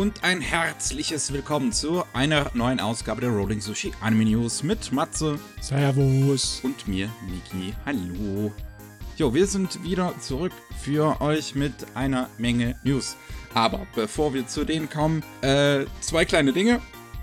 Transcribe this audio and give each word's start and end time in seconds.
und 0.00 0.24
ein 0.24 0.40
herzliches 0.40 1.30
Willkommen 1.30 1.72
zu 1.72 2.04
einer 2.14 2.50
neuen 2.54 2.80
Ausgabe 2.80 3.20
der 3.20 3.28
Rolling 3.28 3.60
Sushi 3.60 3.92
Anime 4.00 4.24
News 4.24 4.62
mit 4.62 4.90
Matze. 4.92 5.38
Servus. 5.60 6.62
Und 6.64 6.88
mir, 6.88 7.10
Niki. 7.28 7.74
Hallo. 7.84 8.50
Jo, 9.18 9.34
wir 9.34 9.46
sind 9.46 9.84
wieder 9.84 10.14
zurück 10.18 10.52
für 10.82 11.20
euch 11.20 11.54
mit 11.54 11.74
einer 11.94 12.30
Menge 12.38 12.76
News. 12.82 13.14
Aber 13.52 13.86
bevor 13.94 14.32
wir 14.32 14.46
zu 14.46 14.64
denen 14.64 14.88
kommen, 14.88 15.22
äh, 15.42 15.84
zwei 16.00 16.24
kleine 16.24 16.54
Dinge. 16.54 16.80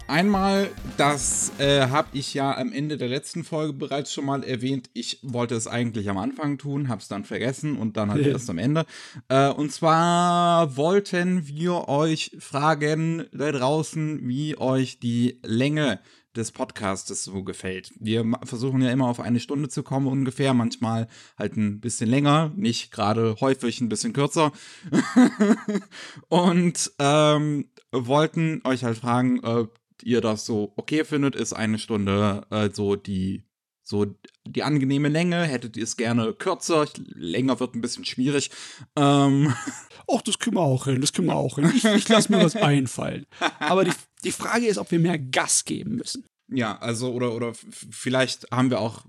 Einmal, 0.07 0.71
das 0.95 1.51
äh, 1.59 1.87
habe 1.89 2.07
ich 2.13 2.33
ja 2.33 2.55
am 2.55 2.71
Ende 2.71 2.95
der 2.95 3.09
letzten 3.09 3.43
Folge 3.43 3.73
bereits 3.73 4.13
schon 4.13 4.23
mal 4.23 4.41
erwähnt. 4.41 4.89
Ich 4.93 5.19
wollte 5.21 5.55
es 5.55 5.67
eigentlich 5.67 6.09
am 6.09 6.17
Anfang 6.17 6.57
tun, 6.57 6.87
habe 6.87 7.01
es 7.01 7.09
dann 7.09 7.25
vergessen 7.25 7.75
und 7.75 7.97
dann 7.97 8.09
halt 8.09 8.25
erst 8.25 8.49
am 8.49 8.57
Ende. 8.57 8.85
Äh, 9.27 9.49
und 9.49 9.73
zwar 9.73 10.77
wollten 10.77 11.45
wir 11.47 11.89
euch 11.89 12.31
fragen 12.39 13.25
da 13.33 13.51
draußen, 13.51 14.25
wie 14.25 14.57
euch 14.57 14.99
die 14.99 15.41
Länge 15.43 15.99
des 16.37 16.53
Podcastes 16.53 17.25
so 17.25 17.43
gefällt. 17.43 17.91
Wir 17.99 18.23
versuchen 18.43 18.81
ja 18.81 18.91
immer 18.91 19.07
auf 19.07 19.19
eine 19.19 19.41
Stunde 19.41 19.67
zu 19.67 19.83
kommen 19.83 20.07
ungefähr, 20.07 20.53
manchmal 20.53 21.09
halt 21.37 21.57
ein 21.57 21.81
bisschen 21.81 22.09
länger, 22.09 22.53
nicht 22.55 22.91
gerade 22.91 23.35
häufig 23.41 23.81
ein 23.81 23.89
bisschen 23.89 24.13
kürzer. 24.13 24.53
und 26.29 26.91
ähm, 26.99 27.65
wollten 27.91 28.61
euch 28.63 28.85
halt 28.85 28.97
fragen, 28.97 29.43
äh, 29.43 29.65
ihr 30.03 30.21
das 30.21 30.45
so 30.45 30.73
okay 30.75 31.03
findet, 31.03 31.35
ist 31.35 31.53
eine 31.53 31.79
Stunde 31.79 32.45
äh, 32.49 32.69
so 32.71 32.95
die 32.95 33.43
so 33.83 34.05
die 34.45 34.63
angenehme 34.63 35.07
Länge. 35.07 35.43
Hättet 35.43 35.77
ihr 35.77 35.83
es 35.83 35.95
gerne 35.95 36.33
kürzer? 36.33 36.87
Länger 37.13 37.59
wird 37.59 37.73
ein 37.75 37.81
bisschen 37.81 38.05
schwierig. 38.05 38.51
Ähm. 38.95 39.53
Och, 40.09 40.21
das 40.21 40.39
können 40.39 40.55
wir 40.55 40.61
auch 40.61 40.85
hin, 40.85 41.01
das 41.01 41.11
können 41.11 41.27
wir 41.27 41.35
auch 41.35 41.55
hin. 41.55 41.71
Ich, 41.75 41.83
ich 41.83 42.07
lasse 42.07 42.31
mir 42.31 42.43
was 42.43 42.55
einfallen. 42.55 43.25
Aber 43.59 43.83
die, 43.83 43.91
die 44.23 44.31
Frage 44.31 44.67
ist, 44.67 44.77
ob 44.77 44.91
wir 44.91 44.99
mehr 44.99 45.19
Gas 45.19 45.65
geben 45.65 45.95
müssen. 45.95 46.25
Ja, 46.49 46.77
also, 46.77 47.11
oder, 47.11 47.33
oder 47.33 47.53
vielleicht 47.91 48.49
haben 48.51 48.69
wir 48.69 48.79
auch 48.79 49.05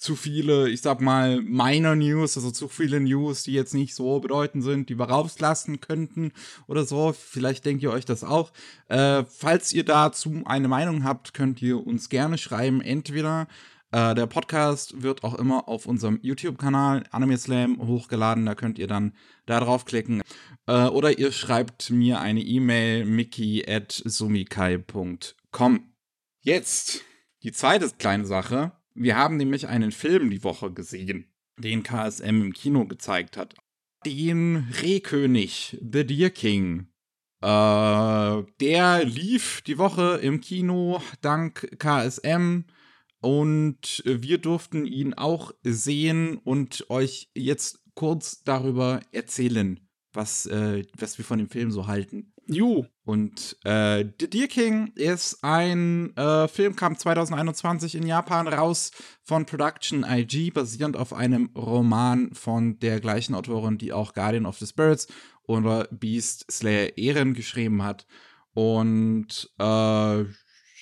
zu 0.00 0.16
viele, 0.16 0.70
ich 0.70 0.80
sag 0.80 1.02
mal, 1.02 1.42
minor 1.42 1.94
News, 1.94 2.36
also 2.38 2.50
zu 2.50 2.68
viele 2.68 3.00
News, 3.00 3.42
die 3.42 3.52
jetzt 3.52 3.74
nicht 3.74 3.94
so 3.94 4.18
bedeutend 4.18 4.64
sind, 4.64 4.88
die 4.88 4.98
wir 4.98 5.10
rauslassen 5.10 5.80
könnten 5.80 6.32
oder 6.66 6.84
so. 6.84 7.12
Vielleicht 7.12 7.66
denkt 7.66 7.82
ihr 7.82 7.92
euch 7.92 8.06
das 8.06 8.24
auch. 8.24 8.50
Äh, 8.88 9.24
falls 9.24 9.74
ihr 9.74 9.84
dazu 9.84 10.42
eine 10.46 10.68
Meinung 10.68 11.04
habt, 11.04 11.34
könnt 11.34 11.60
ihr 11.60 11.86
uns 11.86 12.08
gerne 12.08 12.38
schreiben. 12.38 12.80
Entweder 12.80 13.46
äh, 13.92 14.14
der 14.14 14.26
Podcast 14.26 15.02
wird 15.02 15.22
auch 15.22 15.34
immer 15.34 15.68
auf 15.68 15.84
unserem 15.84 16.18
YouTube-Kanal 16.22 17.04
Anime 17.10 17.36
Slam 17.36 17.86
hochgeladen, 17.86 18.46
da 18.46 18.54
könnt 18.54 18.78
ihr 18.78 18.86
dann 18.86 19.12
da 19.44 19.60
draufklicken. 19.60 20.22
Äh, 20.66 20.86
oder 20.86 21.18
ihr 21.18 21.30
schreibt 21.30 21.90
mir 21.90 22.20
eine 22.20 22.40
E-Mail 22.40 23.04
mickey 23.04 23.66
at 23.68 24.02
sumikai.com. 24.02 25.92
Jetzt 26.40 27.02
die 27.42 27.52
zweite 27.52 27.90
kleine 27.98 28.24
Sache 28.24 28.72
wir 29.00 29.16
haben 29.16 29.38
nämlich 29.38 29.66
einen 29.66 29.92
Film 29.92 30.28
die 30.28 30.44
Woche 30.44 30.70
gesehen, 30.70 31.32
den 31.56 31.82
KSM 31.82 32.42
im 32.42 32.52
Kino 32.52 32.84
gezeigt 32.84 33.38
hat. 33.38 33.54
Den 34.04 34.68
Rehkönig, 34.82 35.78
The 35.80 36.06
Deer 36.06 36.28
King. 36.28 36.88
Äh, 37.40 38.42
der 38.60 39.04
lief 39.04 39.62
die 39.62 39.78
Woche 39.78 40.20
im 40.22 40.42
Kino 40.42 41.00
dank 41.22 41.78
KSM 41.78 42.64
und 43.22 44.02
wir 44.04 44.36
durften 44.36 44.84
ihn 44.84 45.14
auch 45.14 45.52
sehen 45.62 46.36
und 46.36 46.84
euch 46.90 47.30
jetzt 47.34 47.82
kurz 47.94 48.44
darüber 48.44 49.00
erzählen, 49.12 49.80
was, 50.12 50.44
äh, 50.44 50.84
was 50.98 51.16
wir 51.16 51.24
von 51.24 51.38
dem 51.38 51.48
Film 51.48 51.70
so 51.70 51.86
halten. 51.86 52.34
Ju. 52.50 52.84
Und 53.04 53.56
äh, 53.64 54.04
The 54.18 54.28
Deer 54.28 54.48
King 54.48 54.92
ist 54.96 55.42
ein 55.42 56.16
äh, 56.16 56.48
Film, 56.48 56.74
kam 56.74 56.96
2021 56.96 57.94
in 57.94 58.06
Japan 58.06 58.48
raus 58.48 58.90
von 59.22 59.46
Production 59.46 60.04
IG, 60.04 60.50
basierend 60.50 60.96
auf 60.96 61.12
einem 61.12 61.50
Roman 61.56 62.34
von 62.34 62.78
der 62.80 63.00
gleichen 63.00 63.34
Autorin, 63.34 63.78
die 63.78 63.92
auch 63.92 64.14
Guardian 64.14 64.46
of 64.46 64.58
the 64.58 64.66
Spirits 64.66 65.06
oder 65.44 65.88
Beast 65.90 66.50
Slayer 66.50 66.98
Ehren 66.98 67.34
geschrieben 67.34 67.82
hat. 67.84 68.06
Und 68.52 69.48
äh, 69.58 70.24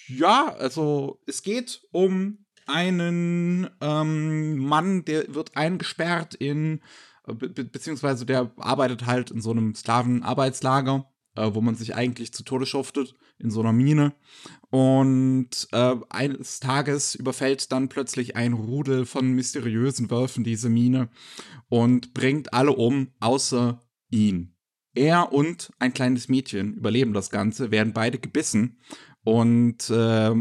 ja, 0.09 0.55
also 0.59 1.21
es 1.27 1.43
geht 1.43 1.83
um 1.93 2.47
einen 2.67 3.69
ähm, 3.81 4.57
Mann, 4.59 5.05
der 5.05 5.35
wird 5.35 5.57
eingesperrt 5.57 6.35
in, 6.35 6.81
be 7.27 7.49
beziehungsweise 7.49 8.25
der 8.25 8.51
arbeitet 8.57 9.07
halt 9.07 9.31
in 9.31 9.41
so 9.43 9.51
einem 9.51 9.75
Sklavenarbeitslager 9.75 11.07
äh, 11.39 11.55
wo 11.55 11.61
man 11.61 11.75
sich 11.75 11.95
eigentlich 11.95 12.33
zu 12.33 12.43
Tode 12.43 12.67
schuftet, 12.67 13.15
in 13.39 13.51
so 13.51 13.61
einer 13.61 13.73
Mine. 13.73 14.13
Und 14.71 15.69
äh, 15.73 15.95
eines 16.11 16.61
Tages 16.61 17.15
überfällt 17.15 17.73
dann 17.73 17.89
plötzlich 17.89 18.37
ein 18.37 18.53
Rudel 18.53 19.07
von 19.07 19.33
mysteriösen 19.33 20.11
Wölfen 20.11 20.45
diese 20.45 20.69
Mine 20.69 21.09
und 21.69 22.15
bringt 22.15 22.53
alle 22.53 22.73
um, 22.73 23.09
außer 23.21 23.81
ihn. 24.11 24.55
Er 24.95 25.33
und 25.33 25.73
ein 25.79 25.95
kleines 25.95 26.29
Mädchen 26.29 26.75
überleben 26.75 27.13
das 27.13 27.31
Ganze, 27.31 27.71
werden 27.71 27.93
beide 27.93 28.19
gebissen. 28.19 28.79
Und 29.25 29.91
äh, 29.91 29.95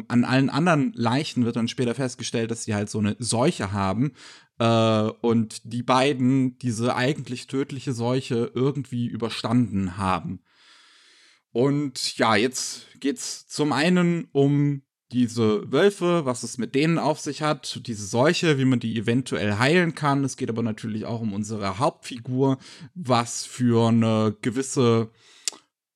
an 0.07 0.23
allen 0.23 0.49
anderen 0.49 0.93
Leichen 0.93 1.43
wird 1.45 1.57
dann 1.57 1.67
später 1.67 1.93
festgestellt, 1.93 2.51
dass 2.51 2.63
sie 2.63 2.73
halt 2.73 2.89
so 2.89 2.99
eine 2.99 3.17
Seuche 3.19 3.73
haben, 3.73 4.13
äh, 4.59 5.09
und 5.21 5.71
die 5.71 5.83
beiden 5.83 6.57
diese 6.59 6.95
eigentlich 6.95 7.47
tödliche 7.47 7.93
Seuche 7.93 8.51
irgendwie 8.53 9.07
überstanden 9.07 9.97
haben. 9.97 10.39
Und 11.57 12.19
ja, 12.19 12.35
jetzt 12.35 12.85
geht's 12.99 13.47
zum 13.47 13.73
einen 13.73 14.27
um 14.31 14.83
diese 15.11 15.71
Wölfe, 15.71 16.23
was 16.23 16.43
es 16.43 16.59
mit 16.59 16.75
denen 16.75 16.99
auf 16.99 17.19
sich 17.19 17.41
hat, 17.41 17.81
diese 17.87 18.05
Seuche, 18.05 18.59
wie 18.59 18.65
man 18.65 18.79
die 18.79 18.95
eventuell 18.95 19.57
heilen 19.57 19.95
kann. 19.95 20.23
Es 20.23 20.37
geht 20.37 20.51
aber 20.51 20.61
natürlich 20.61 21.05
auch 21.05 21.19
um 21.19 21.33
unsere 21.33 21.79
Hauptfigur, 21.79 22.59
was 22.93 23.43
für 23.43 23.87
eine 23.87 24.37
gewisse 24.43 25.09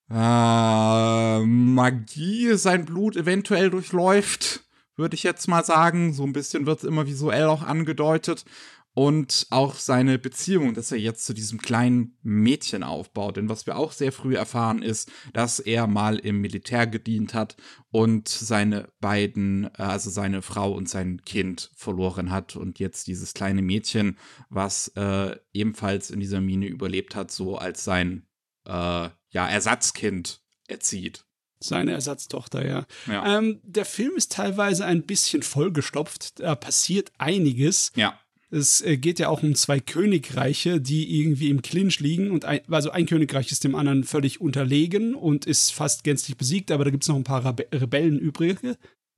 äh, 0.10 1.40
Magie 1.46 2.56
sein 2.56 2.86
Blut 2.86 3.16
eventuell 3.16 3.70
durchläuft, 3.70 4.64
würde 4.96 5.14
ich 5.14 5.22
jetzt 5.22 5.48
mal 5.48 5.64
sagen. 5.64 6.14
So 6.14 6.24
ein 6.24 6.34
bisschen 6.34 6.66
wird 6.66 6.80
es 6.80 6.86
immer 6.86 7.06
visuell 7.06 7.46
auch 7.46 7.62
angedeutet 7.62 8.46
und 8.94 9.48
auch 9.52 9.76
seine 9.76 10.20
Beziehung, 10.20 10.74
dass 10.74 10.92
er 10.92 10.98
jetzt 10.98 11.26
zu 11.26 11.34
diesem 11.34 11.62
kleinen 11.62 12.18
Mädchen 12.24 12.84
aufbaut. 12.84 13.38
Denn 13.38 13.48
was 13.48 13.66
wir 13.66 13.78
auch 13.78 13.92
sehr 13.94 14.12
früh 14.12 14.36
erfahren 14.36 14.82
ist, 14.82 15.12
dass 15.34 15.60
er 15.60 15.88
mal 15.88 16.18
im 16.18 16.42
Militär 16.42 16.88
gedient 16.88 17.34
hat 17.34 17.56
und 17.90 18.28
seine 18.28 18.90
beiden, 19.00 19.74
also 19.76 20.10
seine 20.10 20.42
Frau 20.42 20.74
und 20.74 20.90
sein 20.90 21.22
Kind 21.24 21.72
verloren 21.76 22.32
hat 22.32 22.56
und 22.56 22.80
jetzt 22.80 23.08
dieses 23.08 23.34
kleine 23.34 23.62
Mädchen, 23.62 24.18
was 24.50 24.90
äh, 24.90 25.38
ebenfalls 25.54 26.10
in 26.10 26.20
dieser 26.20 26.42
Mine 26.42 26.68
überlebt 26.68 27.16
hat, 27.16 27.32
so 27.32 27.58
als 27.58 27.84
sein 27.84 28.28
äh, 28.66 28.72
ja, 28.72 29.48
Ersatzkind 29.48 30.42
erzieht. 30.68 31.26
Seine 31.64 31.92
Ersatztochter, 31.92 32.66
ja. 32.66 32.86
ja. 33.06 33.38
Ähm, 33.38 33.62
der 33.64 33.86
Film 33.86 34.16
ist 34.16 34.32
teilweise 34.32 34.84
ein 34.84 35.04
bisschen 35.04 35.44
vollgestopft. 35.44 36.40
Da 36.40 36.56
passiert 36.56 37.12
einiges. 37.20 37.92
Ja. 37.96 38.20
Es 38.52 38.82
äh, 38.82 38.98
geht 38.98 39.20
ja 39.20 39.30
auch 39.30 39.44
um 39.44 39.56
zwei 39.56 39.80
Königreiche, 39.80 40.82
die 40.82 41.20
irgendwie 41.20 41.50
im 41.50 41.62
Clinch 41.62 42.02
liegen. 42.02 42.32
Und 42.32 42.44
ein, 42.44 42.60
also 42.70 42.92
ein 42.92 43.06
Königreich 43.06 43.52
ist 43.52 43.64
dem 43.64 43.76
anderen 43.76 44.04
völlig 44.04 44.42
unterlegen 44.42 45.16
und 45.16 45.46
ist 45.46 45.72
fast 45.72 46.04
gänzlich 46.04 46.36
besiegt, 46.36 46.70
aber 46.70 46.84
da 46.84 46.92
gibt 46.92 47.04
es 47.04 47.10
noch 47.10 47.16
ein 47.16 47.24
paar 47.24 47.46
Rebe 47.46 47.68
Rebellen 47.74 48.20
übrig. 48.20 48.60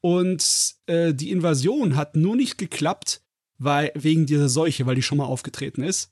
Und 0.02 0.76
äh, 0.86 1.14
die 1.14 1.32
Invasion 1.32 1.96
hat 1.96 2.16
nur 2.16 2.36
nicht 2.36 2.58
geklappt, 2.60 3.22
weil 3.58 3.92
wegen 3.96 4.28
dieser 4.28 4.50
Seuche, 4.50 4.86
weil 4.86 4.96
die 4.96 5.02
schon 5.02 5.18
mal 5.18 5.26
aufgetreten 5.26 5.82
ist. 5.82 6.12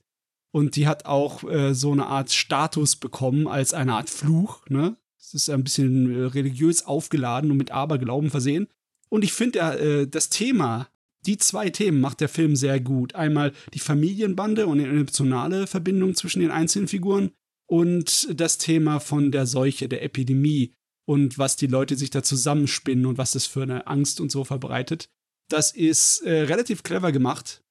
Und 0.50 0.76
die 0.76 0.86
hat 0.86 1.06
auch 1.06 1.44
äh, 1.44 1.74
so 1.74 1.92
eine 1.92 2.06
Art 2.06 2.32
Status 2.32 2.96
bekommen 2.96 3.46
als 3.46 3.72
eine 3.72 3.94
Art 3.94 4.10
Fluch. 4.10 4.68
Ne? 4.68 4.96
Es 5.18 5.32
ist 5.32 5.48
ein 5.48 5.62
bisschen 5.62 6.12
äh, 6.12 6.24
religiös 6.24 6.84
aufgeladen 6.84 7.50
und 7.50 7.56
mit 7.56 7.70
Aberglauben 7.70 8.30
versehen. 8.30 8.66
Und 9.08 9.24
ich 9.24 9.32
finde, 9.32 9.58
äh, 9.60 10.06
das 10.08 10.28
Thema 10.28 10.88
die 11.26 11.38
zwei 11.38 11.70
Themen 11.70 12.00
macht 12.00 12.20
der 12.20 12.28
Film 12.28 12.56
sehr 12.56 12.80
gut. 12.80 13.14
Einmal 13.14 13.52
die 13.74 13.78
Familienbande 13.78 14.66
und 14.66 14.78
die 14.78 14.84
emotionale 14.84 15.66
Verbindung 15.66 16.14
zwischen 16.14 16.40
den 16.40 16.50
einzelnen 16.50 16.88
Figuren 16.88 17.30
und 17.66 18.28
das 18.38 18.58
Thema 18.58 18.98
von 18.98 19.30
der 19.30 19.46
Seuche, 19.46 19.88
der 19.88 20.02
Epidemie 20.02 20.74
und 21.06 21.38
was 21.38 21.56
die 21.56 21.66
Leute 21.66 21.96
sich 21.96 22.10
da 22.10 22.22
zusammenspinnen 22.22 23.06
und 23.06 23.18
was 23.18 23.32
das 23.32 23.46
für 23.46 23.62
eine 23.62 23.86
Angst 23.86 24.20
und 24.20 24.30
so 24.30 24.44
verbreitet. 24.44 25.08
Das 25.48 25.70
ist 25.72 26.20
äh, 26.22 26.42
relativ 26.42 26.82
clever 26.82 27.12
gemacht. 27.12 27.62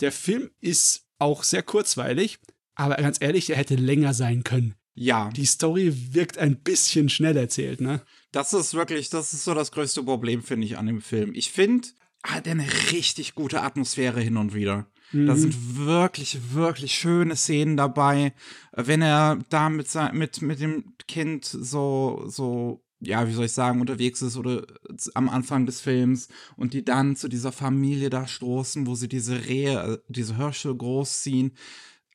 Der 0.00 0.12
Film 0.12 0.50
ist 0.60 1.06
auch 1.18 1.42
sehr 1.42 1.62
kurzweilig, 1.62 2.38
aber 2.74 2.96
ganz 2.96 3.18
ehrlich, 3.20 3.50
er 3.50 3.56
hätte 3.56 3.76
länger 3.76 4.14
sein 4.14 4.44
können. 4.44 4.74
Ja. 4.94 5.30
Die 5.30 5.46
Story 5.46 6.14
wirkt 6.14 6.38
ein 6.38 6.60
bisschen 6.62 7.08
schnell 7.08 7.36
erzählt, 7.36 7.80
ne? 7.80 8.02
Das 8.32 8.52
ist 8.52 8.74
wirklich, 8.74 9.10
das 9.10 9.32
ist 9.32 9.44
so 9.44 9.54
das 9.54 9.72
größte 9.72 10.02
Problem, 10.02 10.42
finde 10.42 10.66
ich, 10.66 10.78
an 10.78 10.86
dem 10.86 11.02
Film. 11.02 11.32
Ich 11.34 11.50
finde, 11.50 11.88
hat 12.26 12.48
eine 12.48 12.66
richtig 12.92 13.34
gute 13.34 13.62
Atmosphäre 13.62 14.20
hin 14.20 14.36
und 14.36 14.54
wieder. 14.54 14.86
Mhm. 15.12 15.26
Da 15.26 15.36
sind 15.36 15.76
wirklich, 15.76 16.52
wirklich 16.52 16.94
schöne 16.94 17.36
Szenen 17.36 17.76
dabei. 17.76 18.32
Wenn 18.72 19.02
er 19.02 19.38
da 19.48 19.68
mit, 19.68 19.88
mit, 20.12 20.42
mit 20.42 20.60
dem 20.60 20.94
Kind 21.06 21.44
so, 21.44 22.24
so 22.26 22.82
ja, 23.00 23.28
wie 23.28 23.32
soll 23.32 23.44
ich 23.44 23.52
sagen, 23.52 23.80
unterwegs 23.80 24.22
ist 24.22 24.36
oder 24.36 24.66
am 25.14 25.28
Anfang 25.28 25.66
des 25.66 25.80
Films 25.80 26.28
und 26.56 26.72
die 26.72 26.84
dann 26.84 27.14
zu 27.14 27.28
dieser 27.28 27.52
Familie 27.52 28.10
da 28.10 28.26
stoßen, 28.26 28.86
wo 28.86 28.94
sie 28.94 29.08
diese 29.08 29.46
Rehe, 29.46 29.80
äh, 29.80 29.98
diese 30.08 30.36
Hirsche 30.36 30.74
großziehen, 30.74 31.52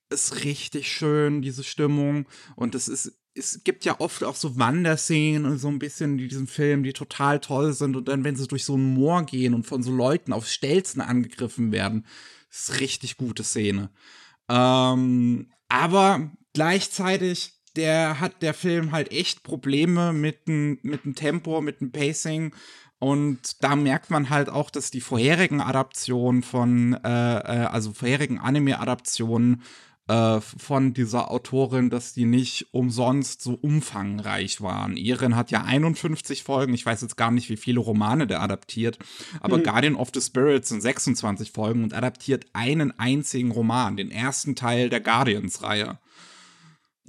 ist 0.10 0.44
richtig 0.44 0.92
schön, 0.92 1.42
diese 1.42 1.64
Stimmung. 1.64 2.28
Und 2.56 2.76
es 2.76 2.88
ist, 2.88 3.14
es 3.34 3.64
gibt 3.64 3.86
ja 3.86 4.00
oft 4.00 4.24
auch 4.24 4.36
so 4.36 4.58
Wanderszenen 4.58 5.46
und 5.46 5.58
so 5.58 5.70
ein 5.70 5.80
bisschen 5.80 6.20
in 6.20 6.30
diesem 6.30 6.48
Film, 6.48 6.84
die 6.84 6.94
total 6.94 7.40
toll 7.40 7.74
sind. 7.74 7.96
Und 7.96 8.08
dann, 8.08 8.24
wenn 8.24 8.36
sie 8.36 8.48
durch 8.48 8.66
so 8.66 8.76
ein 8.76 8.94
Moor 8.94 9.24
gehen 9.24 9.54
und 9.54 9.66
von 9.66 9.84
so 9.84 9.92
Leuten 9.92 10.34
auf 10.34 10.48
Stelzen 10.48 11.02
angegriffen 11.02 11.72
werden, 11.72 12.06
ist 12.50 12.80
richtig 12.80 13.18
gute 13.18 13.44
Szene. 13.44 13.90
Ähm, 14.50 15.50
aber 15.70 16.32
gleichzeitig 16.54 17.54
der 17.78 18.20
hat 18.20 18.42
der 18.42 18.54
Film 18.54 18.92
halt 18.92 19.12
echt 19.12 19.44
Probleme 19.44 20.12
mit 20.12 20.48
dem 20.48 20.80
mit 20.82 21.06
dem 21.06 21.16
Tempo, 21.16 21.62
mit 21.62 21.80
dem 21.80 21.92
Pacing. 21.94 22.54
Und 23.00 23.64
da 23.64 23.76
merkt 23.76 24.12
man 24.12 24.30
halt 24.30 24.50
auch, 24.50 24.70
dass 24.70 24.92
die 24.92 25.02
vorherigen 25.02 25.60
Adaptionen 25.60 26.44
von, 26.44 26.94
äh, 27.04 27.08
äh, 27.08 27.66
also 27.66 27.94
vorherigen 27.94 28.38
Anime-Adaptionen 28.38 29.64
äh, 30.12 30.42
von 30.42 30.94
dieser 30.94 31.32
Autorin, 31.32 31.90
dass 31.90 32.12
die 32.12 32.26
nicht 32.26 32.68
umsonst 32.72 33.42
so 33.42 33.54
umfangreich 33.54 34.60
waren. 34.60 34.98
Ihren 34.98 35.38
hat 35.38 35.52
ja 35.52 35.64
51 35.64 36.44
Folgen, 36.44 36.74
ich 36.74 36.86
weiß 36.86 37.02
jetzt 37.02 37.16
gar 37.16 37.32
nicht, 37.32 37.50
wie 37.50 37.56
viele 37.56 37.80
Romane 37.80 38.28
der 38.28 38.42
adaptiert, 38.42 39.00
aber 39.40 39.58
mhm. 39.58 39.64
Guardian 39.64 39.96
of 39.96 40.10
the 40.14 40.20
Spirits 40.20 40.68
sind 40.68 40.82
26 40.82 41.52
Folgen 41.52 41.86
und 41.86 41.94
adaptiert 41.94 42.46
einen 42.52 42.92
einzigen 43.00 43.52
Roman, 43.52 43.96
den 43.96 44.12
ersten 44.12 44.58
Teil 44.58 44.90
der 44.90 45.00
Guardians-Reihe. 45.00 45.98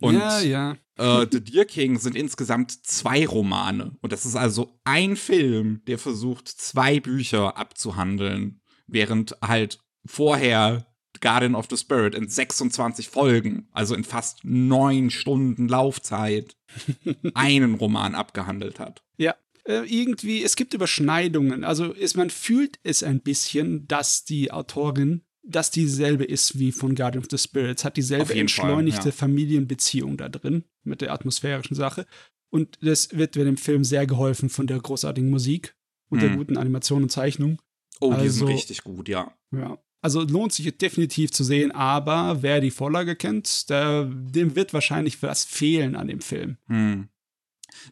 Und 0.01 0.15
ja, 0.15 0.41
ja. 0.41 0.77
Äh, 0.97 1.27
The 1.33 1.43
Deer 1.43 1.65
King 1.65 1.99
sind 1.99 2.15
insgesamt 2.15 2.87
zwei 2.87 3.27
Romane. 3.27 3.97
Und 4.01 4.13
das 4.13 4.27
ist 4.27 4.37
also 4.37 4.79
ein 4.85 5.17
Film, 5.17 5.83
der 5.89 5.99
versucht, 5.99 6.47
zwei 6.47 7.01
Bücher 7.01 7.57
abzuhandeln, 7.57 8.61
während 8.87 9.37
halt 9.43 9.81
vorher 10.05 10.87
Guardian 11.23 11.55
of 11.55 11.67
the 11.71 11.77
Spirit 11.79 12.15
in 12.15 12.29
26 12.29 13.09
Folgen, 13.09 13.69
also 13.73 13.95
in 13.95 14.05
fast 14.05 14.45
neun 14.45 15.09
Stunden 15.09 15.69
Laufzeit, 15.69 16.57
einen 17.35 17.75
Roman 17.75 18.15
abgehandelt 18.15 18.79
hat. 18.79 19.03
Ja, 19.17 19.35
äh, 19.65 19.87
irgendwie, 19.87 20.43
es 20.43 20.57
gibt 20.57 20.75
Überschneidungen. 20.75 21.65
Also 21.65 21.93
ist, 21.93 22.17
man 22.17 22.29
fühlt 22.29 22.79
es 22.83 23.03
ein 23.03 23.21
bisschen, 23.21 23.89
dass 23.89 24.25
die 24.25 24.53
Autorin 24.53 25.23
das 25.45 25.71
dieselbe 25.71 26.25
ist 26.25 26.59
wie 26.59 26.71
von 26.71 26.95
Guardian 26.95 27.25
of 27.25 27.29
the 27.31 27.39
Spirits, 27.39 27.85
hat 27.85 27.97
dieselbe 27.97 28.35
entschleunigte 28.35 29.01
Fall, 29.01 29.11
ja. 29.11 29.17
Familienbeziehung 29.17 30.17
da 30.17 30.29
drin 30.29 30.65
mit 30.85 31.01
der 31.01 31.13
atmosphärischen 31.13 31.75
Sache. 31.75 32.07
Und 32.51 32.79
das 32.83 33.17
wird 33.17 33.35
dem 33.35 33.57
Film 33.57 33.83
sehr 33.83 34.07
geholfen 34.07 34.51
von 34.51 34.67
der 34.67 34.79
großartigen 34.79 35.31
Musik 35.31 35.75
und 36.11 36.21
hm. 36.21 36.29
der 36.29 36.37
guten 36.37 36.57
Animation 36.57 37.03
und 37.03 37.09
Zeichnung. 37.11 37.61
Oh, 38.01 38.11
also, 38.11 38.23
die 38.23 38.29
sind 38.29 38.43
also 38.43 38.55
richtig 38.55 38.85
gut, 38.85 39.09
ja. 39.09 39.35
Ja. 39.51 39.79
Also 40.03 40.23
lohnt 40.23 40.53
sich 40.53 40.77
definitiv 40.77 41.31
zu 41.31 41.45
sehen, 41.45 41.71
aber 41.71 42.43
wer 42.43 42.61
die 42.61 42.73
Vorlage 42.73 43.15
kennt, 43.17 43.71
der, 43.71 44.05
dem 44.05 44.57
wird 44.57 44.75
wahrscheinlich 44.75 45.23
was 45.23 45.45
fehlen 45.45 45.95
an 45.97 46.09
dem 46.09 46.21
Film. 46.21 46.59
Hm. 46.67 47.09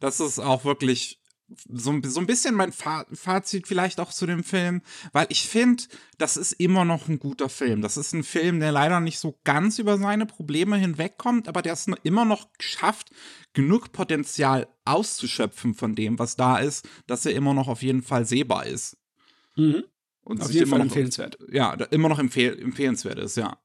Das 0.01 0.21
ist 0.21 0.41
auch 0.41 0.65
wirklich 0.65 1.21
so, 1.69 2.01
so 2.05 2.21
ein 2.21 2.27
bisschen 2.27 2.55
mein 2.55 2.73
Fazit 2.73 3.67
vielleicht 3.67 4.01
auch 4.01 4.11
zu 4.11 4.27
dem 4.27 4.45
Film, 4.45 4.83
weil 5.13 5.27
ich 5.31 5.49
finde, 5.49 5.85
das 6.19 6.37
ist 6.37 6.53
immer 6.53 6.85
noch 6.85 7.09
ein 7.09 7.19
guter 7.19 7.49
Film. 7.49 7.83
Das 7.83 7.97
ist 7.97 8.13
ein 8.13 8.25
Film, 8.25 8.61
der 8.61 8.73
leider 8.73 9.01
nicht 9.01 9.19
so 9.19 9.39
ganz 9.45 9.79
über 9.79 9.99
seine 9.99 10.27
Probleme 10.27 10.77
hinwegkommt, 10.77 11.49
aber 11.49 11.63
der 11.63 11.73
es 11.73 11.87
immer 12.03 12.25
noch 12.25 12.49
schafft, 12.61 13.11
genug 13.53 13.93
Potenzial 13.93 14.69
auszuschöpfen 14.85 15.75
von 15.75 15.95
dem, 15.95 16.19
was 16.19 16.37
da 16.37 16.59
ist, 16.59 16.89
dass 17.07 17.27
er 17.27 17.35
immer 17.35 17.55
noch 17.55 17.69
auf 17.69 17.83
jeden 17.83 18.03
Fall 18.03 18.27
sehbar 18.27 18.67
ist. 18.67 18.97
Mhm. 19.57 19.85
Und 20.23 20.43
auf 20.43 20.51
jeden 20.51 20.67
Fall 20.67 20.79
noch, 20.79 20.87
empfehlenswert. 20.87 21.39
Ja, 21.51 21.75
immer 21.91 22.09
noch 22.09 22.19
empfehl 22.19 22.59
empfehlenswert 22.61 23.19
ist, 23.19 23.37
ja. 23.37 23.59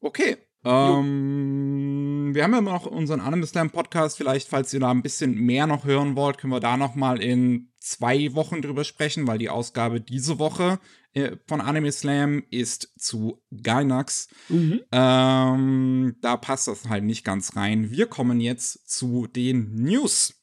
Okay. 0.00 0.36
Ähm, 0.64 2.30
wir 2.34 2.44
haben 2.44 2.52
ja 2.52 2.58
immer 2.58 2.72
noch 2.72 2.86
unseren 2.86 3.20
Anime 3.20 3.46
Slam 3.46 3.70
Podcast. 3.70 4.16
Vielleicht, 4.16 4.48
falls 4.48 4.72
ihr 4.72 4.80
da 4.80 4.90
ein 4.90 5.02
bisschen 5.02 5.34
mehr 5.34 5.66
noch 5.66 5.84
hören 5.84 6.14
wollt, 6.14 6.38
können 6.38 6.52
wir 6.52 6.60
da 6.60 6.76
noch 6.76 6.94
mal 6.94 7.20
in 7.20 7.72
zwei 7.80 8.32
Wochen 8.34 8.62
drüber 8.62 8.84
sprechen, 8.84 9.26
weil 9.26 9.38
die 9.38 9.48
Ausgabe 9.48 10.00
diese 10.00 10.38
Woche 10.38 10.78
äh, 11.14 11.36
von 11.48 11.60
Anime 11.60 11.90
Slam 11.90 12.44
ist 12.50 12.92
zu 12.96 13.42
Gainax. 13.50 14.28
Mhm. 14.48 14.82
Ähm, 14.92 16.16
da 16.20 16.36
passt 16.36 16.68
das 16.68 16.88
halt 16.88 17.04
nicht 17.04 17.24
ganz 17.24 17.56
rein. 17.56 17.90
Wir 17.90 18.06
kommen 18.06 18.40
jetzt 18.40 18.88
zu 18.88 19.26
den 19.26 19.74
News. 19.74 20.34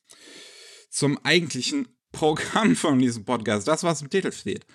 Zum 0.89 1.17
eigentlichen 1.23 1.87
Programm 2.11 2.75
von 2.75 2.99
diesem 2.99 3.23
Podcast. 3.23 3.67
Das, 3.67 3.83
was 3.83 4.01
im 4.01 4.09
Titel 4.09 4.31
steht. 4.31 4.65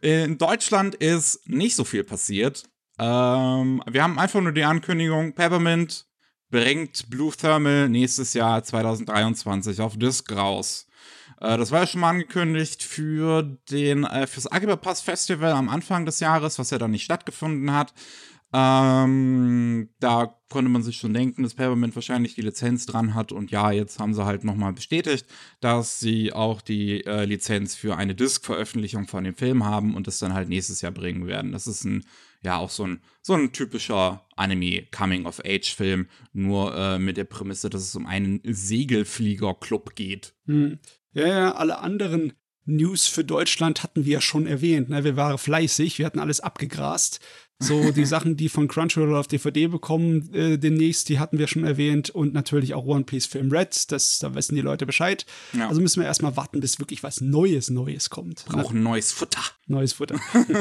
In 0.00 0.38
Deutschland 0.38 0.94
ist 0.94 1.48
nicht 1.48 1.76
so 1.76 1.84
viel 1.84 2.04
passiert. 2.04 2.64
Ähm, 2.98 3.82
wir 3.90 4.02
haben 4.02 4.18
einfach 4.18 4.40
nur 4.40 4.52
die 4.52 4.64
Ankündigung, 4.64 5.34
Peppermint 5.34 6.06
bringt 6.50 7.08
Blue 7.08 7.32
Thermal 7.32 7.88
nächstes 7.88 8.34
Jahr 8.34 8.62
2023 8.62 9.80
auf 9.80 9.96
Disc 9.96 10.30
raus. 10.30 10.86
Äh, 11.40 11.56
das 11.56 11.70
war 11.72 11.80
ja 11.80 11.86
schon 11.86 12.02
mal 12.02 12.10
angekündigt 12.10 12.82
für 12.82 13.42
den, 13.70 14.04
äh, 14.04 14.26
fürs 14.26 14.48
Pass 14.80 15.00
Festival 15.00 15.52
am 15.52 15.68
Anfang 15.68 16.06
des 16.06 16.20
Jahres, 16.20 16.58
was 16.58 16.70
ja 16.70 16.78
dann 16.78 16.92
nicht 16.92 17.04
stattgefunden 17.04 17.72
hat. 17.72 17.92
Ähm, 18.52 19.88
da 20.00 20.38
konnte 20.50 20.70
man 20.70 20.82
sich 20.82 20.98
schon 20.98 21.14
denken, 21.14 21.42
dass 21.42 21.54
Peppermint 21.54 21.94
wahrscheinlich 21.94 22.34
die 22.34 22.42
Lizenz 22.42 22.86
dran 22.86 23.14
hat. 23.14 23.32
Und 23.32 23.50
ja, 23.50 23.70
jetzt 23.70 23.98
haben 23.98 24.14
sie 24.14 24.24
halt 24.24 24.44
nochmal 24.44 24.72
bestätigt, 24.72 25.26
dass 25.60 26.00
sie 26.00 26.32
auch 26.32 26.60
die 26.60 27.04
äh, 27.06 27.24
Lizenz 27.24 27.74
für 27.74 27.96
eine 27.96 28.14
Disc-Veröffentlichung 28.14 29.06
von 29.08 29.24
dem 29.24 29.34
Film 29.34 29.64
haben 29.64 29.94
und 29.94 30.06
das 30.06 30.18
dann 30.18 30.34
halt 30.34 30.48
nächstes 30.48 30.82
Jahr 30.82 30.92
bringen 30.92 31.26
werden. 31.26 31.52
Das 31.52 31.66
ist 31.66 31.84
ein 31.84 32.04
ja 32.42 32.58
auch 32.58 32.70
so 32.70 32.84
ein, 32.84 33.00
so 33.22 33.34
ein 33.34 33.52
typischer 33.52 34.26
Anime-Coming-of-Age-Film, 34.36 36.08
nur 36.32 36.76
äh, 36.76 36.98
mit 36.98 37.16
der 37.16 37.24
Prämisse, 37.24 37.70
dass 37.70 37.82
es 37.82 37.94
um 37.94 38.06
einen 38.06 38.40
Segelflieger-Club 38.44 39.94
geht. 39.94 40.34
Hm. 40.46 40.78
Ja, 41.12 41.26
ja, 41.26 41.54
alle 41.54 41.78
anderen 41.78 42.32
News 42.64 43.06
für 43.06 43.24
Deutschland 43.24 43.82
hatten 43.82 44.04
wir 44.04 44.14
ja 44.14 44.20
schon 44.20 44.46
erwähnt. 44.46 44.88
Ne? 44.88 45.04
Wir 45.04 45.16
waren 45.16 45.38
fleißig, 45.38 45.98
wir 45.98 46.06
hatten 46.06 46.20
alles 46.20 46.40
abgegrast. 46.40 47.20
So 47.62 47.90
die 47.92 48.04
Sachen, 48.04 48.36
die 48.36 48.48
von 48.48 48.68
Crunchyroll 48.68 49.16
auf 49.16 49.28
DVD 49.28 49.66
bekommen 49.68 50.32
äh, 50.34 50.58
demnächst, 50.58 51.08
die 51.08 51.18
hatten 51.18 51.38
wir 51.38 51.46
schon 51.46 51.64
erwähnt. 51.64 52.10
Und 52.10 52.34
natürlich 52.34 52.74
auch 52.74 52.84
One 52.84 53.04
Piece 53.04 53.26
Film 53.26 53.50
Red, 53.50 53.90
das, 53.92 54.18
da 54.18 54.34
wissen 54.34 54.54
die 54.54 54.60
Leute 54.60 54.86
Bescheid. 54.86 55.26
Ja. 55.52 55.68
Also 55.68 55.80
müssen 55.80 56.00
wir 56.00 56.06
erstmal 56.06 56.36
warten, 56.36 56.60
bis 56.60 56.78
wirklich 56.78 57.02
was 57.02 57.20
Neues, 57.20 57.70
Neues 57.70 58.10
kommt. 58.10 58.44
Brauchen 58.46 58.82
neues 58.82 59.12
Futter. 59.12 59.42
Neues 59.66 59.92
Futter. 59.92 60.20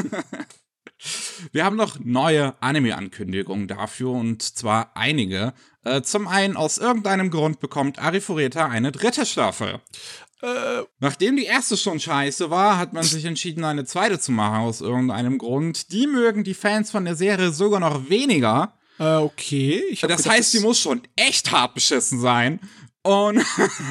Wir 1.52 1.66
haben 1.66 1.76
noch 1.76 2.00
neue 2.00 2.62
Anime-Ankündigungen 2.62 3.68
dafür 3.68 4.12
und 4.12 4.42
zwar 4.42 4.96
einige. 4.96 5.54
Äh, 5.84 6.02
zum 6.02 6.28
einen, 6.28 6.58
aus 6.58 6.78
irgendeinem 6.78 7.32
Grund 7.32 7.60
bekommt 7.60 8.00
Arifureta 8.00 8.68
eine 8.68 8.92
dritte 8.92 9.26
Staffel. 9.26 9.80
Äh, 10.42 10.84
Nachdem 11.00 11.36
die 11.36 11.46
erste 11.46 11.78
schon 11.78 12.00
scheiße 12.00 12.50
war, 12.50 12.78
hat 12.78 12.94
man 12.94 13.04
sich 13.04 13.26
entschieden, 13.26 13.64
eine 13.64 13.86
zweite 13.86 14.20
zu 14.20 14.32
machen, 14.32 14.62
aus 14.62 14.82
irgendeinem 14.82 15.38
Grund. 15.38 15.92
Die 15.92 16.08
mögen 16.08 16.44
die 16.44 16.54
Fans 16.54 16.92
von 16.92 17.06
der 17.06 17.16
Serie 17.16 17.52
sogar 17.52 17.80
noch 17.80 18.10
weniger. 18.10 18.74
Äh, 18.98 19.16
okay. 19.16 19.84
das 19.92 20.02
gedacht, 20.02 20.30
heißt, 20.30 20.52
sie 20.52 20.60
muss 20.62 20.80
schon 20.80 21.02
echt 21.16 21.52
hart 21.52 21.76
beschissen 21.76 22.20
sein. 22.20 22.60
Und, 23.04 23.44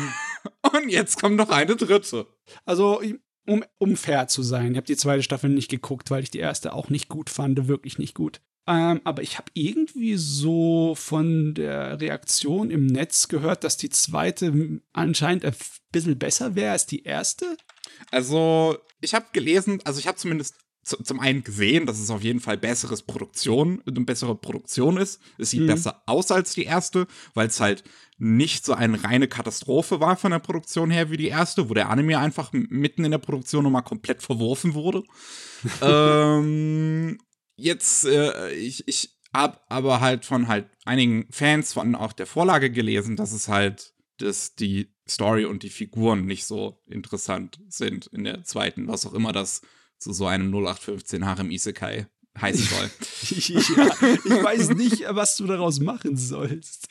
und 0.72 0.88
jetzt 0.88 1.20
kommt 1.20 1.36
noch 1.36 1.50
eine 1.50 1.76
dritte. 1.76 2.26
Also, 2.64 3.00
um, 3.46 3.64
um 3.78 3.96
fair 3.96 4.28
zu 4.28 4.42
sein. 4.42 4.72
Ich 4.72 4.76
habe 4.76 4.86
die 4.86 4.96
zweite 4.96 5.22
Staffel 5.22 5.50
nicht 5.50 5.70
geguckt, 5.70 6.10
weil 6.10 6.22
ich 6.22 6.30
die 6.30 6.38
erste 6.38 6.72
auch 6.72 6.90
nicht 6.90 7.08
gut 7.08 7.30
fand, 7.30 7.68
wirklich 7.68 7.98
nicht 7.98 8.14
gut. 8.14 8.40
Ähm, 8.66 9.00
aber 9.04 9.22
ich 9.22 9.38
habe 9.38 9.50
irgendwie 9.54 10.16
so 10.16 10.94
von 10.94 11.54
der 11.54 12.00
Reaktion 12.00 12.70
im 12.70 12.86
Netz 12.86 13.28
gehört, 13.28 13.64
dass 13.64 13.76
die 13.76 13.90
zweite 13.90 14.80
anscheinend 14.92 15.44
ein 15.44 15.54
bisschen 15.92 16.18
besser 16.18 16.54
wäre 16.54 16.72
als 16.72 16.86
die 16.86 17.02
erste. 17.04 17.56
Also, 18.10 18.78
ich 19.00 19.14
habe 19.14 19.26
gelesen, 19.32 19.80
also 19.84 19.98
ich 19.98 20.06
habe 20.06 20.18
zumindest 20.18 20.54
zum 20.82 21.20
einen 21.20 21.44
gesehen, 21.44 21.86
dass 21.86 22.00
es 22.00 22.10
auf 22.10 22.22
jeden 22.22 22.40
Fall 22.40 22.56
besseres 22.56 23.02
Produktion, 23.02 23.82
eine 23.86 24.00
bessere 24.00 24.34
Produktion 24.34 24.96
ist. 24.96 25.20
Es 25.38 25.50
sieht 25.50 25.62
mhm. 25.62 25.66
besser 25.66 26.02
aus 26.06 26.30
als 26.30 26.54
die 26.54 26.64
erste, 26.64 27.06
weil 27.34 27.48
es 27.48 27.60
halt 27.60 27.84
nicht 28.18 28.64
so 28.64 28.72
eine 28.72 29.02
reine 29.04 29.28
Katastrophe 29.28 30.00
war 30.00 30.16
von 30.16 30.32
der 30.32 30.38
Produktion 30.38 30.90
her 30.90 31.10
wie 31.10 31.16
die 31.16 31.28
erste, 31.28 31.68
wo 31.68 31.74
der 31.74 31.90
Anime 31.90 32.18
einfach 32.18 32.52
mitten 32.52 33.04
in 33.04 33.10
der 33.10 33.18
Produktion 33.18 33.64
nochmal 33.64 33.82
komplett 33.82 34.22
verworfen 34.22 34.74
wurde. 34.74 35.02
ähm, 35.82 37.18
jetzt, 37.56 38.06
äh, 38.06 38.52
ich, 38.52 38.88
ich 38.88 39.18
hab 39.34 39.64
aber 39.68 40.00
halt 40.00 40.24
von 40.24 40.48
halt 40.48 40.66
einigen 40.84 41.26
Fans 41.30 41.74
von 41.74 41.94
auch 41.94 42.12
der 42.12 42.26
Vorlage 42.26 42.70
gelesen, 42.70 43.16
dass 43.16 43.32
es 43.32 43.48
halt, 43.48 43.94
dass 44.18 44.54
die 44.54 44.92
Story 45.10 45.44
und 45.44 45.62
die 45.62 45.70
Figuren 45.70 46.24
nicht 46.24 46.44
so 46.46 46.80
interessant 46.86 47.60
sind 47.68 48.06
in 48.06 48.24
der 48.24 48.44
zweiten, 48.44 48.88
was 48.88 49.06
auch 49.06 49.12
immer 49.12 49.32
das 49.32 49.62
zu 49.98 50.12
so 50.12 50.26
einem 50.26 50.50
0815 50.54 51.26
Harem 51.26 51.50
Isekai 51.50 52.06
heißen 52.40 52.64
soll. 52.64 52.90
ja, 53.30 53.58
ich 54.24 54.42
weiß 54.44 54.70
nicht, 54.70 55.04
was 55.08 55.36
du 55.36 55.46
daraus 55.46 55.80
machen 55.80 56.16
sollst. 56.16 56.88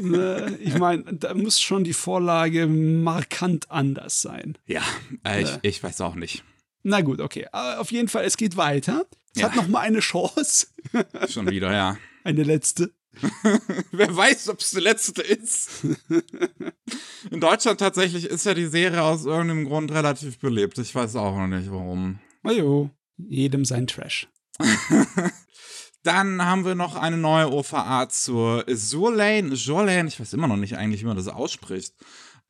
Ne, 0.00 0.56
ich 0.62 0.78
meine, 0.78 1.02
da 1.14 1.34
muss 1.34 1.60
schon 1.60 1.84
die 1.84 1.92
Vorlage 1.92 2.66
markant 2.66 3.70
anders 3.70 4.22
sein. 4.22 4.56
Ja, 4.66 4.82
äh, 5.26 5.42
ich, 5.42 5.50
ich 5.62 5.82
weiß 5.82 6.00
auch 6.00 6.14
nicht. 6.14 6.44
Na 6.82 7.00
gut, 7.02 7.20
okay. 7.20 7.46
Aber 7.52 7.80
auf 7.80 7.90
jeden 7.92 8.08
Fall, 8.08 8.24
es 8.24 8.36
geht 8.36 8.56
weiter. 8.56 9.04
Es 9.34 9.42
Ja. 9.42 9.48
hat 9.48 9.56
noch 9.56 9.68
mal 9.68 9.80
eine 9.80 10.00
Chance. 10.00 10.68
Schon 11.28 11.50
wieder, 11.50 11.72
ja. 11.72 11.98
Eine 12.24 12.42
letzte. 12.42 12.92
Wer 13.92 14.16
weiß, 14.16 14.48
ob 14.48 14.60
es 14.60 14.70
die 14.70 14.80
letzte 14.80 15.22
ist. 15.22 15.84
In 17.30 17.40
Deutschland 17.40 17.80
tatsächlich 17.80 18.24
ist 18.26 18.46
ja 18.46 18.54
die 18.54 18.66
Serie 18.66 19.02
aus 19.02 19.24
irgendeinem 19.24 19.66
Grund 19.66 19.90
relativ 19.92 20.38
belebt. 20.38 20.78
Ich 20.78 20.94
weiß 20.94 21.16
auch 21.16 21.36
noch 21.36 21.48
nicht 21.48 21.70
warum. 21.70 22.20
Na 22.42 22.52
jo, 22.52 22.90
jedem 23.16 23.64
sein 23.64 23.86
Trash. 23.86 24.28
Dann 26.02 26.42
haben 26.44 26.64
wir 26.64 26.74
noch 26.74 26.96
eine 26.96 27.18
neue 27.18 27.52
OVA 27.52 28.08
zur 28.08 28.64
Zurlane. 28.66 29.54
Zurlane, 29.54 30.08
ich 30.08 30.18
weiß 30.18 30.32
immer 30.32 30.48
noch 30.48 30.56
nicht 30.56 30.76
eigentlich, 30.76 31.02
wie 31.02 31.06
man 31.06 31.16
das 31.16 31.28
ausspricht. 31.28 31.94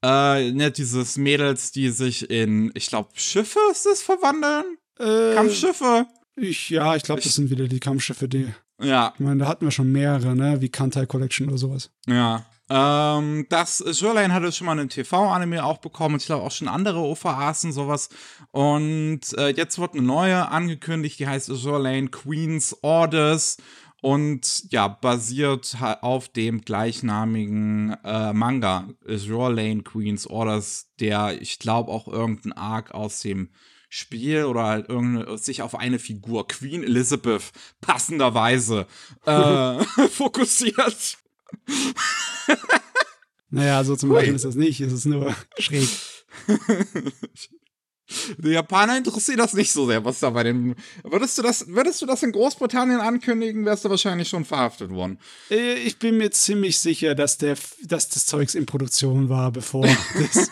Äh, 0.03 0.53
ne, 0.53 0.71
dieses 0.71 1.17
Mädels, 1.17 1.73
die 1.73 1.91
sich 1.91 2.31
in, 2.31 2.71
ich 2.75 2.87
glaube, 2.87 3.11
Schiffe 3.15 3.59
ist 3.73 3.87
das 3.87 4.03
verwandeln? 4.03 4.79
Äh, 4.99 5.35
Kampfschiffe? 5.35 6.07
Ich, 6.37 6.71
ja, 6.71 6.97
ich 6.97 7.03
glaube, 7.03 7.21
das 7.21 7.35
sind 7.35 7.51
wieder 7.51 7.67
die 7.69 7.81
Kampfschiffe, 7.81 8.29
die. 8.29 8.49
Ja, 8.83 9.13
Ich 9.15 9.21
meine, 9.21 9.41
da 9.41 9.49
hatten 9.49 9.65
wir 9.65 9.71
schon 9.71 9.93
mehrere, 9.93 10.35
ne? 10.35 10.61
Wie 10.61 10.69
Kantai 10.69 11.07
Collection 11.07 11.49
oder 11.49 11.59
sowas. 11.59 11.91
Ja. 12.07 12.45
Ähm, 12.71 13.47
das 13.49 13.85
Shoreline 13.99 14.33
hatte 14.33 14.53
schon 14.53 14.67
mal 14.67 14.79
einen 14.79 14.89
TV-Anime 14.89 15.65
auch 15.65 15.79
bekommen. 15.79 16.17
Ich 16.17 16.27
glaube 16.27 16.45
auch 16.45 16.53
schon 16.53 16.69
andere 16.69 17.01
OVAs 17.01 17.65
und 17.65 17.73
sowas. 17.73 18.11
Und 18.53 19.21
äh, 19.37 19.49
jetzt 19.49 19.79
wird 19.79 19.95
eine 19.95 20.03
neue 20.03 20.49
angekündigt, 20.49 21.19
die 21.19 21.27
heißt 21.27 21.55
Shoreline 21.61 22.09
Queen's 22.09 22.77
Orders. 22.83 23.57
Und 24.03 24.73
ja, 24.73 24.89
basiert 24.89 25.77
auf 26.01 26.29
dem 26.29 26.63
gleichnamigen 26.63 27.97
äh, 28.03 28.33
Manga 28.33 28.89
Azure 29.07 29.53
Lane 29.53 29.83
Queen's 29.83 30.27
Orders, 30.27 30.89
der 31.01 31.43
ich 31.43 31.59
glaube 31.59 31.91
auch 31.91 32.09
irgendein 32.09 32.53
Arc 32.53 32.93
aus 32.93 33.21
dem 33.21 33.51
Spiel 33.93 34.45
oder 34.45 34.63
halt 34.65 34.89
irgendeine, 34.89 35.37
sich 35.37 35.63
auf 35.63 35.75
eine 35.75 35.99
Figur, 35.99 36.47
Queen 36.47 36.85
Elizabeth, 36.85 37.43
passenderweise 37.81 38.87
äh, 39.27 39.85
fokussiert. 40.11 41.19
Naja, 43.53 43.83
so 43.83 43.97
zum. 43.97 44.11
Beispiel 44.11 44.37
ist 44.37 44.45
das 44.45 44.55
nicht. 44.55 44.81
Es 44.81 44.93
ist 44.93 45.07
nur 45.07 45.35
schräg. 45.59 45.89
Die 48.39 48.49
Japaner 48.51 48.97
interessiert 48.97 49.39
das 49.39 49.55
nicht 49.55 49.73
so 49.73 49.87
sehr, 49.87 50.05
was 50.05 50.21
da 50.21 50.31
bei 50.31 50.43
den. 50.45 50.75
Würdest 51.03 51.37
du 51.39 51.43
das, 51.43 51.67
würdest 51.69 52.01
du 52.03 52.07
das 52.07 52.23
in 52.23 52.31
Großbritannien 52.33 53.01
ankündigen, 53.01 53.65
wärst 53.65 53.85
du 53.85 53.91
wahrscheinlich 53.91 54.29
schon 54.29 54.45
verhaftet 54.45 54.91
worden. 54.91 55.19
Äh, 55.51 55.75
Ich 55.75 55.99
bin 55.99 56.17
mir 56.17 56.31
ziemlich 56.31 56.79
sicher, 56.79 57.15
dass, 57.17 57.39
der, 57.39 57.57
dass 57.85 58.09
das 58.09 58.27
Zeugs 58.27 58.55
in 58.55 58.67
Produktion 58.67 59.29
war, 59.29 59.51
bevor 59.53 59.85
das. 59.87 60.49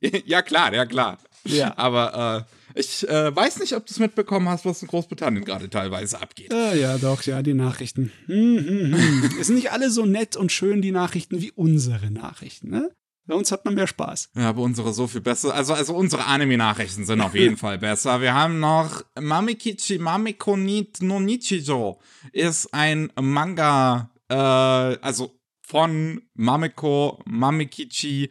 ja, 0.00 0.42
klar, 0.42 0.72
ja, 0.74 0.86
klar. 0.86 1.18
Ja. 1.44 1.76
Aber 1.76 2.46
äh, 2.46 2.63
ich 2.74 3.08
äh, 3.08 3.34
weiß 3.34 3.60
nicht, 3.60 3.74
ob 3.74 3.86
du 3.86 3.92
es 3.92 3.98
mitbekommen 3.98 4.48
hast, 4.48 4.64
was 4.64 4.82
in 4.82 4.88
Großbritannien 4.88 5.44
gerade 5.44 5.70
teilweise 5.70 6.20
abgeht. 6.20 6.52
Äh, 6.52 6.80
ja, 6.80 6.98
doch, 6.98 7.22
ja, 7.22 7.42
die 7.42 7.54
Nachrichten. 7.54 8.12
Hm, 8.26 8.58
hm, 8.58 8.94
hm. 8.94 9.30
Es 9.40 9.46
sind 9.46 9.56
nicht 9.56 9.72
alle 9.72 9.90
so 9.90 10.04
nett 10.04 10.36
und 10.36 10.52
schön, 10.52 10.82
die 10.82 10.90
Nachrichten, 10.90 11.40
wie 11.40 11.52
unsere 11.52 12.10
Nachrichten, 12.10 12.70
ne? 12.70 12.90
Bei 13.26 13.34
uns 13.34 13.50
hat 13.52 13.64
man 13.64 13.74
mehr 13.74 13.86
Spaß. 13.86 14.30
Ja, 14.36 14.50
aber 14.50 14.60
unsere 14.62 14.92
so 14.92 15.06
viel 15.06 15.22
besser. 15.22 15.54
Also, 15.54 15.72
also 15.72 15.94
unsere 15.94 16.26
Anime-Nachrichten 16.26 17.06
sind 17.06 17.22
auf 17.22 17.34
jeden 17.34 17.56
Fall 17.56 17.78
besser. 17.78 18.20
Wir 18.20 18.34
haben 18.34 18.60
noch 18.60 19.02
Mamikichi 19.18 19.98
Mamiko 19.98 20.56
ni 20.56 20.92
no 21.00 21.20
Nichijo. 21.20 22.00
Ist 22.32 22.74
ein 22.74 23.10
Manga, 23.18 24.10
äh, 24.28 24.34
also 24.34 25.40
von 25.62 26.20
Mamiko 26.34 27.22
Mamikichi. 27.24 28.30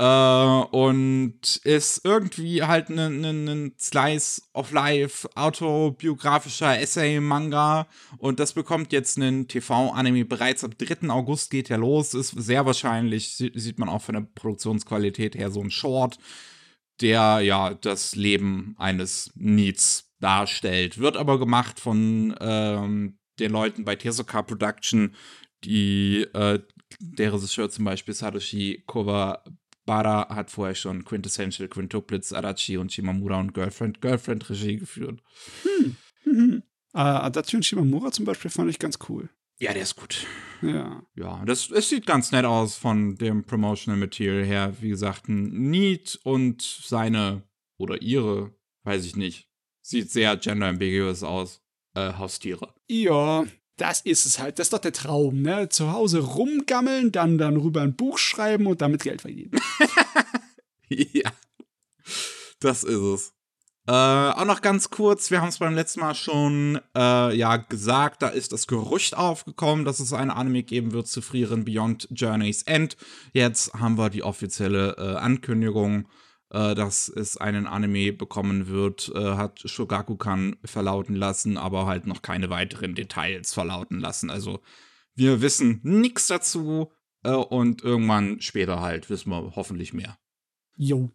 Äh, 0.00 0.62
und 0.70 1.56
ist 1.64 2.00
irgendwie 2.04 2.62
halt 2.62 2.88
ein 2.88 3.20
ne, 3.20 3.34
ne 3.34 3.72
Slice 3.78 4.40
of 4.54 4.70
Life, 4.72 5.28
autobiografischer 5.34 6.80
Essay-Manga. 6.80 7.86
Und 8.16 8.40
das 8.40 8.54
bekommt 8.54 8.92
jetzt 8.94 9.18
einen 9.18 9.46
TV-Anime. 9.46 10.24
Bereits 10.24 10.64
ab 10.64 10.72
3. 10.78 11.10
August 11.10 11.50
geht 11.50 11.68
ja 11.68 11.76
los. 11.76 12.14
Ist 12.14 12.30
sehr 12.30 12.64
wahrscheinlich, 12.64 13.36
sie- 13.36 13.52
sieht 13.54 13.78
man 13.78 13.90
auch 13.90 14.00
von 14.00 14.14
der 14.14 14.22
Produktionsqualität 14.34 15.34
her, 15.34 15.50
so 15.50 15.60
ein 15.60 15.70
Short, 15.70 16.16
der 17.02 17.40
ja 17.40 17.74
das 17.74 18.16
Leben 18.16 18.74
eines 18.78 19.30
Needs 19.34 20.10
darstellt. 20.18 20.96
Wird 20.96 21.18
aber 21.18 21.38
gemacht 21.38 21.78
von 21.78 22.34
ähm, 22.40 23.18
den 23.38 23.52
Leuten 23.52 23.84
bei 23.84 23.96
Tezuka 23.96 24.40
Production, 24.40 25.14
die 25.64 26.22
äh, 26.32 26.58
der 27.00 27.34
Regisseur 27.34 27.68
zum 27.68 27.84
Beispiel 27.84 28.14
Satoshi 28.14 28.82
Kawabara 29.90 30.28
hat 30.34 30.50
vorher 30.50 30.74
schon 30.74 31.04
Quintessential, 31.04 31.68
Quintuplets, 31.68 32.32
Arachi 32.32 32.76
und 32.76 32.92
Shimamura 32.92 33.40
und 33.40 33.54
Girlfriend, 33.54 34.00
Girlfriend 34.00 34.48
Regie 34.48 34.76
geführt. 34.76 35.20
Mhm. 36.24 36.62
Äh, 36.94 36.98
Adachi 36.98 37.56
und 37.56 37.64
Shimamura 37.64 38.12
zum 38.12 38.24
Beispiel 38.24 38.50
fand 38.50 38.70
ich 38.70 38.78
ganz 38.78 38.98
cool. 39.08 39.28
Ja, 39.58 39.72
der 39.72 39.82
ist 39.82 39.96
gut. 39.96 40.26
Ja. 40.62 41.02
Ja, 41.14 41.44
das, 41.44 41.70
es 41.70 41.88
sieht 41.88 42.06
ganz 42.06 42.30
nett 42.32 42.44
aus 42.44 42.76
von 42.76 43.16
dem 43.16 43.44
Promotional 43.44 43.98
Material 43.98 44.44
her. 44.44 44.74
Wie 44.80 44.90
gesagt, 44.90 45.28
Need 45.28 46.18
und 46.22 46.62
seine 46.62 47.42
oder 47.76 48.00
ihre, 48.00 48.54
weiß 48.84 49.04
ich 49.04 49.16
nicht, 49.16 49.48
sieht 49.80 50.10
sehr 50.10 50.36
gender-ambiguous 50.36 51.22
aus. 51.22 51.62
Äh, 51.94 52.12
Haustiere. 52.14 52.72
Ja, 52.88 53.44
das 53.80 54.00
ist 54.02 54.26
es 54.26 54.38
halt. 54.38 54.58
Das 54.58 54.66
ist 54.66 54.72
doch 54.72 54.78
der 54.78 54.92
Traum, 54.92 55.42
ne? 55.42 55.68
Zu 55.68 55.92
Hause 55.92 56.20
rumgammeln, 56.20 57.12
dann 57.12 57.38
dann 57.38 57.56
rüber 57.56 57.80
ein 57.82 57.96
Buch 57.96 58.18
schreiben 58.18 58.66
und 58.66 58.80
damit 58.82 59.02
Geld 59.02 59.22
verdienen. 59.22 59.52
ja, 60.88 61.30
das 62.60 62.84
ist 62.84 63.00
es. 63.00 63.32
Äh, 63.86 63.92
auch 63.92 64.44
noch 64.44 64.60
ganz 64.60 64.90
kurz, 64.90 65.30
wir 65.30 65.40
haben 65.40 65.48
es 65.48 65.58
beim 65.58 65.74
letzten 65.74 66.00
Mal 66.00 66.14
schon 66.14 66.78
äh, 66.96 67.34
ja 67.34 67.56
gesagt, 67.56 68.22
da 68.22 68.28
ist 68.28 68.52
das 68.52 68.66
Gerücht 68.66 69.16
aufgekommen, 69.16 69.86
dass 69.86 69.98
es 69.98 70.12
eine 70.12 70.36
Anime 70.36 70.62
geben 70.62 70.92
wird 70.92 71.08
zu 71.08 71.22
Frieren 71.22 71.64
Beyond 71.64 72.06
Journey's 72.10 72.62
End. 72.62 72.96
Jetzt 73.32 73.72
haben 73.74 73.96
wir 73.96 74.10
die 74.10 74.22
offizielle 74.22 74.96
äh, 74.98 75.16
Ankündigung, 75.16 76.06
äh, 76.50 76.74
dass 76.74 77.08
es 77.08 77.36
einen 77.36 77.66
Anime 77.66 78.12
bekommen 78.12 78.68
wird, 78.68 79.10
äh, 79.14 79.34
hat 79.36 79.60
Shogakukan 79.64 80.56
verlauten 80.64 81.14
lassen, 81.14 81.56
aber 81.56 81.86
halt 81.86 82.06
noch 82.06 82.22
keine 82.22 82.50
weiteren 82.50 82.94
Details 82.94 83.52
verlauten 83.52 84.00
lassen. 84.00 84.30
Also 84.30 84.60
wir 85.14 85.42
wissen 85.42 85.80
nichts 85.82 86.26
dazu 86.26 86.92
äh, 87.22 87.30
und 87.30 87.82
irgendwann 87.82 88.40
später 88.40 88.80
halt 88.80 89.10
wissen 89.10 89.30
wir 89.30 89.54
hoffentlich 89.56 89.92
mehr. 89.92 90.18
Jo. 90.76 91.10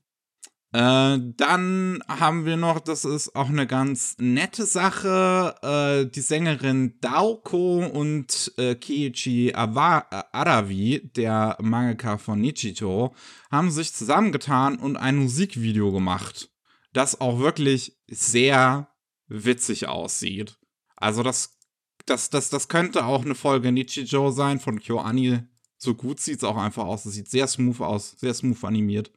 Äh, 0.76 1.20
dann 1.38 2.04
haben 2.06 2.44
wir 2.44 2.58
noch, 2.58 2.82
das 2.82 3.06
ist 3.06 3.34
auch 3.34 3.48
eine 3.48 3.66
ganz 3.66 4.18
nette 4.18 4.66
Sache, 4.66 5.56
äh, 5.62 6.12
die 6.12 6.20
Sängerin 6.20 7.00
Daoko 7.00 7.86
und 7.86 8.52
äh, 8.58 8.76
Kiichi 8.76 9.54
Awa 9.56 10.00
äh, 10.12 10.24
Aravi, 10.34 11.10
der 11.16 11.56
Mangaka 11.62 12.18
von 12.18 12.42
Nichito, 12.42 13.16
haben 13.50 13.72
sich 13.72 13.94
zusammengetan 13.94 14.76
und 14.76 14.98
ein 14.98 15.16
Musikvideo 15.16 15.94
gemacht, 15.94 16.50
das 16.92 17.22
auch 17.22 17.40
wirklich 17.40 17.98
sehr 18.08 18.90
witzig 19.30 19.88
aussieht. 19.88 20.60
Also 20.98 21.24
das, 21.24 21.58
das, 22.06 22.30
das, 22.30 22.50
das 22.50 22.68
könnte 22.68 23.06
auch 23.06 23.24
eine 23.24 23.36
Folge 23.36 23.72
Nichijou 23.72 24.30
sein 24.32 24.60
von 24.60 24.82
KyoAni. 24.82 25.40
So 25.78 25.96
gut 25.96 26.20
sieht 26.20 26.40
es 26.40 26.44
auch 26.44 26.58
einfach 26.58 26.84
aus. 26.84 27.06
Es 27.06 27.14
sieht 27.14 27.30
sehr 27.30 27.48
smooth 27.48 27.80
aus, 27.80 28.12
sehr 28.20 28.34
smooth 28.34 28.62
animiert. 28.66 29.14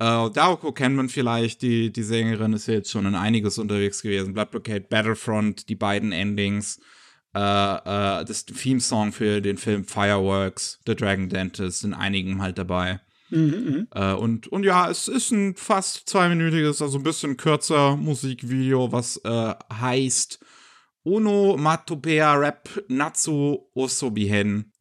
Äh, 0.00 0.30
Daoko 0.30 0.72
kennt 0.72 0.96
man 0.96 1.10
vielleicht, 1.10 1.60
die, 1.60 1.92
die 1.92 2.02
Sängerin 2.02 2.54
ist 2.54 2.66
ja 2.66 2.74
jetzt 2.74 2.90
schon 2.90 3.04
in 3.04 3.14
einiges 3.14 3.58
unterwegs 3.58 4.00
gewesen. 4.00 4.32
Blood 4.32 4.50
Blockade, 4.50 4.86
Battlefront, 4.88 5.68
die 5.68 5.74
beiden 5.74 6.10
Endings, 6.10 6.80
äh, 7.34 7.38
äh, 7.38 8.24
das 8.24 8.46
Theme-Song 8.46 9.12
für 9.12 9.42
den 9.42 9.58
Film 9.58 9.84
Fireworks, 9.84 10.80
The 10.86 10.96
Dragon 10.96 11.28
Dentist, 11.28 11.84
in 11.84 11.92
einigen 11.92 12.40
halt 12.40 12.56
dabei. 12.56 13.00
Mhm, 13.28 13.40
mhm. 13.40 13.88
Äh, 13.94 14.14
und, 14.14 14.48
und 14.48 14.64
ja, 14.64 14.90
es 14.90 15.06
ist 15.06 15.32
ein 15.32 15.54
fast 15.54 16.08
zweiminütiges, 16.08 16.80
also 16.80 16.98
ein 16.98 17.04
bisschen 17.04 17.36
kürzer 17.36 17.94
Musikvideo, 17.96 18.90
was 18.92 19.18
äh, 19.18 19.54
heißt 19.70 20.40
Uno 21.02 21.58
Matopea 21.58 22.34
Rap 22.36 22.70
Natsu 22.88 23.66
Osobihen. 23.74 24.72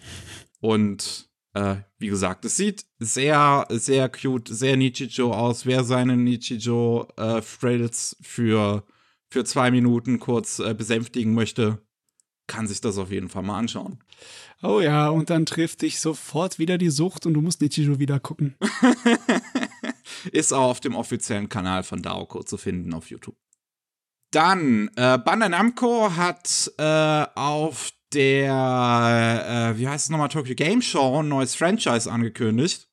Und 0.62 1.28
äh, 1.60 1.82
wie 1.98 2.08
gesagt, 2.08 2.46
es 2.46 2.56
sieht 2.56 2.86
sehr, 3.00 3.66
sehr 3.70 4.10
cute, 4.10 4.48
sehr 4.48 4.78
Nichijou 4.78 5.32
aus. 5.34 5.66
Wer 5.66 5.84
seine 5.84 6.16
Nichijou 6.16 7.06
äh, 7.18 7.42
für, 7.42 8.84
für 9.30 9.46
zwei 9.46 9.72
Minuten 9.72 10.20
kurz 10.20 10.60
äh, 10.60 10.74
besänftigen 10.74 11.34
möchte, 11.34 11.82
kann 12.48 12.68
sich 12.68 12.82
das 12.82 12.98
auf 12.98 13.12
jeden 13.12 13.30
Fall 13.30 13.44
mal 13.44 13.60
anschauen. 13.60 14.00
Oh 14.63 14.80
ja, 14.80 15.10
und 15.10 15.30
dann 15.30 15.46
trifft 15.46 15.82
dich 15.82 16.00
sofort 16.00 16.60
wieder 16.60 16.78
die 16.78 16.89
Sucht 16.89 17.25
und 17.25 17.34
du 17.34 17.42
musst 17.42 17.62
Nichijou 17.62 18.00
wieder 18.00 18.20
gucken. 18.20 18.56
Ist 20.32 20.54
auch 20.54 20.70
auf 20.70 20.80
dem 20.80 20.96
offiziellen 20.96 21.50
Kanal 21.50 21.84
von 21.84 22.01
Daoko 22.01 22.44
zu 22.44 22.58
finden 22.58 22.94
auf 22.94 23.10
YouTube. 23.10 23.38
Dann, 24.32 24.89
äh, 24.96 25.18
Bandai 25.18 25.50
Namco 25.50 26.16
hat 26.16 26.72
äh, 26.78 27.25
auf 27.36 27.92
der, 28.13 29.74
äh, 29.75 29.80
wie 29.80 29.88
heißt 29.88 30.06
es 30.06 30.10
nochmal, 30.10 30.30
Tokyo 30.30 30.56
Game 30.56 30.82
Show 30.82 31.22
ein 31.22 31.28
neues 31.28 31.56
Franchise 31.56 32.12
angekündigt. 32.12 32.88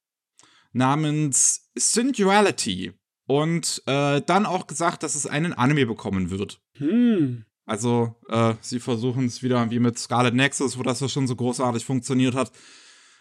Namens 0.73 1.71
Synduality. 1.75 2.93
Und 3.27 3.83
äh, 3.87 4.21
dann 4.21 4.47
auch 4.47 4.67
gesagt, 4.67 5.03
dass 5.03 5.17
es 5.17 5.27
einen 5.27 5.53
Anime 5.53 5.87
bekommen 5.87 6.31
wird. 6.31 6.61
Hm. 6.75 7.45
Also, 7.65 8.15
äh, 8.29 8.55
sie 8.61 8.79
versuchen 8.79 9.27
es 9.27 9.43
wieder 9.43 9.69
wie 9.71 9.81
mit 9.81 9.99
Scarlet 9.99 10.35
Nexus, 10.35 10.79
wo 10.79 10.85
das 10.85 11.01
ja 11.01 11.09
schon 11.09 11.27
so 11.27 11.35
großartig 11.35 11.85
funktioniert 11.85 12.37
hat. 12.37 12.53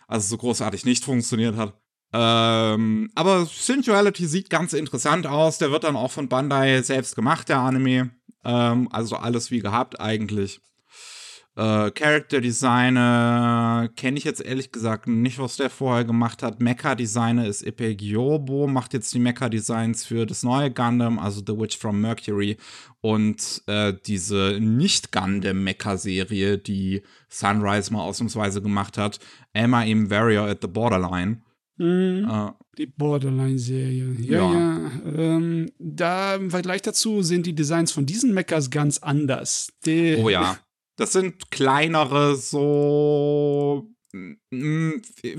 Also 0.08 0.28
so 0.28 0.38
großartig 0.38 0.86
nicht 0.86 1.04
funktioniert 1.04 1.56
hat. 1.56 1.74
Ähm, 2.14 3.10
aber 3.16 3.48
Synduality 3.48 4.28
sieht 4.28 4.52
ganz 4.52 4.74
interessant 4.74 5.26
aus. 5.26 5.58
Der 5.58 5.72
wird 5.72 5.84
dann 5.84 5.96
auch 5.96 6.12
von 6.12 6.30
Bandai 6.30 6.82
selbst 6.84 7.16
gemacht, 7.16 7.50
der 7.50 7.60
Anime. 7.60 8.12
Ähm, 8.44 8.88
also 8.92 9.16
alles 9.16 9.50
wie 9.50 9.60
gehabt 9.60 10.00
eigentlich. 10.00 10.62
Äh, 11.58 11.92
Character 11.92 12.42
Designer 12.42 13.90
kenne 13.96 14.18
ich 14.18 14.26
jetzt 14.26 14.44
ehrlich 14.44 14.74
gesagt 14.74 15.08
nicht, 15.08 15.40
was 15.40 15.56
der 15.56 15.70
vorher 15.70 16.04
gemacht 16.04 16.44
hat. 16.44 16.60
Mecha 16.60 16.96
Designer 16.96 17.48
ist 17.48 17.66
Ipe 17.66 17.96
Gyobo, 17.96 18.68
macht 18.68 18.94
jetzt 18.94 19.14
die 19.14 19.20
Mecha 19.20 19.48
Designs 19.48 20.06
für 20.06 20.26
das 20.26 20.44
neue 20.44 20.70
Gundam, 20.70 21.18
also 21.18 21.42
The 21.46 21.58
Witch 21.58 21.78
from 21.78 22.02
Mercury 22.02 22.58
und 23.00 23.64
äh, 23.68 23.94
diese 24.06 24.58
nicht 24.60 25.14
Gundam 25.14 25.64
Mecha 25.64 25.96
Serie, 25.96 26.58
die 26.58 27.04
Sunrise 27.30 27.94
mal 27.94 28.02
ausnahmsweise 28.02 28.62
gemacht 28.62 28.98
hat. 28.98 29.20
Emma 29.54 29.84
im 29.84 30.10
Warrior 30.10 30.48
at 30.48 30.60
the 30.62 30.68
Borderline. 30.68 31.42
Mhm. 31.78 32.28
Äh, 32.30 32.52
die 32.78 32.88
Borderline-Serie. 32.88 34.16
Ja, 34.20 34.52
ja. 34.52 34.54
ja. 34.54 34.92
Ähm, 35.16 35.72
da 35.80 36.36
im 36.36 36.52
Vergleich 36.52 36.82
dazu 36.82 37.22
sind 37.22 37.46
die 37.46 37.56
Designs 37.56 37.94
von 37.94 38.06
diesen 38.06 38.34
Mechas 38.34 38.70
ganz 38.70 38.98
anders. 38.98 39.70
Die 39.86 40.18
oh 40.22 40.30
ja. 40.30 40.58
Das 40.96 41.14
sind 41.14 41.52
kleinere, 41.52 42.36
so. 42.36 43.90
Mm, 44.14 44.94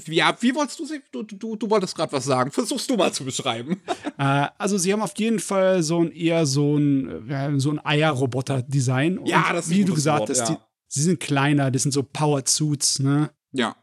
ja, 0.06 0.36
wie 0.40 0.54
wolltest 0.54 0.78
du 0.78 0.84
sie? 0.84 1.00
Du, 1.10 1.22
du, 1.22 1.56
du 1.56 1.70
wolltest 1.70 1.94
gerade 1.94 2.12
was 2.12 2.24
sagen. 2.24 2.50
Versuchst 2.50 2.90
du 2.90 2.96
mal 2.96 3.12
zu 3.12 3.24
beschreiben. 3.24 3.80
Äh, 4.18 4.48
also, 4.56 4.78
sie 4.78 4.94
haben 4.94 5.02
auf 5.02 5.12
jeden 5.18 5.38
Fall 5.38 5.82
so 5.82 6.00
ein 6.00 6.10
eher 6.10 6.46
so 6.46 6.78
ein, 6.78 7.60
so 7.60 7.70
ein 7.70 7.84
Eierroboter-Design. 7.84 9.26
Ja, 9.26 9.52
das 9.52 9.66
ist 9.66 9.72
Wie 9.72 9.84
du 9.84 9.92
gesagt 9.92 10.30
hast, 10.30 10.48
ja. 10.48 10.66
sie 10.88 11.02
sind 11.02 11.20
kleiner, 11.20 11.70
das 11.70 11.82
sind 11.82 11.92
so 11.92 12.02
Powered 12.02 12.48
Suits, 12.48 13.00
ne? 13.00 13.30
Ja. 13.52 13.76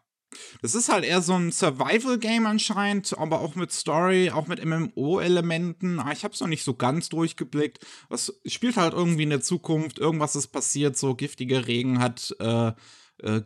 Das 0.62 0.76
ist 0.76 0.90
halt 0.90 1.06
eher 1.06 1.22
so 1.22 1.34
ein 1.34 1.52
Survival-Game 1.52 2.46
anscheinend, 2.46 3.18
aber 3.18 3.42
auch 3.42 3.56
mit 3.56 3.72
Story, 3.72 4.32
auch 4.32 4.48
mit 4.48 4.64
MMO-Elementen. 4.64 6.00
Ah, 6.00 6.12
ich 6.12 6.24
habe 6.24 6.34
es 6.34 6.40
noch 6.40 6.48
nicht 6.48 6.64
so 6.64 6.74
ganz 6.74 7.10
durchgeblickt. 7.10 7.80
Was 8.10 8.34
spielt 8.46 8.78
halt 8.78 8.94
irgendwie 8.94 9.24
in 9.24 9.30
der 9.30 9.42
Zukunft, 9.42 10.00
irgendwas 10.00 10.36
ist 10.36 10.48
passiert, 10.48 10.98
so 10.98 11.16
giftiger 11.16 11.68
Regen 11.68 12.00
hat 12.00 12.36
äh, 12.40 12.72
äh, 13.20 13.42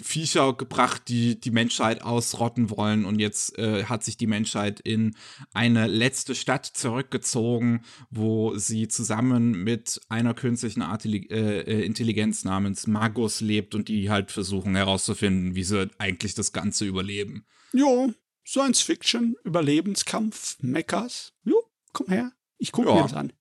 Viecher 0.00 0.54
gebracht, 0.54 1.02
die 1.08 1.40
die 1.40 1.50
Menschheit 1.50 2.02
ausrotten 2.02 2.70
wollen. 2.70 3.04
Und 3.04 3.18
jetzt 3.18 3.58
äh, 3.58 3.84
hat 3.84 4.04
sich 4.04 4.16
die 4.16 4.26
Menschheit 4.26 4.80
in 4.80 5.16
eine 5.52 5.86
letzte 5.86 6.34
Stadt 6.34 6.66
zurückgezogen, 6.66 7.84
wo 8.10 8.56
sie 8.56 8.88
zusammen 8.88 9.64
mit 9.64 10.00
einer 10.08 10.34
künstlichen 10.34 10.82
Artilli 10.82 11.26
äh, 11.30 11.60
äh, 11.60 11.84
Intelligenz 11.84 12.44
namens 12.44 12.86
Magus 12.86 13.40
lebt 13.40 13.74
und 13.74 13.88
die 13.88 14.10
halt 14.10 14.30
versuchen 14.30 14.74
herauszufinden, 14.74 15.54
wie 15.54 15.64
sie 15.64 15.90
eigentlich 15.98 16.34
das 16.34 16.52
Ganze 16.52 16.84
überleben. 16.84 17.46
Jo, 17.72 18.12
Science 18.46 18.80
Fiction, 18.80 19.36
Überlebenskampf, 19.44 20.56
Mechas. 20.60 21.32
Jo, 21.44 21.62
komm 21.92 22.08
her. 22.08 22.32
Ich 22.58 22.72
gucke 22.72 22.92
mir 22.92 23.02
das 23.02 23.14
an. 23.14 23.32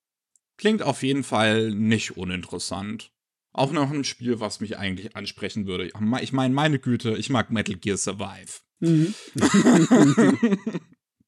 Klingt 0.58 0.82
auf 0.82 1.04
jeden 1.04 1.24
Fall 1.24 1.72
nicht 1.72 2.18
uninteressant. 2.18 3.12
Auch 3.60 3.74
noch 3.74 3.92
ein 3.92 4.06
Spiel, 4.06 4.40
was 4.40 4.62
mich 4.62 4.78
eigentlich 4.78 5.18
ansprechen 5.18 5.68
würde. 5.68 5.92
Ich 6.22 6.32
meine, 6.32 6.54
meine 6.54 6.80
Güte, 6.80 7.18
ich 7.18 7.30
mag 7.30 7.52
Metal 7.52 7.76
Gear 7.76 7.98
Survive. 7.98 8.62
Mhm. 8.80 9.14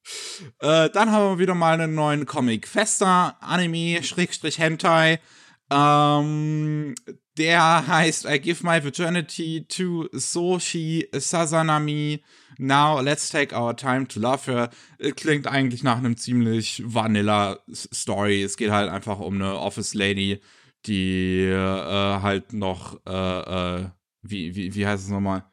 äh, 0.60 0.88
dann 0.88 1.10
haben 1.10 1.34
wir 1.34 1.38
wieder 1.38 1.54
mal 1.54 1.78
einen 1.78 1.94
neuen 1.94 2.24
Comic. 2.24 2.66
Fester 2.66 3.36
Anime, 3.42 4.02
Schrägstrich 4.02 4.58
Hentai. 4.58 5.20
Ähm, 5.70 6.94
der 7.36 7.86
heißt 7.86 8.24
I 8.24 8.40
Give 8.40 8.64
My 8.66 8.82
Virginity 8.82 9.66
to 9.68 10.08
Soshi 10.12 11.06
Sazanami. 11.12 12.24
Now 12.56 12.98
let's 13.02 13.28
take 13.28 13.54
our 13.54 13.76
time 13.76 14.08
to 14.08 14.18
love 14.20 14.50
her. 14.50 14.70
Klingt 15.16 15.46
eigentlich 15.46 15.82
nach 15.82 15.98
einem 15.98 16.16
ziemlich 16.16 16.82
vanilla 16.86 17.58
Story. 17.70 18.42
Es 18.42 18.56
geht 18.56 18.70
halt 18.70 18.90
einfach 18.90 19.18
um 19.18 19.34
eine 19.34 19.58
Office 19.58 19.92
Lady, 19.92 20.40
die 20.86 21.44
äh, 21.44 22.20
halt 22.20 22.52
noch, 22.52 23.00
äh, 23.06 23.80
äh, 23.80 23.88
wie, 24.22 24.54
wie, 24.54 24.74
wie 24.74 24.86
heißt 24.86 25.04
es 25.04 25.10
nochmal? 25.10 25.44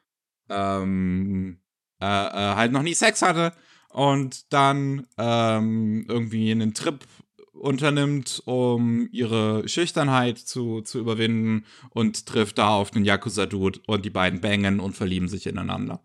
Ähm, 0.49 1.59
äh, 2.01 2.05
äh, 2.05 2.55
halt 2.55 2.71
noch 2.71 2.81
nie 2.81 2.93
Sex 2.93 3.21
hatte 3.21 3.53
und 3.89 4.51
dann 4.53 5.07
ähm, 5.17 6.05
irgendwie 6.07 6.51
einen 6.51 6.73
Trip 6.73 7.05
unternimmt, 7.53 8.41
um 8.45 9.09
ihre 9.11 9.67
Schüchternheit 9.67 10.37
zu, 10.37 10.81
zu 10.81 10.99
überwinden 10.99 11.65
und 11.89 12.25
trifft 12.25 12.57
da 12.57 12.69
auf 12.69 12.91
den 12.91 13.05
Yakuza-Dude 13.05 13.81
und 13.85 14.05
die 14.05 14.09
beiden 14.09 14.41
bangen 14.41 14.79
und 14.79 14.95
verlieben 14.95 15.27
sich 15.27 15.45
ineinander. 15.45 16.01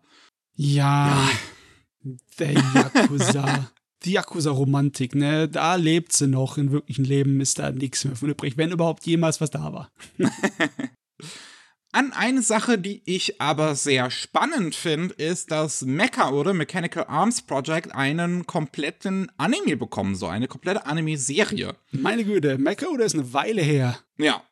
Ja, 0.55 1.27
ja. 2.03 2.11
der 2.39 2.53
Yakuza. 2.53 3.71
die 4.05 4.13
Yakuza-Romantik, 4.13 5.15
ne? 5.15 5.49
Da 5.49 5.75
lebt 5.75 6.13
sie 6.13 6.27
noch. 6.27 6.57
Im 6.57 6.71
wirklichen 6.71 7.05
Leben 7.05 7.41
ist 7.41 7.59
da 7.59 7.71
nichts 7.71 8.05
mehr 8.05 8.15
von 8.15 8.29
übrig, 8.29 8.57
wenn 8.57 8.71
überhaupt 8.71 9.05
jemals 9.05 9.41
was 9.41 9.49
da 9.49 9.73
war. 9.73 9.91
An 11.91 12.11
eine 12.11 12.41
Sache, 12.41 12.77
die 12.77 13.01
ich 13.05 13.39
aber 13.39 13.73
sehr 13.73 14.11
spannend 14.11 14.75
finde, 14.75 15.13
ist, 15.13 15.49
dass 15.51 15.81
Mecha 15.83 16.29
oder 16.31 16.53
Mechanical 16.53 17.05
Arms 17.07 17.41
Project 17.41 17.95
einen 17.95 18.45
kompletten 18.45 19.31
Anime 19.37 19.77
bekommen 19.77 20.15
soll. 20.15 20.31
Eine 20.31 20.49
komplette 20.49 20.85
Anime-Serie. 20.85 21.73
Meine 21.91 22.25
Güte, 22.25 22.57
Mecha 22.57 22.87
oder 22.87 23.05
ist 23.05 23.15
eine 23.15 23.31
Weile 23.31 23.61
her? 23.61 23.97
Ja. 24.17 24.43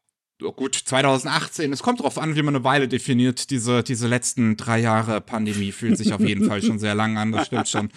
Oh 0.44 0.52
gut, 0.52 0.76
2018. 0.76 1.72
Es 1.72 1.84
kommt 1.84 2.00
darauf 2.00 2.18
an, 2.18 2.36
wie 2.36 2.42
man 2.42 2.56
eine 2.56 2.64
Weile 2.64 2.88
definiert. 2.88 3.50
Diese, 3.50 3.84
diese 3.84 4.08
letzten 4.08 4.58
drei 4.58 4.80
Jahre 4.80 5.22
Pandemie 5.22 5.72
fühlt 5.72 5.98
sich 5.98 6.14
auf 6.14 6.22
jeden 6.22 6.48
Fall 6.48 6.62
schon 6.62 6.80
sehr 6.80 6.96
lang 6.96 7.18
an, 7.18 7.32
das 7.32 7.48
stimmt 7.48 7.70
schon. 7.70 7.90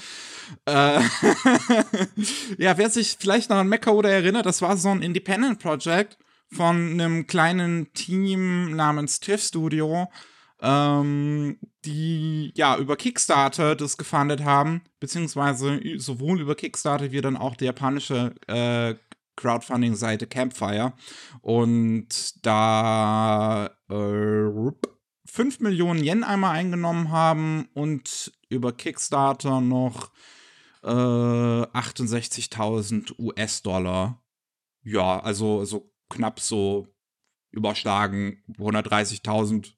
Äh, 0.64 1.00
ja, 2.58 2.78
wer 2.78 2.90
sich 2.90 3.16
vielleicht 3.18 3.50
noch 3.50 3.56
an 3.56 3.68
Mecha 3.68 3.90
oder 3.90 4.10
erinnert, 4.10 4.46
das 4.46 4.62
war 4.62 4.76
so 4.76 4.90
ein 4.90 5.02
Independent 5.02 5.58
Project 5.58 6.18
von 6.52 6.92
einem 6.92 7.26
kleinen 7.26 7.92
Team 7.92 8.76
namens 8.76 9.20
TIFF 9.20 9.42
Studio, 9.42 10.08
ähm, 10.60 11.58
die 11.84 12.52
ja 12.54 12.76
über 12.78 12.96
Kickstarter 12.96 13.74
das 13.74 13.96
gefundet 13.96 14.44
haben, 14.44 14.82
beziehungsweise 15.00 15.80
sowohl 15.96 16.40
über 16.40 16.54
Kickstarter 16.54 17.12
wie 17.12 17.20
dann 17.20 17.36
auch 17.36 17.56
die 17.56 17.64
japanische 17.64 18.34
äh, 18.46 18.94
Crowdfunding-Seite 19.36 20.26
Campfire. 20.26 20.94
Und 21.42 22.44
da 22.44 23.70
äh, 23.88 24.72
5 25.26 25.60
Millionen 25.60 26.02
Yen 26.02 26.24
einmal 26.24 26.56
eingenommen 26.56 27.10
haben 27.10 27.68
und 27.74 28.32
über 28.48 28.72
Kickstarter 28.72 29.60
noch 29.60 30.10
äh, 30.82 30.88
68.000 30.88 33.18
US-Dollar. 33.18 34.24
Ja, 34.82 35.20
also 35.20 35.64
so 35.64 35.92
knapp 36.08 36.40
so 36.40 36.88
überschlagen 37.50 38.42
130.000. 38.58 39.74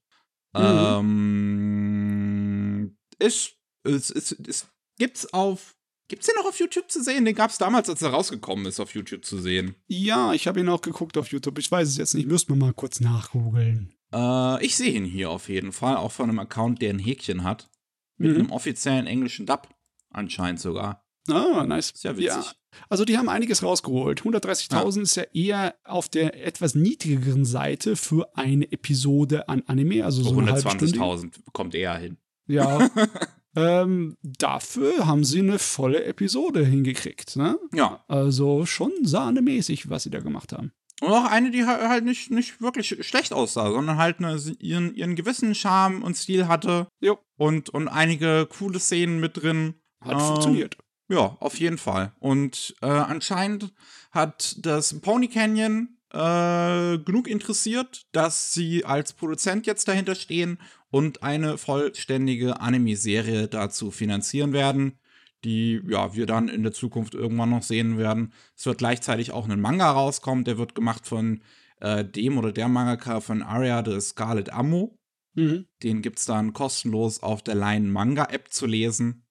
Mhm. 0.55 0.61
Ähm, 0.61 2.99
ist, 3.19 3.57
ist, 3.85 4.11
ist, 4.11 4.33
ist, 4.33 4.69
gibt's 4.99 5.33
auf 5.33 5.78
Gibt's 6.09 6.27
den 6.27 6.37
noch 6.37 6.47
auf 6.47 6.59
YouTube 6.59 6.91
zu 6.91 7.03
sehen? 7.03 7.27
Den 7.27 7.35
gab's 7.35 7.59
damals, 7.59 7.89
als 7.91 8.01
er 8.01 8.11
rausgekommen 8.11 8.65
ist, 8.65 8.81
auf 8.81 8.95
YouTube 8.95 9.27
zu 9.27 9.39
sehen. 9.39 9.75
Ja, 9.87 10.33
ich 10.33 10.49
habe 10.49 10.61
ihn 10.61 10.69
auch 10.71 10.81
geguckt 10.81 11.19
auf 11.19 11.29
YouTube. 11.29 11.59
Ich 11.59 11.71
weiß 11.71 11.87
es 11.87 11.99
jetzt 11.99 12.15
nicht. 12.15 12.27
Müsste 12.27 12.53
man 12.53 12.59
mal 12.61 12.73
kurz 12.73 13.01
nachgoogeln. 13.01 13.93
Äh, 14.13 14.65
ich 14.65 14.75
sehe 14.75 14.93
ihn 14.93 15.05
hier 15.05 15.31
auf 15.31 15.51
jeden 15.51 15.71
Fall, 15.71 15.97
auch 15.97 16.13
von 16.13 16.31
einem 16.31 16.39
Account, 16.39 16.81
der 16.81 16.91
ein 16.91 16.99
Häkchen 16.99 17.45
hat. 17.45 17.69
Mit 18.17 18.33
mhm. 18.33 18.41
einem 18.41 18.51
offiziellen 18.51 19.07
englischen 19.07 19.45
Dub. 19.45 19.69
Anscheinend 20.11 20.61
sogar. 20.61 21.05
Ah, 21.29 21.65
nice. 21.67 21.91
Ist 21.91 22.05
ja 22.05 22.17
witzig. 22.17 22.29
Ja. 22.29 22.53
Also 22.89 23.05
die 23.05 23.19
haben 23.19 23.29
einiges 23.29 23.63
rausgeholt. 23.63 24.23
130.000 24.23 24.97
ja. 24.97 25.03
ist 25.03 25.17
ja 25.17 25.23
eher 25.35 25.75
auf 25.85 26.09
der 26.09 26.47
etwas 26.47 26.75
niedrigeren 26.75 27.45
Seite 27.45 27.97
für 27.97 28.35
eine 28.35 28.71
Episode 28.73 29.49
an 29.49 29.63
Anime. 29.67 30.05
Also 30.05 30.23
so, 30.23 30.31
so 30.31 30.41
120.000 30.41 31.33
kommt 31.53 31.75
eher 31.75 31.97
hin. 31.97 32.17
Ja. 32.47 32.91
ähm, 33.59 34.17
dafür 34.23 35.07
haben 35.07 35.25
sie 35.25 35.41
eine 35.41 35.59
volle 35.59 36.05
Episode 36.05 36.65
hingekriegt. 36.65 37.37
Ne? 37.37 37.59
Ja. 37.73 38.05
Also 38.09 38.67
schon 38.67 38.93
sahnemäßig, 39.03 39.91
was 39.91 40.05
sie 40.05 40.11
da 40.11 40.21
gemacht 40.21 40.53
haben. 40.53 40.73
Und 41.01 41.13
auch 41.13 41.25
eine, 41.25 41.51
die 41.51 41.65
halt 41.65 42.05
nicht, 42.05 42.31
nicht 42.31 42.61
wirklich 42.61 43.07
schlecht 43.07 43.33
aussah, 43.33 43.71
sondern 43.71 43.99
halt 43.99 44.19
eine, 44.19 44.37
ihren, 44.59 44.95
ihren 44.95 45.15
gewissen 45.15 45.55
Charme 45.55 46.03
und 46.03 46.17
Stil 46.17 46.49
hatte. 46.49 46.89
Jo. 47.01 47.19
Und, 47.37 47.71
und 47.71 47.89
einige 47.89 48.47
coole 48.47 48.81
Szenen 48.81 49.21
mit 49.21 49.41
drin. 49.41 49.75
Hat 50.01 50.15
ähm, 50.15 50.21
funktioniert. 50.21 50.77
Ja, 51.09 51.37
auf 51.41 51.59
jeden 51.59 51.79
Fall. 51.79 52.13
Und 52.19 52.75
äh, 52.83 52.87
anscheinend 52.87 53.73
hat 54.11 54.57
das 54.65 55.01
Pony 55.01 55.29
Canyon 55.29 55.98
äh, 56.13 56.99
genug 56.99 57.29
interessiert, 57.29 58.07
dass 58.13 58.53
sie 58.53 58.85
als 58.85 59.13
Produzent 59.13 59.67
jetzt 59.67 59.89
dahinter 59.89 60.15
stehen 60.15 60.59
und 60.91 61.23
eine 61.23 61.59
vollständige 61.59 62.61
Anime-Serie 62.61 63.49
dazu 63.49 63.91
finanzieren 63.91 64.53
werden, 64.53 64.99
die 65.45 65.81
ja 65.87 66.15
wir 66.15 66.27
dann 66.27 66.49
in 66.49 66.63
der 66.63 66.73
Zukunft 66.73 67.15
irgendwann 67.15 67.51
noch 67.51 67.63
sehen 67.63 67.99
werden. 67.99 68.33
Es 68.57 68.67
wird 68.67 68.79
gleichzeitig 68.79 69.33
auch 69.33 69.49
ein 69.49 69.61
Manga 69.61 69.91
rauskommen, 69.91 70.45
der 70.45 70.59
wird 70.59 70.75
gemacht 70.75 71.07
von 71.07 71.43
äh, 71.81 72.05
dem 72.05 72.39
oder 72.39 72.53
der 72.53 72.69
Mangaka 72.69 73.21
von 73.21 73.43
Aria 73.43 73.83
de 73.83 74.01
Scarlet 74.01 74.51
Ammo. 74.53 74.99
Mhm. 75.35 75.67
Den 75.83 76.03
gibt 76.03 76.19
es 76.19 76.25
dann 76.25 76.53
kostenlos 76.53 77.23
auf 77.23 77.43
der 77.43 77.55
Line 77.55 77.89
Manga 77.89 78.25
App 78.31 78.51
zu 78.51 78.67
lesen. 78.67 79.25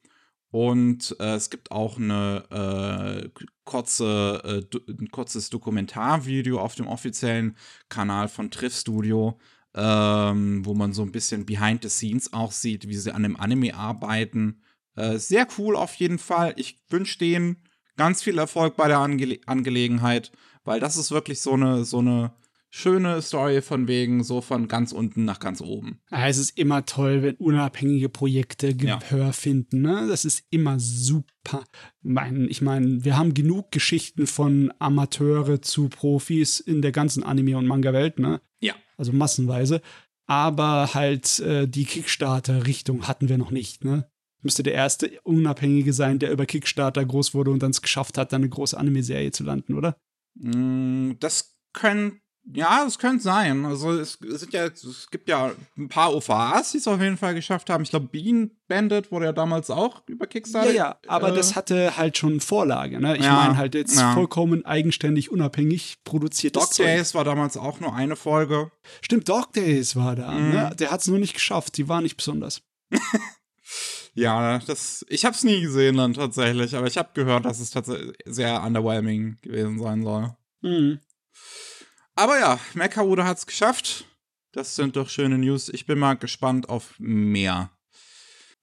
Und 0.49 1.15
äh, 1.19 1.35
es 1.35 1.49
gibt 1.49 1.71
auch 1.71 1.97
eine 1.97 3.29
äh, 3.35 3.43
kurze, 3.65 4.67
äh, 4.73 4.91
ein 4.91 5.11
kurzes 5.11 5.49
Dokumentarvideo 5.49 6.59
auf 6.59 6.75
dem 6.75 6.87
offiziellen 6.87 7.57
Kanal 7.89 8.29
von 8.29 8.49
Triff 8.49 8.75
Studio, 8.75 9.37
ähm, 9.75 10.65
wo 10.65 10.73
man 10.73 10.93
so 10.93 11.03
ein 11.03 11.11
bisschen 11.11 11.45
behind 11.45 11.83
the 11.83 11.89
scenes 11.89 12.31
auch 12.31 12.51
sieht, 12.51 12.87
wie 12.87 12.95
sie 12.95 13.13
an 13.13 13.23
dem 13.23 13.37
Anime 13.37 13.75
arbeiten. 13.75 14.61
Äh, 14.95 15.17
sehr 15.17 15.47
cool 15.57 15.75
auf 15.75 15.95
jeden 15.95 16.17
Fall. 16.17 16.53
Ich 16.55 16.79
wünsche 16.89 17.19
denen 17.19 17.57
ganz 17.97 18.23
viel 18.23 18.37
Erfolg 18.37 18.77
bei 18.77 18.87
der 18.87 18.99
Ange 18.99 19.39
Angelegenheit, 19.45 20.31
weil 20.63 20.79
das 20.79 20.95
ist 20.95 21.11
wirklich 21.11 21.41
so 21.41 21.53
eine, 21.53 21.83
so 21.83 21.99
eine 21.99 22.31
schöne 22.69 23.21
Story 23.21 23.61
von 23.61 23.87
wegen 23.87 24.23
so 24.23 24.41
von 24.41 24.67
ganz 24.67 24.91
unten 24.91 25.25
nach 25.25 25.39
ganz 25.39 25.61
oben. 25.61 25.99
Ja, 26.11 26.27
es 26.27 26.37
ist 26.37 26.57
immer 26.57 26.85
toll, 26.85 27.23
wenn 27.23 27.35
unabhängige 27.35 28.09
Projekte 28.09 28.75
Gehör 28.75 29.17
ja. 29.17 29.31
finden. 29.31 29.81
Ne? 29.81 30.07
Das 30.07 30.25
ist 30.25 30.45
immer 30.49 30.79
super. 30.79 31.63
Ich 32.49 32.61
meine, 32.61 33.03
wir 33.03 33.17
haben 33.17 33.33
genug 33.33 33.71
Geschichten 33.71 34.27
von 34.27 34.73
Amateure 34.79 35.61
zu 35.61 35.89
Profis 35.89 36.59
in 36.59 36.81
der 36.81 36.91
ganzen 36.91 37.23
Anime- 37.23 37.57
und 37.57 37.67
Manga-Welt, 37.67 38.19
ne? 38.19 38.41
Ja. 38.59 38.75
Also 38.97 39.11
massenweise. 39.11 39.81
Aber 40.25 40.93
halt 40.93 41.39
äh, 41.39 41.67
die 41.67 41.85
Kickstarter-Richtung 41.85 43.07
hatten 43.07 43.29
wir 43.29 43.37
noch 43.37 43.51
nicht, 43.51 43.85
ne? 43.85 44.09
Müsste 44.41 44.63
der 44.63 44.73
erste 44.73 45.19
Unabhängige 45.23 45.93
sein, 45.93 46.19
der 46.19 46.31
über 46.31 46.45
Kickstarter 46.45 47.03
groß 47.03 47.33
wurde 47.33 47.51
und 47.51 47.63
dann 47.63 47.71
es 47.71 47.81
geschafft 47.81 48.17
hat, 48.17 48.31
da 48.31 48.37
eine 48.37 48.49
große 48.49 48.77
Anime-Serie 48.77 49.31
zu 49.31 49.43
landen, 49.43 49.73
oder? 49.73 49.97
Mm, 50.35 51.13
das 51.19 51.57
könnte 51.73 52.19
ja, 52.53 52.85
es 52.85 52.97
könnte 52.97 53.23
sein. 53.23 53.65
Also 53.65 53.91
es 53.91 54.17
sind 54.21 54.53
ja, 54.53 54.65
es 54.65 55.07
gibt 55.11 55.27
ja 55.27 55.51
ein 55.77 55.89
paar 55.89 56.13
OVAs, 56.13 56.71
die 56.71 56.77
es 56.77 56.87
auf 56.87 57.01
jeden 57.01 57.17
Fall 57.17 57.33
geschafft 57.33 57.69
haben. 57.69 57.83
Ich 57.83 57.89
glaube, 57.89 58.07
Bean 58.07 58.51
Bandit 58.67 59.11
wurde 59.11 59.25
ja 59.25 59.33
damals 59.33 59.69
auch 59.69 60.01
über 60.07 60.27
Kickstarter. 60.27 60.69
Ja, 60.71 60.75
ja, 60.75 60.99
aber 61.07 61.33
äh, 61.33 61.35
das 61.35 61.55
hatte 61.55 61.97
halt 61.97 62.17
schon 62.17 62.39
Vorlage. 62.39 62.99
Ne? 62.99 63.17
Ich 63.17 63.25
Ja, 63.25 63.35
meine 63.35 63.57
halt 63.57 63.75
jetzt 63.75 63.97
ja. 63.97 64.13
vollkommen 64.13 64.65
eigenständig, 64.65 65.31
unabhängig 65.31 65.97
produziertes 66.03 66.69
Dog. 66.69 66.77
Days 66.77 67.13
war 67.13 67.23
damals 67.23 67.57
auch 67.57 67.79
nur 67.79 67.93
eine 67.93 68.15
Folge. 68.15 68.71
Stimmt, 69.01 69.27
Dog 69.27 69.53
Days 69.53 69.95
war 69.95 70.15
da. 70.15 70.31
Mhm. 70.31 70.49
Ne? 70.51 70.75
Der 70.79 70.91
hat 70.91 71.01
es 71.01 71.07
nur 71.07 71.19
nicht 71.19 71.33
geschafft. 71.33 71.77
Die 71.77 71.89
war 71.89 72.01
nicht 72.01 72.17
besonders. 72.17 72.61
Ja, 74.13 74.57
das, 74.65 75.05
ich 75.09 75.25
habe 75.25 75.35
es 75.35 75.43
nie 75.43 75.61
gesehen 75.61 75.97
dann 75.97 76.15
tatsächlich, 76.15 76.75
aber 76.75 76.87
ich 76.87 76.97
habe 76.97 77.09
gehört, 77.13 77.45
dass 77.45 77.59
es 77.59 77.69
tatsächlich 77.69 78.15
sehr 78.25 78.63
underwhelming 78.63 79.37
gewesen 79.43 79.77
sein 79.77 80.01
soll. 80.01 80.35
Mhm. 80.61 80.99
Aber 82.17 82.39
ja, 82.39 82.59
Mecharude 82.73 83.25
hat 83.25 83.37
es 83.37 83.45
geschafft. 83.45 84.05
Das 84.51 84.75
sind 84.75 84.95
doch 84.95 85.07
schöne 85.07 85.37
News. 85.37 85.69
Ich 85.69 85.85
bin 85.85 85.99
mal 85.99 86.15
gespannt 86.15 86.67
auf 86.67 86.95
mehr. 86.97 87.69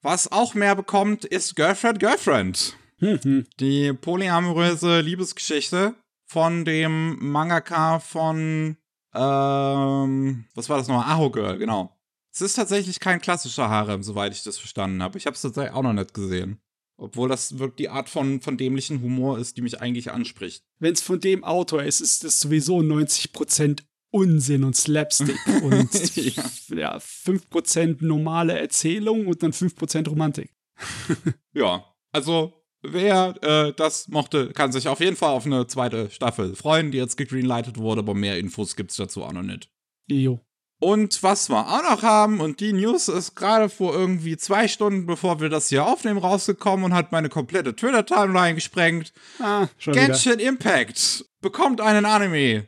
Was 0.02 0.30
auch 0.32 0.54
mehr 0.54 0.74
bekommt, 0.74 1.24
ist 1.24 1.54
Girlfriend 1.54 2.00
Girlfriend. 2.00 2.76
Mhm. 2.98 3.46
Die 3.60 3.92
polyamoröse 3.92 5.00
Liebesgeschichte 5.00 5.94
von 6.26 6.64
dem 6.64 7.16
Mangaka 7.30 8.00
von, 8.00 8.76
ähm, 9.14 10.44
was 10.54 10.68
war 10.68 10.78
das 10.78 10.88
nochmal? 10.88 11.12
Aho 11.12 11.30
Girl, 11.30 11.56
genau. 11.56 11.96
Es 12.32 12.40
ist 12.40 12.54
tatsächlich 12.54 12.98
kein 12.98 13.20
klassischer 13.20 13.68
Harem, 13.68 14.02
soweit 14.02 14.32
ich 14.32 14.42
das 14.42 14.58
verstanden 14.58 15.00
habe. 15.00 15.16
Ich 15.16 15.26
habe 15.26 15.34
es 15.34 15.42
tatsächlich 15.42 15.74
auch 15.74 15.82
noch 15.82 15.92
nicht 15.92 16.12
gesehen. 16.12 16.60
Obwohl 16.96 17.28
das 17.28 17.58
wirklich 17.58 17.86
die 17.86 17.88
Art 17.88 18.08
von, 18.08 18.40
von 18.40 18.56
dämlichen 18.56 19.02
Humor 19.02 19.38
ist, 19.38 19.56
die 19.56 19.62
mich 19.62 19.80
eigentlich 19.80 20.12
anspricht. 20.12 20.64
Wenn 20.78 20.92
es 20.92 21.00
von 21.00 21.18
dem 21.20 21.42
Autor 21.42 21.82
ist, 21.82 22.00
ist 22.00 22.22
das 22.24 22.40
sowieso 22.40 22.78
90% 22.78 23.80
Unsinn 24.10 24.62
und 24.62 24.76
Slapstick 24.76 25.38
und 25.62 25.92
Ja. 26.16 26.44
ja. 26.76 26.96
5% 26.98 27.96
normale 28.04 28.58
Erzählung 28.58 29.26
und 29.26 29.42
dann 29.42 29.52
5% 29.52 30.08
Romantik. 30.08 30.52
Ja, 31.52 31.84
also 32.12 32.64
wer 32.82 33.34
äh, 33.42 33.72
das 33.74 34.08
mochte, 34.08 34.50
kann 34.52 34.72
sich 34.72 34.88
auf 34.88 35.00
jeden 35.00 35.16
Fall 35.16 35.30
auf 35.30 35.46
eine 35.46 35.66
zweite 35.68 36.10
Staffel 36.10 36.54
freuen, 36.56 36.90
die 36.90 36.98
jetzt 36.98 37.16
gegreenlightet 37.16 37.76
wurde, 37.78 38.00
aber 38.00 38.14
mehr 38.14 38.38
Infos 38.38 38.74
gibt's 38.76 38.96
dazu 38.96 39.22
auch 39.22 39.32
noch 39.32 39.42
nicht. 39.42 39.70
Jo. 40.08 40.40
Und 40.84 41.22
was 41.22 41.48
wir 41.48 41.66
auch 41.66 41.82
noch 41.82 42.02
haben, 42.02 42.40
und 42.42 42.60
die 42.60 42.74
News 42.74 43.08
ist 43.08 43.34
gerade 43.34 43.70
vor 43.70 43.94
irgendwie 43.94 44.36
zwei 44.36 44.68
Stunden, 44.68 45.06
bevor 45.06 45.40
wir 45.40 45.48
das 45.48 45.70
hier 45.70 45.86
aufnehmen, 45.86 46.18
rausgekommen 46.18 46.84
und 46.84 46.92
hat 46.92 47.10
meine 47.10 47.30
komplette 47.30 47.74
Twitter-Timeline 47.74 48.54
gesprengt. 48.54 49.14
Ah, 49.40 49.66
schon 49.78 49.94
wieder. 49.94 50.08
Genshin 50.08 50.38
Impact 50.40 51.24
bekommt 51.40 51.80
einen 51.80 52.04
Anime 52.04 52.66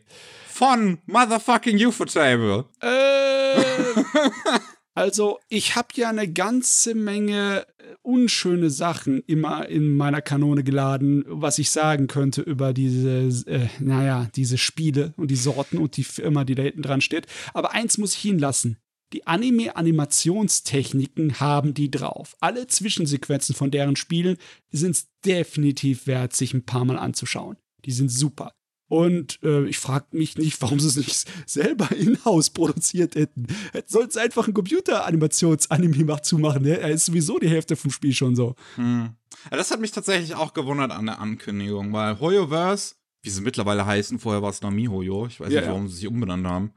von 0.48 0.96
Motherfucking 1.04 1.76
Ufotable. 1.84 2.64
Äh, 2.80 3.60
also, 4.96 5.38
ich 5.50 5.76
habe 5.76 5.88
ja 5.96 6.08
eine 6.08 6.26
ganze 6.26 6.94
Menge 6.94 7.66
äh, 7.76 7.96
unschöne 8.00 8.70
Sachen 8.70 9.22
immer 9.26 9.68
in 9.68 9.94
meiner 9.94 10.22
Kanone 10.22 10.64
geladen, 10.64 11.22
was 11.28 11.58
ich 11.58 11.70
sagen 11.70 12.06
könnte 12.06 12.40
über 12.40 12.72
diese, 12.72 13.28
äh, 13.46 13.68
naja, 13.78 14.30
diese 14.34 14.56
Spiele 14.56 15.12
und 15.18 15.30
die 15.30 15.36
Sorten 15.36 15.76
und 15.76 15.98
die 15.98 16.04
Firma, 16.04 16.44
die 16.44 16.54
da 16.54 16.62
hinten 16.62 16.80
dran 16.80 17.02
steht. 17.02 17.26
Aber 17.52 17.72
eins 17.72 17.98
muss 17.98 18.14
ich 18.14 18.24
Ihnen 18.24 18.38
lassen. 18.38 18.78
Die 19.12 19.26
Anime-Animationstechniken 19.26 21.40
haben 21.40 21.74
die 21.74 21.90
drauf. 21.90 22.34
Alle 22.40 22.66
Zwischensequenzen 22.66 23.54
von 23.54 23.70
deren 23.70 23.96
Spielen 23.96 24.38
sind 24.70 24.92
es 24.92 25.08
definitiv 25.26 26.06
wert, 26.06 26.34
sich 26.34 26.54
ein 26.54 26.64
paar 26.64 26.86
Mal 26.86 26.98
anzuschauen. 26.98 27.58
Die 27.84 27.92
sind 27.92 28.10
super. 28.10 28.54
Und 28.88 29.40
äh, 29.42 29.64
ich 29.66 29.78
frage 29.78 30.06
mich 30.12 30.38
nicht, 30.38 30.60
warum 30.62 30.78
sie 30.78 30.88
es 30.88 30.96
nicht 30.96 31.28
selber 31.46 31.90
in-house 31.96 32.50
produziert 32.50 33.14
hätten. 33.16 33.46
Hätten 33.72 33.88
sollten 33.92 34.12
sie 34.12 34.20
einfach 34.20 34.46
ein 34.46 34.54
Computer-Animations-Anime 34.54 36.22
zumachen. 36.22 36.62
Ne? 36.62 36.78
Er 36.78 36.90
ist 36.90 37.06
sowieso 37.06 37.38
die 37.38 37.48
Hälfte 37.48 37.76
vom 37.76 37.90
Spiel 37.90 38.12
schon 38.14 38.36
so. 38.36 38.54
Hm. 38.76 39.10
Ja, 39.50 39.56
das 39.56 39.70
hat 39.70 39.80
mich 39.80 39.90
tatsächlich 39.92 40.34
auch 40.34 40.52
gewundert 40.54 40.92
an 40.92 41.06
der 41.06 41.18
Ankündigung, 41.20 41.92
weil 41.92 42.18
Hoyoverse, 42.20 42.94
wie 43.22 43.30
sie 43.30 43.40
mittlerweile 43.40 43.84
heißen, 43.86 44.18
vorher 44.18 44.42
war 44.42 44.50
es 44.50 44.62
noch 44.62 44.70
MiHoYo, 44.70 45.26
ich 45.26 45.40
weiß 45.40 45.52
Ja, 45.52 45.60
nicht, 45.60 45.66
ja. 45.66 45.72
warum 45.72 45.88
sie 45.88 45.96
sich 45.96 46.06
umbenannt 46.08 46.46
haben, 46.46 46.72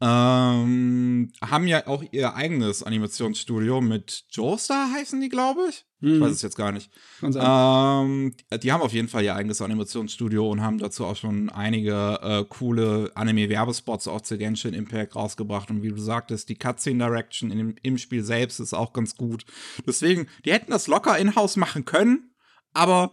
ähm, 0.00 1.30
haben 1.42 1.66
ja 1.66 1.86
auch 1.86 2.02
ihr 2.10 2.34
eigenes 2.34 2.82
Animationsstudio 2.82 3.80
mit 3.80 4.24
Joestar 4.30 4.92
heißen 4.92 5.20
die, 5.20 5.28
glaube 5.28 5.66
ich. 5.68 5.84
Ich 6.00 6.08
Hm, 6.08 6.20
weiß 6.22 6.30
es 6.30 6.40
jetzt 6.40 6.56
gar 6.56 6.72
nicht. 6.72 6.90
Ähm, 7.22 8.34
die 8.62 8.72
haben 8.72 8.80
auf 8.80 8.94
jeden 8.94 9.08
Fall 9.08 9.22
ihr 9.22 9.36
eigenes 9.36 9.60
Animationsstudio 9.60 10.50
und 10.50 10.62
haben 10.62 10.78
dazu 10.78 11.04
auch 11.04 11.16
schon 11.16 11.50
einige 11.50 12.18
äh, 12.22 12.44
coole 12.48 13.10
Anime-Werbespots 13.14 14.08
auch 14.08 14.22
zu 14.22 14.38
Genshin 14.38 14.72
Impact 14.72 15.14
rausgebracht. 15.14 15.70
Und 15.70 15.82
wie 15.82 15.90
du 15.90 15.98
sagtest, 15.98 16.48
die 16.48 16.56
Cutscene 16.56 17.04
Direction 17.04 17.50
in 17.50 17.58
dem, 17.58 17.74
im 17.82 17.98
Spiel 17.98 18.24
selbst 18.24 18.60
ist 18.60 18.72
auch 18.72 18.94
ganz 18.94 19.16
gut. 19.16 19.44
Deswegen, 19.86 20.28
die 20.46 20.52
hätten 20.52 20.70
das 20.70 20.86
locker 20.86 21.18
in-house 21.18 21.56
machen 21.56 21.84
können, 21.84 22.30
aber 22.72 23.12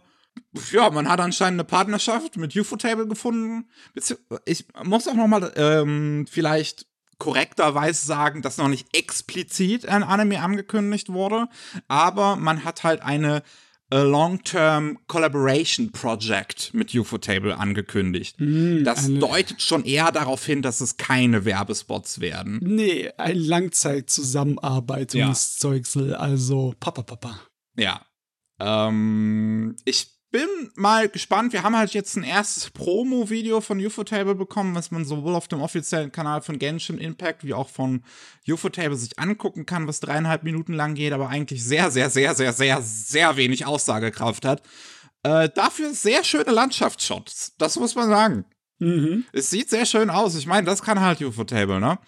ja, 0.72 0.90
man 0.90 1.08
hat 1.08 1.20
anscheinend 1.20 1.60
eine 1.60 1.64
Partnerschaft 1.64 2.36
mit 2.36 2.54
Ufotable 2.56 3.06
gefunden. 3.06 3.68
Ich 4.44 4.66
muss 4.84 5.08
auch 5.08 5.14
noch 5.14 5.26
mal 5.26 5.52
ähm, 5.56 6.26
vielleicht 6.30 6.86
korrekterweise 7.18 8.06
sagen, 8.06 8.42
dass 8.42 8.58
noch 8.58 8.68
nicht 8.68 8.96
explizit 8.96 9.86
ein 9.86 10.04
Anime 10.04 10.40
angekündigt 10.40 11.08
wurde, 11.08 11.48
aber 11.88 12.36
man 12.36 12.64
hat 12.64 12.84
halt 12.84 13.02
eine 13.02 13.42
äh, 13.90 14.02
Long-Term 14.02 14.98
Collaboration 15.08 15.90
Project 15.90 16.72
mit 16.74 16.94
Ufotable 16.94 17.56
angekündigt. 17.56 18.38
Hm, 18.38 18.84
Das 18.84 19.12
deutet 19.12 19.62
schon 19.62 19.84
eher 19.84 20.12
darauf 20.12 20.44
hin, 20.44 20.62
dass 20.62 20.80
es 20.80 20.96
keine 20.96 21.44
Werbespots 21.44 22.20
werden. 22.20 22.60
Nee, 22.62 23.10
ein 23.16 23.36
Langzeitzusammenarbeitungszeugsel, 23.38 26.14
also 26.14 26.74
Papa 26.78 27.02
Papa. 27.02 27.40
Ja. 27.76 28.04
Ähm, 28.60 29.74
ich 29.84 30.17
bin 30.30 30.48
mal 30.74 31.08
gespannt. 31.08 31.52
Wir 31.52 31.62
haben 31.62 31.76
halt 31.76 31.94
jetzt 31.94 32.16
ein 32.16 32.22
erstes 32.22 32.70
Promo-Video 32.70 33.60
von 33.60 33.84
Ufotable 33.84 34.34
bekommen, 34.34 34.74
was 34.74 34.90
man 34.90 35.04
sowohl 35.04 35.34
auf 35.34 35.48
dem 35.48 35.62
offiziellen 35.62 36.12
Kanal 36.12 36.42
von 36.42 36.58
Genshin 36.58 36.98
Impact 36.98 37.44
wie 37.44 37.54
auch 37.54 37.68
von 37.68 38.02
Ufotable 38.46 38.96
sich 38.96 39.18
angucken 39.18 39.64
kann, 39.64 39.86
was 39.86 40.00
dreieinhalb 40.00 40.42
Minuten 40.42 40.74
lang 40.74 40.94
geht, 40.94 41.12
aber 41.12 41.28
eigentlich 41.28 41.64
sehr, 41.64 41.90
sehr, 41.90 42.10
sehr, 42.10 42.34
sehr, 42.34 42.52
sehr, 42.52 42.82
sehr 42.82 43.36
wenig 43.36 43.64
Aussagekraft 43.66 44.44
hat. 44.44 44.62
Äh, 45.22 45.48
dafür 45.54 45.94
sehr 45.94 46.22
schöne 46.24 46.50
Landschaftsshots. 46.50 47.54
Das 47.58 47.78
muss 47.78 47.94
man 47.94 48.08
sagen. 48.08 48.44
Mhm. 48.78 49.24
Es 49.32 49.50
sieht 49.50 49.70
sehr 49.70 49.86
schön 49.86 50.10
aus. 50.10 50.36
Ich 50.36 50.46
meine, 50.46 50.66
das 50.66 50.82
kann 50.82 51.00
halt 51.00 51.20
Ufotable, 51.22 51.80
ne? 51.80 51.98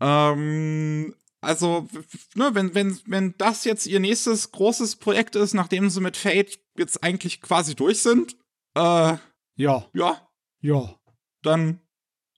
Ähm, 0.00 1.14
also, 1.40 1.88
ne, 2.34 2.50
wenn, 2.52 2.74
wenn, 2.74 2.98
wenn 3.06 3.34
das 3.38 3.64
jetzt 3.64 3.86
ihr 3.86 4.00
nächstes 4.00 4.50
großes 4.50 4.96
Projekt 4.96 5.36
ist, 5.36 5.54
nachdem 5.54 5.88
sie 5.88 6.00
mit 6.00 6.16
Fate 6.16 6.58
jetzt 6.78 7.02
eigentlich 7.02 7.40
quasi 7.40 7.74
durch 7.74 8.00
sind, 8.02 8.36
äh, 8.74 9.16
Ja, 9.56 9.86
ja, 9.92 10.28
ja. 10.60 10.94
dann 11.42 11.80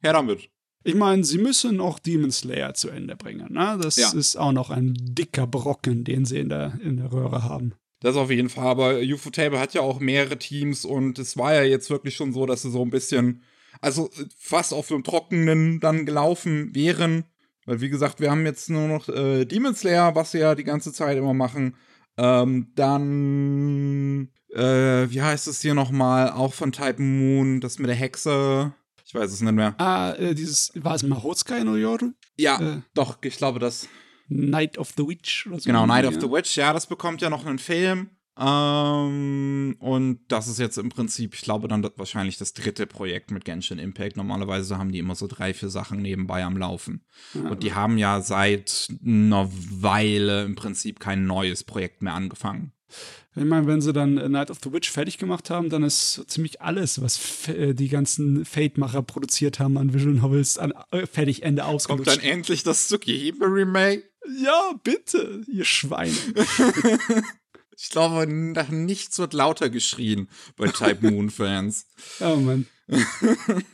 her 0.03 0.13
damit. 0.15 0.49
Ich 0.83 0.95
meine, 0.95 1.25
sie 1.25 1.37
müssen 1.39 1.81
auch 1.81 1.99
Demon 1.99 2.31
Slayer 2.33 2.73
zu 2.73 2.89
Ende 2.89 3.15
bringen. 3.17 3.53
Ne? 3.53 3.79
Das 3.83 3.97
Ja. 3.97 4.13
ist 4.13 4.37
auch 4.37 4.53
noch 4.53 4.71
ein 4.71 4.95
dicker 4.99 5.47
Brocken, 5.47 6.05
den 6.05 6.25
sie 6.25 6.39
in 6.39 6.49
der, 6.49 6.79
in 6.83 6.97
der 6.97 7.13
Röhre 7.13 7.43
haben. 7.45 7.75
Das 8.01 8.17
auf 8.17 8.31
jeden 8.31 8.49
Fall, 8.49 8.67
aber 8.67 8.99
Ufotable 9.01 9.59
hat 9.61 9.75
ja 9.75 9.83
auch 9.83 10.01
mehrere 10.01 10.39
Teams 10.39 10.87
und 10.87 11.19
es 11.19 11.37
war 11.37 11.53
ja 11.55 11.65
jetzt 11.65 11.91
wirklich 11.91 12.17
schon 12.17 12.33
so, 12.33 12.47
dass 12.47 12.63
sie 12.63 12.71
so 12.71 12.81
ein 12.83 12.89
bisschen, 12.89 13.43
also 13.83 14.09
fast 14.39 14.73
auf 14.73 14.89
dem 14.89 15.05
Trockenen 15.05 15.81
dann 15.81 16.07
gelaufen 16.07 16.75
wären. 16.75 17.25
Weil, 17.67 17.83
wie 17.83 17.91
gesagt, 17.91 18.19
wir 18.21 18.31
haben 18.31 18.47
jetzt 18.47 18.71
nur 18.71 18.89
noch 18.89 19.11
äh, 19.11 19.45
Demon 19.45 19.75
Slayer, 19.75 20.15
was 20.15 20.31
sie 20.33 20.39
ja 20.39 20.55
die 20.55 20.65
ganze 20.65 20.95
Zeit 20.95 21.19
immer 21.19 21.35
machen. 21.35 21.77
Ähm, 22.23 22.71
dann, 22.75 24.29
äh, 24.55 25.11
wie 25.11 25.23
heißt 25.23 25.49
es 25.49 25.63
hier 25.63 25.73
nochmal? 25.75 26.31
Auch 26.33 26.53
von 26.53 26.71
Type 26.71 27.01
Moon, 27.01 27.61
das 27.61 27.79
mit 27.79 27.89
der 27.89 27.97
Hexe. 27.97 28.75
Ich 29.07 29.15
weiß 29.15 29.33
es 29.33 29.41
nicht 29.41 29.53
mehr. 29.53 29.75
Ah, 29.79 30.13
äh, 30.13 30.35
dieses, 30.35 30.71
war 30.75 30.95
es 30.95 31.03
Mahotsukai 31.03 31.65
no 31.65 31.77
Yoru? 31.77 32.11
Ja, 32.37 32.61
Äh, 32.61 32.81
doch, 32.95 33.19
ich 33.23 33.37
glaube, 33.39 33.59
das. 33.59 33.89
Night 34.29 34.77
of 34.79 34.93
the 34.97 35.09
Witch 35.09 35.47
oder 35.47 35.59
so. 35.59 35.65
Genau, 35.65 35.87
Night 35.87 36.05
of 36.05 36.15
the 36.21 36.31
Witch, 36.31 36.57
ja, 36.57 36.73
das 36.75 36.87
bekommt 36.87 37.23
ja 37.23 37.31
noch 37.31 37.47
einen 37.47 37.59
Film. 37.59 38.11
Ähm, 38.41 39.77
und 39.81 40.21
das 40.29 40.49
ist 40.49 40.59
jetzt 40.59 40.79
im 40.79 40.89
Prinzip, 40.89 41.35
ich 41.35 41.43
glaube, 41.43 41.69
dann 41.69 41.87
wahrscheinlich 41.97 42.39
das 42.39 42.55
dritte 42.55 42.87
Projekt 42.87 43.31
mit 43.31 43.45
Genshin 43.45 43.79
Impact. 43.79 44.17
Normalerweise 44.17 44.79
haben 44.79 44.93
die 44.93 44.99
immer 44.99 45.15
so 45.15 45.27
drei, 45.27 45.53
vier 45.53 45.69
Sachen 45.69 46.01
nebenbei 46.01 46.43
am 46.43 46.57
Laufen. 46.57 47.05
Ja. 47.35 47.51
Und 47.51 47.63
die 47.63 47.75
haben 47.75 47.99
ja 47.99 48.23
seit 48.23 48.89
einer 49.05 49.51
Weile 49.53 50.45
im 50.45 50.55
Prinzip 50.55 51.01
kein 51.01 51.27
neues 51.27 51.65
Projekt 51.65 52.01
mehr 52.03 52.15
angefangen. 52.15 52.73
Ich 53.37 53.45
meine, 53.45 53.67
wenn 53.67 53.81
sie 53.81 53.93
dann 53.93 54.15
Night 54.33 54.51
of 54.51 54.59
the 54.65 54.73
Witch 54.73 54.91
fertig 54.91 55.19
gemacht 55.19 55.51
haben, 55.51 55.69
dann 55.69 55.85
ist 55.85 56.25
ziemlich 56.27 56.61
alles, 56.61 57.01
was 57.01 57.47
äh, 57.49 57.75
die 57.75 57.89
ganzen 57.89 58.45
Fate-Macher 58.45 59.03
produziert 59.03 59.61
haben 59.61 59.79
an 59.79 59.95
Visual 59.95 60.15
Novels, 60.15 60.59
an 60.59 60.73
äh, 60.91 61.07
fertig 61.07 61.43
Ende 61.43 61.63
Kommt 61.63 61.75
ausgelutscht. 61.75 62.09
dann 62.09 62.21
endlich 62.21 62.65
das 62.65 62.89
Tsukihime 62.89 63.47
Remake? 63.47 64.03
Ja, 64.43 64.73
bitte, 64.83 65.43
ihr 65.47 65.65
Schweine. 65.65 66.15
Ich 67.83 67.89
glaube, 67.89 68.27
nach 68.27 68.69
nichts 68.69 69.19
wird 69.19 69.33
lauter 69.33 69.71
geschrien 69.71 70.29
bei 70.57 70.69
Type 70.69 71.11
Moon 71.11 71.31
Fans. 71.31 71.87
oh 72.21 72.37
Mann. 72.37 72.67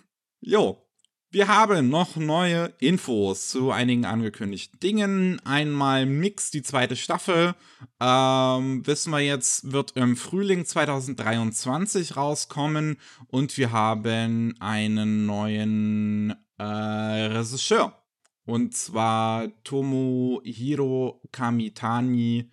Jo, 0.40 0.86
wir 1.30 1.48
haben 1.48 1.88
noch 1.88 2.14
neue 2.14 2.72
Infos 2.78 3.48
zu 3.48 3.72
einigen 3.72 4.04
angekündigten 4.04 4.78
Dingen. 4.78 5.40
Einmal 5.44 6.06
Mix, 6.06 6.52
die 6.52 6.62
zweite 6.62 6.94
Staffel. 6.94 7.56
Ähm, 8.00 8.86
wissen 8.86 9.10
wir 9.10 9.20
jetzt, 9.20 9.72
wird 9.72 9.96
im 9.96 10.16
Frühling 10.16 10.64
2023 10.64 12.16
rauskommen. 12.16 12.98
Und 13.26 13.58
wir 13.58 13.72
haben 13.72 14.54
einen 14.60 15.26
neuen 15.26 16.36
äh, 16.58 16.62
Regisseur. 16.62 18.00
Und 18.44 18.76
zwar 18.76 19.48
Tomohiro 19.64 21.20
Kamitani, 21.32 22.52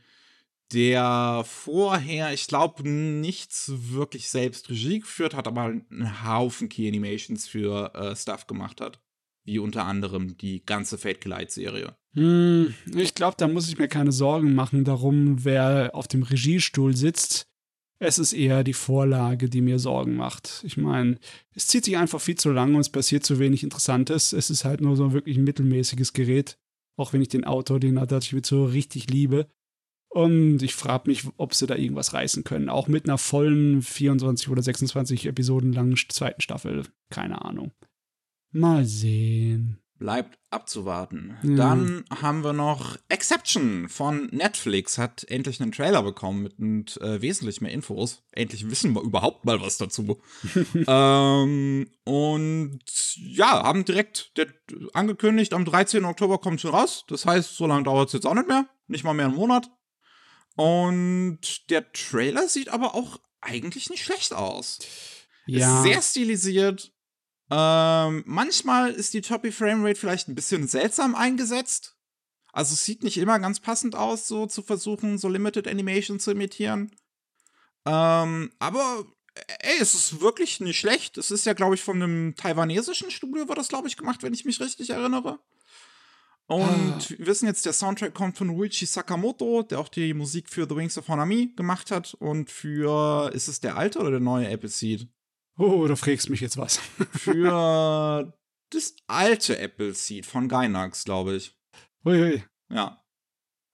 der 0.74 1.44
vorher, 1.46 2.34
ich 2.34 2.48
glaube, 2.48 2.88
nichts 2.88 3.72
wirklich 3.76 4.30
selbst 4.30 4.70
Regie 4.70 5.00
geführt 5.00 5.34
hat, 5.34 5.48
aber 5.48 5.64
einen 5.64 6.26
Haufen 6.26 6.70
Key 6.70 6.88
Animations 6.88 7.48
für 7.48 7.94
äh, 7.94 8.16
Stuff 8.16 8.48
gemacht 8.48 8.82
hat. 8.82 9.00
Wie 9.46 9.60
unter 9.60 9.86
anderem 9.86 10.38
die 10.38 10.66
ganze 10.66 10.98
Fate 10.98 11.22
Glide-Serie. 11.22 11.96
Hm, 12.14 12.74
ich 12.96 13.14
glaube, 13.14 13.36
da 13.38 13.48
muss 13.48 13.68
ich 13.68 13.78
mir 13.78 13.90
keine 13.90 14.12
Sorgen 14.12 14.56
machen 14.56 14.86
darum, 14.86 15.44
wer 15.44 15.92
auf 15.94 16.08
dem 16.08 16.24
Regiestuhl 16.24 16.96
sitzt. 16.96 17.48
Es 18.00 18.20
ist 18.20 18.34
eher 18.34 18.64
die 18.64 18.74
Vorlage, 18.74 19.50
die 19.50 19.62
mir 19.62 19.80
Sorgen 19.80 20.16
macht. 20.16 20.62
Ich 20.66 20.78
meine, 20.78 21.18
es 21.56 21.68
zieht 21.68 21.86
sich 21.86 21.98
einfach 21.98 22.20
viel 22.20 22.36
zu 22.36 22.52
lang 22.52 22.76
und 22.76 22.82
es 22.82 22.90
passiert 22.90 23.26
zu 23.26 23.40
wenig 23.40 23.64
Interessantes. 23.64 24.34
Es 24.34 24.50
ist 24.50 24.66
halt 24.66 24.82
nur 24.82 24.96
so 24.96 25.14
wirklich 25.14 25.38
ein 25.38 25.44
mittelmäßiges 25.44 26.14
Gerät. 26.14 26.58
Auch 26.98 27.14
wenn 27.14 27.22
ich 27.22 27.30
den 27.30 27.46
Autor, 27.46 27.80
den 27.80 27.98
Adachi 27.98 28.42
so 28.44 28.66
richtig 28.66 29.10
liebe. 29.10 29.48
Und 30.14 30.62
ich 30.62 30.76
frage 30.76 31.10
mich, 31.10 31.26
ob 31.38 31.56
sie 31.56 31.66
da 31.66 31.76
irgendwas 31.76 32.14
reißen 32.14 32.44
können. 32.44 32.70
Auch 32.70 32.88
mit 32.88 33.06
einer 33.06 33.18
vollen 33.18 33.82
24 33.82 34.48
oder 34.50 34.62
26 34.62 35.26
Episoden 35.26 35.74
langen 35.74 35.98
zweiten 35.98 36.40
Staffel. 36.40 36.84
Keine 37.10 37.44
Ahnung. 37.44 37.72
Mal 38.52 38.86
sehen. 38.86 39.80
Bleibt 39.98 40.38
abzuwarten. 40.52 41.36
Ja. 41.42 41.56
Dann 41.56 42.06
haben 42.12 42.44
wir 42.44 42.54
noch 42.54 42.96
Exception 43.10 43.90
von 43.90 44.28
Netflix. 44.28 45.00
Hat 45.00 45.24
endlich 45.30 45.60
einen 45.60 45.72
Trailer 45.72 46.04
bekommen 46.04 46.44
mit, 46.44 46.60
mit 46.60 47.02
äh, 47.02 47.20
wesentlich 47.20 47.62
mehr 47.62 47.72
Infos. 47.72 48.22
Endlich 48.34 48.70
wissen 48.70 48.94
wir 48.94 49.02
überhaupt 49.02 49.46
mal 49.46 49.62
was 49.62 49.80
dazu. 49.80 50.22
ähm, 50.88 51.88
und 52.04 52.84
ja, 53.16 53.64
haben 53.64 53.84
direkt 53.84 54.32
angekündigt, 54.94 55.56
am 55.56 55.66
13. 55.66 56.06
Oktober 56.06 56.38
kommt 56.38 56.62
schon 56.62 56.76
raus. 56.76 57.04
Das 57.08 57.26
heißt, 57.26 57.56
so 57.56 57.66
lange 57.66 57.86
dauert 57.86 58.10
es 58.10 58.14
jetzt 58.14 58.28
auch 58.28 58.36
nicht 58.36 58.48
mehr. 58.48 58.68
Nicht 58.86 59.04
mal 59.04 59.16
mehr 59.16 59.26
einen 59.26 59.36
Monat. 59.36 59.72
Und 60.56 61.70
der 61.70 61.92
Trailer 61.92 62.48
sieht 62.48 62.70
aber 62.70 62.96
auch 62.96 63.20
eigentlich 63.42 63.90
nicht 63.90 64.04
schlecht 64.04 64.34
aus. 64.34 64.80
Ja. 65.46 65.78
Ist 65.78 65.84
sehr 65.84 66.02
stilisiert. 66.02 66.92
Ähm, 67.52 68.24
manchmal 68.26 68.92
ist 68.92 69.14
die 69.14 69.22
Choppy 69.22 69.52
Framerate 69.52 70.00
vielleicht 70.00 70.28
ein 70.28 70.36
bisschen 70.36 70.68
seltsam 70.68 71.16
eingesetzt. 71.16 71.98
Also 72.52 72.74
es 72.74 72.86
sieht 72.86 73.04
nicht 73.04 73.18
immer 73.18 73.40
ganz 73.40 73.60
passend 73.60 73.96
aus, 73.96 74.28
so 74.28 74.46
zu 74.46 74.62
versuchen, 74.62 75.18
so 75.18 75.28
Limited 75.28 75.68
Animation 75.68 76.20
zu 76.20 76.32
imitieren. 76.32 76.96
Ähm, 77.86 78.52
aber 78.60 79.06
ey, 79.60 79.78
es 79.80 79.96
ist 79.96 80.22
wirklich 80.22 80.60
nicht 80.60 80.80
schlecht. 80.80 81.18
Es 81.18 81.32
ist 81.32 81.46
ja, 81.46 81.54
glaube 81.54 81.76
ich, 81.76 81.82
von 81.82 82.02
einem 82.02 82.36
taiwanesischen 82.36 83.12
Studio 83.12 83.48
war 83.48 83.56
das, 83.56 83.68
glaube 83.68 83.88
ich, 83.88 83.98
gemacht, 83.98 84.24
wenn 84.24 84.34
ich 84.34 84.46
mich 84.46 84.60
richtig 84.60 84.92
erinnere. 84.92 85.40
Und 86.56 86.94
Ah. 86.94 87.10
wir 87.18 87.26
wissen 87.28 87.48
jetzt, 87.48 87.66
der 87.66 87.74
Soundtrack 87.74 88.14
kommt 88.14 88.38
von 88.38 88.50
Ruichi 88.50 88.86
Sakamoto, 88.86 89.64
der 89.64 89.80
auch 89.80 89.90
die 89.90 90.14
Musik 90.14 90.50
für 90.50 90.68
The 90.68 90.76
Wings 90.76 90.98
of 90.98 91.08
Honami 91.08 91.54
gemacht 91.56 91.92
hat. 91.92 92.14
Und 92.16 92.50
für, 92.50 93.32
ist 93.34 93.48
es 93.48 93.60
der 93.60 93.78
alte 93.78 94.00
oder 94.00 94.12
der 94.12 94.20
neue 94.20 94.50
Appleseed? 94.52 95.08
Oh, 95.58 95.88
du 95.88 95.96
fragst 95.96 96.30
mich 96.30 96.42
jetzt 96.42 96.58
was. 96.58 96.78
für 97.12 98.34
das 98.72 98.96
alte 99.08 99.60
Appleseed 99.62 100.26
von 100.26 100.48
Gainax, 100.50 101.04
glaube 101.04 101.36
ich. 101.36 101.56
Ui, 102.06 102.44
Ja. 102.70 103.04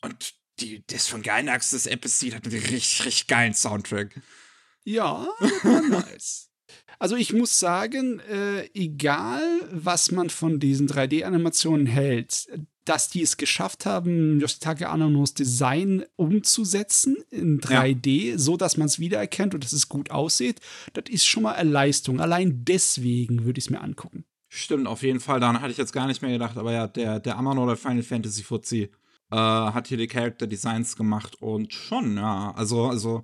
Und 0.02 0.34
die, 0.60 0.86
das 0.88 1.08
von 1.08 1.22
Gainax, 1.22 1.72
das 1.72 1.88
Appleseed, 1.88 2.36
hat 2.36 2.46
einen 2.46 2.54
richtig, 2.60 3.06
richtig 3.06 3.28
geilen 3.28 3.54
Soundtrack. 3.54 4.22
Ja, 4.84 5.28
nice. 5.64 6.49
Also 7.00 7.16
ich 7.16 7.34
muss 7.34 7.60
sagen, 7.60 8.20
äh, 8.20 8.70
egal 8.74 9.42
was 9.72 10.12
man 10.12 10.30
von 10.30 10.60
diesen 10.60 10.88
3D-Animationen 10.88 11.86
hält, 11.86 12.48
dass 12.90 13.08
die 13.08 13.22
es 13.22 13.38
geschafft 13.38 13.86
haben, 13.86 14.40
Yoshitake 14.40 14.90
Ananos 14.90 15.34
Design 15.34 16.04
umzusetzen 16.16 17.18
in 17.30 17.62
3D, 17.62 18.38
so 18.38 18.58
dass 18.58 18.78
man 18.78 18.88
es 18.88 19.00
wiedererkennt 19.00 19.54
und 19.54 19.64
dass 19.64 19.74
es 19.74 19.90
gut 19.90 20.10
aussieht, 20.10 20.60
das 20.94 21.06
ist 21.10 21.26
schon 21.26 21.44
mal 21.44 21.54
eine 21.54 21.70
Leistung. 21.70 22.20
Allein 22.20 22.66
deswegen 22.66 23.46
würde 23.46 23.60
ich 23.60 23.66
es 23.66 23.70
mir 23.70 23.82
angucken. 23.82 24.26
Stimmt, 24.48 24.88
auf 24.88 25.04
jeden 25.04 25.20
Fall. 25.20 25.40
Daran 25.40 25.62
hatte 25.62 25.72
ich 25.72 25.78
jetzt 25.78 25.94
gar 25.94 26.08
nicht 26.08 26.24
mehr 26.24 26.32
gedacht, 26.32 26.58
aber 26.58 26.74
ja, 26.74 26.88
der, 26.88 27.20
der 27.20 27.38
Amano 27.38 27.64
oder 27.64 27.78
Final 27.78 28.02
Fantasy 28.02 28.42
Fuzzi 28.42 28.90
äh, 29.32 29.36
hat 29.36 29.88
hier 29.88 29.98
die 29.98 30.08
Character 30.08 30.48
Designs 30.48 30.96
gemacht 30.96 31.40
und 31.40 31.72
schon, 31.72 32.18
ja. 32.18 32.52
Also, 32.56 32.88
also, 32.88 33.24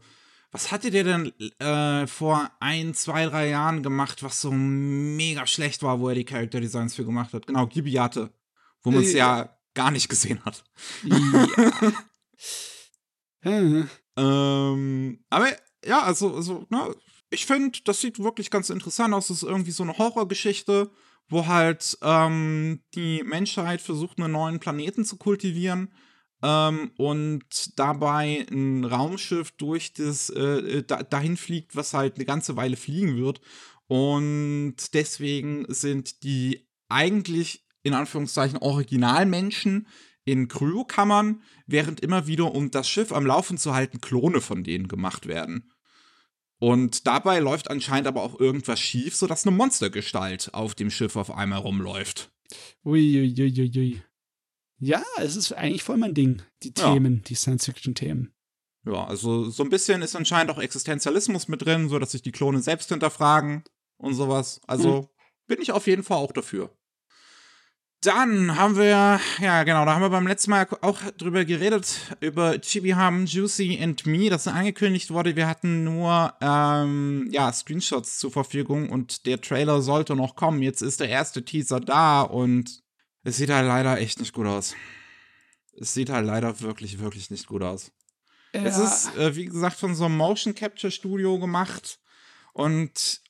was 0.56 0.72
hattet 0.72 0.94
ihr 0.94 1.04
denn 1.04 1.34
äh, 1.60 2.08
vor 2.08 2.50
ein, 2.62 2.94
zwei, 2.94 3.26
drei 3.26 3.50
Jahren 3.50 3.84
gemacht, 3.84 4.24
was 4.24 4.40
so 4.40 4.52
mega 4.52 5.46
schlecht 5.46 5.84
war, 5.84 6.00
wo 6.00 6.08
er 6.08 6.16
die 6.16 6.24
Character 6.24 6.62
Designs 6.62 6.96
für 6.96 7.04
gemacht 7.04 7.34
hat? 7.34 7.46
Genau, 7.46 7.68
Gibiate, 7.68 8.32
wo 8.82 8.90
man 8.92 9.04
es 9.04 9.14
Äh, 9.14 9.18
ja 9.18 9.58
gar 9.74 9.92
nicht 9.92 10.08
gesehen 10.08 10.40
hat. 10.46 10.64
Ja. 11.04 11.48
Äh, 13.42 13.84
Ähm, 14.18 15.20
aber 15.30 15.50
ja, 15.86 16.02
also, 16.02 16.34
also 16.36 16.66
ne, 16.70 16.96
ich 17.30 17.46
finde, 17.46 17.78
das 17.84 18.00
sieht 18.02 18.18
wirklich 18.18 18.50
ganz 18.50 18.70
interessant 18.72 19.14
aus. 19.14 19.28
Das 19.28 19.38
ist 19.38 19.44
irgendwie 19.44 19.72
so 19.72 19.84
eine 19.84 19.98
Horrorgeschichte, 19.98 20.90
wo 21.28 21.46
halt 21.46 21.98
ähm, 22.02 22.82
die 22.96 23.22
Menschheit 23.24 23.82
versucht, 23.82 24.18
einen 24.18 24.32
neuen 24.32 24.60
Planeten 24.60 25.06
zu 25.06 25.18
kultivieren 25.18 25.94
ähm, 26.46 26.92
und 26.98 27.80
dabei 27.80 28.46
ein 28.52 28.86
Raumschiff 28.86 29.52
durch 29.52 29.94
das 29.94 30.30
äh, 30.30 30.84
da, 30.84 31.02
dahin 31.02 31.38
fliegt, 31.38 31.76
was 31.76 31.96
halt 31.96 32.16
eine 32.16 32.26
ganze 32.26 32.56
Weile 32.56 32.78
fliegen 32.78 33.18
wird. 33.18 33.42
Und 33.88 34.76
deswegen 34.94 35.66
sind 35.70 36.24
die 36.24 36.68
eigentlich 36.88 37.66
in 37.82 37.96
Anführungszeichen 37.96 38.60
Originalmenschen 38.60 39.88
in 40.24 40.48
Kryokammern, 40.48 41.42
während 41.66 42.00
immer 42.02 42.28
wieder, 42.28 42.54
um 42.54 42.70
das 42.70 42.90
Schiff 42.90 43.12
am 43.12 43.26
Laufen 43.26 43.58
zu 43.58 43.74
halten, 43.74 44.02
Klone 44.02 44.42
von 44.42 44.64
denen 44.64 44.88
gemacht 44.88 45.28
werden. 45.28 45.72
Und 46.58 47.06
dabei 47.08 47.40
läuft 47.40 47.70
anscheinend 47.70 48.08
aber 48.08 48.22
auch 48.22 48.40
irgendwas 48.40 48.80
schief, 48.80 49.16
sodass 49.16 49.46
eine 49.46 49.56
Monstergestalt 49.56 50.54
auf 50.54 50.74
dem 50.74 50.90
Schiff 50.90 51.16
auf 51.16 51.32
einmal 51.32 51.60
rumläuft. 51.60 52.32
Ui, 52.84 53.20
ui, 53.20 53.36
ui, 53.38 53.62
ui, 53.62 53.72
ui. 53.76 54.02
Ja, 54.78 55.02
es 55.18 55.36
ist 55.36 55.54
eigentlich 55.54 55.84
voll 55.84 55.98
mein 55.98 56.14
Ding, 56.14 56.42
die 56.64 56.74
Ja. 56.78 56.94
Themen, 56.94 57.24
die 57.24 57.36
Science-Fiction-Themen. 57.36 58.34
Ja, 58.86 59.06
also 59.06 59.50
so 59.50 59.64
ein 59.64 59.70
bisschen 59.70 60.02
ist 60.02 60.16
anscheinend 60.16 60.52
auch 60.52 60.60
Existenzialismus 60.60 61.48
mit 61.48 61.66
drin, 61.66 61.90
so 61.90 61.98
dass 61.98 62.12
sich 62.12 62.22
die 62.22 62.32
Klone 62.32 62.62
selbst 62.62 62.90
hinterfragen 62.90 63.64
und 63.98 64.14
sowas. 64.14 64.62
Also 64.68 65.10
bin 65.48 65.60
ich 65.62 65.72
auf 65.72 65.88
jeden 65.88 66.04
Fall 66.04 66.18
auch 66.18 66.32
dafür. 66.32 66.76
Dann 68.02 68.56
haben 68.56 68.76
wir, 68.78 69.20
ja 69.42 69.64
genau, 69.64 69.84
da 69.86 69.96
haben 69.96 70.02
wir 70.04 70.10
beim 70.12 70.28
letzten 70.28 70.52
Mal 70.52 70.68
auch 70.82 71.00
drüber 71.18 71.44
geredet, 71.44 72.16
über 72.20 72.60
Chibi 72.62 72.90
Ham, 72.92 73.26
Juicy 73.26 73.80
and 73.82 74.06
Me, 74.06 74.30
das 74.30 74.48
angekündigt 74.48 75.10
wurde. 75.10 75.36
Wir 75.36 75.48
hatten 75.48 75.84
nur, 75.84 76.34
ähm, 76.40 77.28
ja, 77.32 77.52
Screenshots 77.52 78.20
zur 78.20 78.30
Verfügung 78.32 78.90
und 78.90 79.26
der 79.26 79.42
Trailer 79.42 79.82
sollte 79.82 80.16
noch 80.16 80.36
kommen. 80.36 80.62
Jetzt 80.62 80.84
ist 80.84 81.00
der 81.00 81.10
erste 81.10 81.44
Teaser 81.44 81.80
da 81.80 82.22
und 82.22 82.84
es 83.26 83.36
sieht 83.38 83.50
halt 83.50 83.68
leider 83.68 84.00
echt 84.00 84.20
nicht 84.20 84.34
gut 84.34 84.48
aus. 84.48 84.76
Es 85.78 85.94
sieht 85.94 86.10
halt 86.10 86.26
leider 86.26 86.62
wirklich, 86.62 87.00
wirklich 87.00 87.30
nicht 87.30 87.48
gut 87.48 87.64
aus. 87.64 87.92
Ja. 88.54 88.64
Es 88.64 88.78
ist, 88.78 89.18
äh, 89.18 89.36
wie 89.36 89.46
gesagt, 89.46 89.78
von 89.78 89.94
so 89.94 90.06
einem 90.06 90.16
Motion 90.16 90.56
Capture 90.56 90.92
Studio 90.92 91.38
gemacht 91.38 92.00
und 92.54 93.22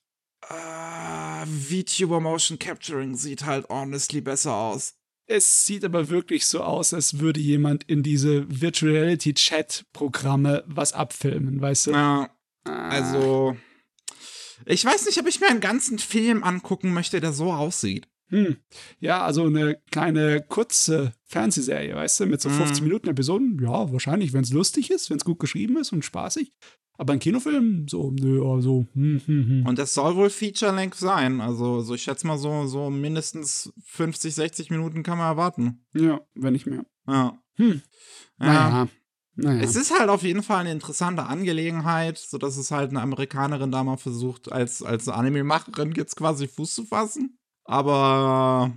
Uh, 0.47 1.45
VTuber 1.47 2.19
Motion 2.19 2.59
Capturing 2.59 3.15
sieht 3.15 3.45
halt 3.45 3.67
honestly 3.69 4.21
besser 4.21 4.53
aus. 4.53 4.93
Es 5.25 5.65
sieht 5.65 5.83
aber 5.83 6.09
wirklich 6.09 6.45
so 6.45 6.61
aus, 6.61 6.93
als 6.93 7.17
würde 7.17 7.39
jemand 7.39 7.83
in 7.85 8.03
diese 8.03 8.45
Virtual 8.47 8.91
Reality 8.91 9.33
Chat 9.33 9.85
Programme 9.91 10.63
was 10.67 10.93
abfilmen, 10.93 11.59
weißt 11.59 11.87
du? 11.87 11.91
Ja. 11.91 12.29
Ah. 12.65 12.89
Also, 12.89 13.57
ich 14.65 14.85
weiß 14.85 15.07
nicht, 15.07 15.19
ob 15.19 15.25
ich 15.27 15.39
mir 15.39 15.47
einen 15.47 15.61
ganzen 15.61 15.97
Film 15.97 16.43
angucken 16.43 16.93
möchte, 16.93 17.19
der 17.19 17.33
so 17.33 17.51
aussieht. 17.51 18.07
Hm. 18.29 18.57
Ja, 18.99 19.23
also 19.23 19.45
eine 19.45 19.77
kleine 19.91 20.41
kurze 20.41 21.13
Fernsehserie, 21.25 21.95
weißt 21.95 22.21
du, 22.21 22.25
mit 22.25 22.41
so 22.41 22.49
50 22.49 22.81
mhm. 22.81 22.87
Minuten 22.87 23.09
Episoden. 23.09 23.59
Ja, 23.61 23.91
wahrscheinlich, 23.91 24.33
wenn 24.33 24.43
es 24.43 24.53
lustig 24.53 24.89
ist, 24.89 25.09
wenn 25.09 25.17
es 25.17 25.25
gut 25.25 25.39
geschrieben 25.39 25.77
ist 25.77 25.91
und 25.93 26.03
spaßig. 26.03 26.51
Aber 26.97 27.13
ein 27.13 27.19
Kinofilm, 27.19 27.87
so, 27.89 28.11
nö, 28.11 28.49
also. 28.49 28.87
Hm, 28.93 29.21
hm, 29.25 29.47
hm. 29.47 29.65
Und 29.65 29.77
das 29.77 29.93
soll 29.93 30.15
wohl 30.15 30.29
Feature-Length 30.29 30.95
sein. 30.95 31.41
Also, 31.41 31.81
so, 31.81 31.93
ich 31.93 32.03
schätze 32.03 32.25
mal, 32.25 32.37
so, 32.37 32.67
so 32.67 32.89
mindestens 32.89 33.73
50, 33.83 34.33
60 34.33 34.69
Minuten 34.71 35.03
kann 35.03 35.17
man 35.17 35.27
erwarten. 35.27 35.85
Ja, 35.93 36.21
wenn 36.35 36.53
nicht 36.53 36.65
mehr. 36.65 36.85
Ja. 37.07 37.37
Hm. 37.55 37.81
Ja. 38.39 38.45
Naja. 38.47 38.87
Naja. 39.37 39.61
Es 39.61 39.75
ist 39.75 39.97
halt 39.97 40.09
auf 40.09 40.23
jeden 40.23 40.43
Fall 40.43 40.61
eine 40.61 40.71
interessante 40.71 41.23
Angelegenheit, 41.23 42.17
so 42.17 42.37
dass 42.37 42.55
es 42.55 42.71
halt 42.71 42.91
eine 42.91 43.01
Amerikanerin 43.01 43.69
da 43.69 43.83
mal 43.83 43.97
versucht, 43.97 44.49
als, 44.49 44.81
als 44.81 45.09
Anime-Macherin 45.09 45.91
jetzt 45.91 46.15
quasi 46.15 46.47
Fuß 46.47 46.73
zu 46.73 46.85
fassen. 46.85 47.37
Aber 47.65 48.71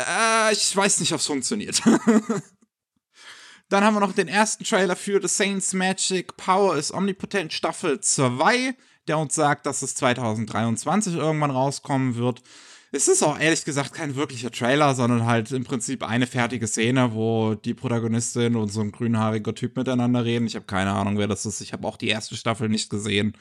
äh, 0.00 0.52
ich 0.52 0.76
weiß 0.76 1.00
nicht, 1.00 1.12
ob 1.12 1.20
es 1.20 1.26
funktioniert. 1.26 1.82
Dann 3.70 3.84
haben 3.84 3.94
wir 3.94 4.00
noch 4.00 4.14
den 4.14 4.28
ersten 4.28 4.64
Trailer 4.64 4.96
für 4.96 5.20
The 5.20 5.28
Saints 5.28 5.74
Magic 5.74 6.36
Power 6.36 6.76
is 6.76 6.92
Omnipotent 6.92 7.52
Staffel 7.52 8.00
2, 8.00 8.74
der 9.08 9.18
uns 9.18 9.34
sagt, 9.34 9.66
dass 9.66 9.82
es 9.82 9.94
2023 9.96 11.14
irgendwann 11.14 11.50
rauskommen 11.50 12.16
wird. 12.16 12.42
Es 12.90 13.08
ist 13.08 13.22
auch 13.22 13.38
ehrlich 13.38 13.66
gesagt 13.66 13.92
kein 13.92 14.16
wirklicher 14.16 14.50
Trailer, 14.50 14.94
sondern 14.94 15.26
halt 15.26 15.52
im 15.52 15.64
Prinzip 15.64 16.02
eine 16.02 16.26
fertige 16.26 16.66
Szene, 16.66 17.12
wo 17.12 17.54
die 17.54 17.74
Protagonistin 17.74 18.56
und 18.56 18.72
so 18.72 18.80
ein 18.80 18.92
grünhaariger 18.92 19.54
Typ 19.54 19.76
miteinander 19.76 20.24
reden. 20.24 20.46
Ich 20.46 20.54
habe 20.54 20.64
keine 20.64 20.92
Ahnung, 20.92 21.18
wer 21.18 21.26
das 21.26 21.44
ist. 21.44 21.60
Ich 21.60 21.74
habe 21.74 21.86
auch 21.86 21.98
die 21.98 22.08
erste 22.08 22.36
Staffel 22.36 22.70
nicht 22.70 22.88
gesehen. 22.88 23.36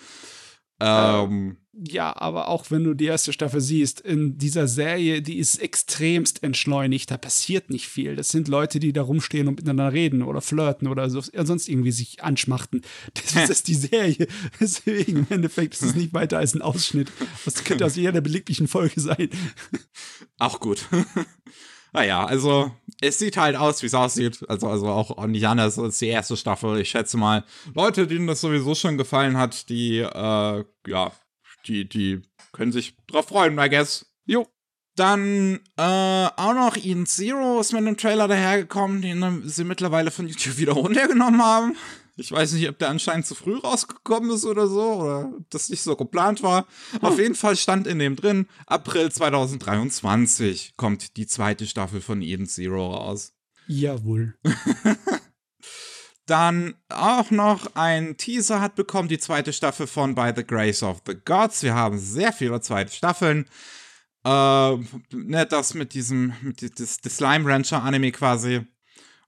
Ähm, 0.79 1.57
ja, 1.73 2.15
aber 2.15 2.47
auch 2.47 2.71
wenn 2.71 2.83
du 2.83 2.95
die 2.95 3.05
erste 3.05 3.33
Staffel 3.33 3.61
siehst, 3.61 4.01
in 4.01 4.37
dieser 4.37 4.67
Serie, 4.67 5.21
die 5.21 5.37
ist 5.37 5.57
extremst 5.57 6.41
entschleunigt, 6.41 7.11
da 7.11 7.17
passiert 7.17 7.69
nicht 7.69 7.87
viel. 7.87 8.15
Das 8.15 8.29
sind 8.29 8.47
Leute, 8.47 8.79
die 8.79 8.93
da 8.93 9.03
rumstehen 9.03 9.47
und 9.47 9.55
miteinander 9.55 9.93
reden 9.93 10.23
oder 10.23 10.41
flirten 10.41 10.87
oder 10.87 11.09
so, 11.09 11.21
sonst 11.21 11.69
irgendwie 11.69 11.91
sich 11.91 12.23
anschmachten. 12.23 12.81
Das 13.33 13.49
ist 13.49 13.67
die 13.67 13.75
Serie. 13.75 14.27
Deswegen 14.59 15.17
im 15.17 15.27
Endeffekt 15.29 15.75
ist 15.75 15.83
es 15.83 15.95
nicht 15.95 16.13
weiter 16.13 16.39
als 16.39 16.55
ein 16.55 16.61
Ausschnitt. 16.61 17.11
Das 17.45 17.63
könnte 17.63 17.85
aus 17.85 17.95
jeder 17.95 18.21
belieblichen 18.21 18.67
Folge 18.67 18.99
sein. 18.99 19.29
Auch 20.39 20.59
gut. 20.59 20.87
Naja, 21.93 22.25
also 22.25 22.71
es 23.01 23.19
sieht 23.19 23.37
halt 23.37 23.55
aus, 23.55 23.81
wie 23.81 23.87
es 23.87 23.93
aussieht. 23.93 24.43
Also, 24.49 24.67
also 24.67 24.87
auch 24.87 25.25
nicht 25.27 25.47
anders 25.47 25.77
als 25.77 25.99
die 25.99 26.07
erste 26.07 26.37
Staffel. 26.37 26.79
Ich 26.79 26.89
schätze 26.89 27.17
mal, 27.17 27.43
Leute, 27.73 28.07
denen 28.07 28.27
das 28.27 28.41
sowieso 28.41 28.75
schon 28.75 28.97
gefallen 28.97 29.37
hat, 29.37 29.69
die, 29.69 29.99
äh, 29.99 30.63
ja, 30.87 31.11
die, 31.67 31.87
die 31.87 32.21
können 32.51 32.71
sich 32.71 32.95
drauf 33.07 33.27
freuen, 33.27 33.57
I 33.59 33.69
guess. 33.69 34.05
Jo. 34.25 34.47
Dann 34.95 35.59
äh, 35.77 35.81
auch 35.83 36.53
noch 36.55 36.75
Eden 36.75 37.05
Zero 37.05 37.59
ist 37.59 37.71
mit 37.71 37.81
einem 37.81 37.97
Trailer 37.97 38.27
dahergekommen, 38.27 39.03
den 39.03 39.47
sie 39.47 39.63
mittlerweile 39.63 40.09
von 40.09 40.27
YouTube 40.27 40.57
wieder 40.57 40.73
runtergenommen 40.73 41.43
haben. 41.43 41.75
Ich 42.19 42.31
weiß 42.31 42.53
nicht, 42.53 42.67
ob 42.67 42.79
der 42.79 42.89
anscheinend 42.89 43.27
zu 43.27 43.35
früh 43.35 43.57
rausgekommen 43.57 44.31
ist 44.31 44.43
oder 44.43 44.67
so, 44.67 44.93
oder 44.93 45.31
ob 45.37 45.49
das 45.51 45.69
nicht 45.69 45.83
so 45.83 45.95
geplant 45.95 46.41
war. 46.41 46.65
Hm. 46.91 47.03
Auf 47.03 47.19
jeden 47.19 47.35
Fall 47.35 47.55
stand 47.55 47.85
in 47.85 47.99
dem 47.99 48.15
drin, 48.15 48.47
April 48.65 49.11
2023 49.11 50.73
kommt 50.77 51.15
die 51.15 51.27
zweite 51.27 51.67
Staffel 51.67 52.01
von 52.01 52.23
Eden 52.23 52.47
Zero 52.47 52.91
raus. 52.91 53.33
Jawohl. 53.67 54.35
Dann 56.25 56.73
auch 56.89 57.29
noch 57.29 57.75
ein 57.75 58.17
Teaser 58.17 58.61
hat 58.61 58.75
bekommen, 58.75 59.07
die 59.07 59.19
zweite 59.19 59.53
Staffel 59.53 59.85
von 59.85 60.15
By 60.15 60.33
the 60.35 60.43
Grace 60.45 60.81
of 60.81 61.03
the 61.05 61.15
Gods. 61.23 61.61
Wir 61.61 61.75
haben 61.75 61.99
sehr 61.99 62.33
viele 62.33 62.59
zweite 62.61 62.91
Staffeln. 62.91 63.45
Äh, 64.25 64.75
ne, 65.11 65.45
das 65.47 65.75
mit 65.75 65.93
diesem, 65.93 66.33
mit 66.41 66.79
das, 66.79 66.99
das 66.99 67.17
Slime 67.17 67.47
Rancher 67.49 67.83
Anime 67.83 68.11
quasi. 68.11 68.65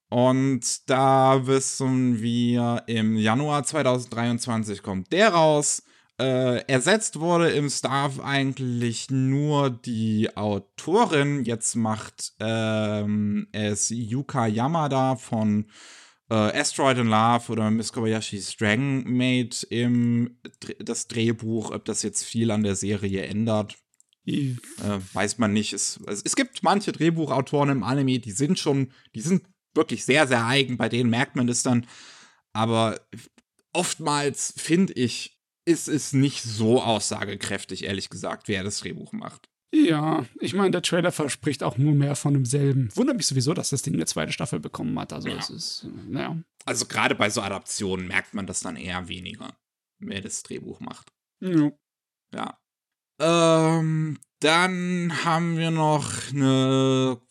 Und 0.09 0.89
da 0.89 1.45
wissen 1.45 2.19
wir, 2.21 2.83
im 2.87 3.15
Januar 3.15 3.63
2023 3.63 4.81
kommt 4.81 5.11
der 5.11 5.29
raus. 5.29 5.83
Äh, 6.19 6.65
ersetzt 6.67 7.19
wurde 7.19 7.49
im 7.51 7.69
Staff 7.69 8.19
eigentlich 8.19 9.09
nur 9.09 9.69
die 9.69 10.35
Autorin. 10.35 11.45
Jetzt 11.45 11.75
macht 11.75 12.33
ähm, 12.39 13.47
es 13.53 13.89
Yuka 13.89 14.47
Yamada 14.47 15.15
von 15.15 15.67
äh, 16.29 16.33
Asteroid 16.33 16.97
in 16.97 17.07
Love 17.07 17.51
oder 17.51 17.71
Miss 17.71 17.93
Kobayashi's 17.93 18.57
Dragon 18.57 19.03
Maid 19.05 19.65
im 19.69 20.39
das 20.79 21.07
Drehbuch. 21.07 21.71
Ob 21.71 21.85
das 21.85 22.01
jetzt 22.01 22.23
viel 22.25 22.51
an 22.51 22.63
der 22.63 22.75
Serie 22.75 23.23
ändert, 23.23 23.77
äh, 24.25 24.55
weiß 25.13 25.37
man 25.37 25.53
nicht. 25.53 25.71
Es, 25.71 25.99
es, 26.07 26.21
es 26.23 26.35
gibt 26.35 26.63
manche 26.63 26.91
Drehbuchautoren 26.91 27.69
im 27.69 27.83
Anime, 27.83 28.19
die 28.19 28.31
sind 28.31 28.59
schon, 28.59 28.91
die 29.15 29.21
sind 29.21 29.43
wirklich 29.79 30.05
sehr, 30.05 30.27
sehr 30.27 30.45
eigen, 30.45 30.77
bei 30.77 30.89
denen 30.89 31.09
merkt 31.09 31.35
man 31.35 31.47
das 31.47 31.63
dann. 31.63 31.87
Aber 32.53 32.99
oftmals, 33.73 34.53
finde 34.57 34.93
ich, 34.93 35.39
ist 35.65 35.87
es 35.87 36.13
nicht 36.13 36.43
so 36.43 36.81
aussagekräftig, 36.81 37.85
ehrlich 37.85 38.09
gesagt, 38.09 38.47
wer 38.47 38.63
das 38.63 38.79
Drehbuch 38.79 39.11
macht. 39.13 39.49
Ja, 39.71 40.25
ich 40.39 40.55
meine, 40.55 40.71
der 40.71 40.81
Trailer 40.81 41.11
verspricht 41.11 41.61
auch 41.61 41.77
nur 41.77 41.93
mehr 41.93 42.15
von 42.15 42.33
demselben. 42.33 42.89
Wundert 42.95 43.17
mich 43.17 43.27
sowieso, 43.27 43.53
dass 43.53 43.69
das 43.69 43.83
Ding 43.83 43.93
eine 43.93 44.07
zweite 44.07 44.31
Staffel 44.31 44.59
bekommen 44.59 44.97
hat. 44.99 45.13
Also, 45.13 45.29
ja. 45.29 45.37
es 45.37 45.51
ist, 45.51 45.87
naja. 46.07 46.41
Also, 46.65 46.87
gerade 46.87 47.13
bei 47.13 47.29
so 47.29 47.41
Adaptionen 47.41 48.07
merkt 48.07 48.33
man 48.33 48.47
das 48.47 48.61
dann 48.61 48.75
eher 48.75 49.07
weniger, 49.07 49.55
wer 49.99 50.21
das 50.21 50.41
Drehbuch 50.41 50.79
macht. 50.79 51.11
Ja. 51.39 51.71
Ja. 52.33 52.59
Ähm, 53.19 54.17
dann 54.39 55.23
haben 55.23 55.57
wir 55.57 55.71
noch 55.71 56.31
eine 56.31 57.21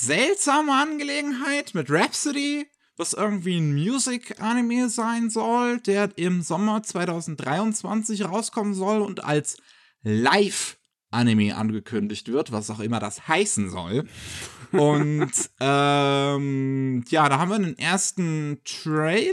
seltsame 0.00 0.72
Angelegenheit 0.72 1.74
mit 1.74 1.90
Rhapsody, 1.90 2.66
was 2.96 3.12
irgendwie 3.12 3.58
ein 3.58 3.74
Music-Anime 3.74 4.88
sein 4.88 5.30
soll, 5.30 5.78
der 5.80 6.10
im 6.16 6.42
Sommer 6.42 6.82
2023 6.82 8.24
rauskommen 8.24 8.74
soll 8.74 9.02
und 9.02 9.24
als 9.24 9.56
Live-Anime 10.02 11.56
angekündigt 11.56 12.30
wird, 12.30 12.52
was 12.52 12.70
auch 12.70 12.80
immer 12.80 12.98
das 12.98 13.28
heißen 13.28 13.70
soll. 13.70 14.08
Und 14.72 15.30
ähm, 15.60 17.04
ja, 17.08 17.28
da 17.28 17.38
haben 17.38 17.50
wir 17.50 17.56
einen 17.56 17.78
ersten 17.78 18.60
Trailer, 18.64 19.32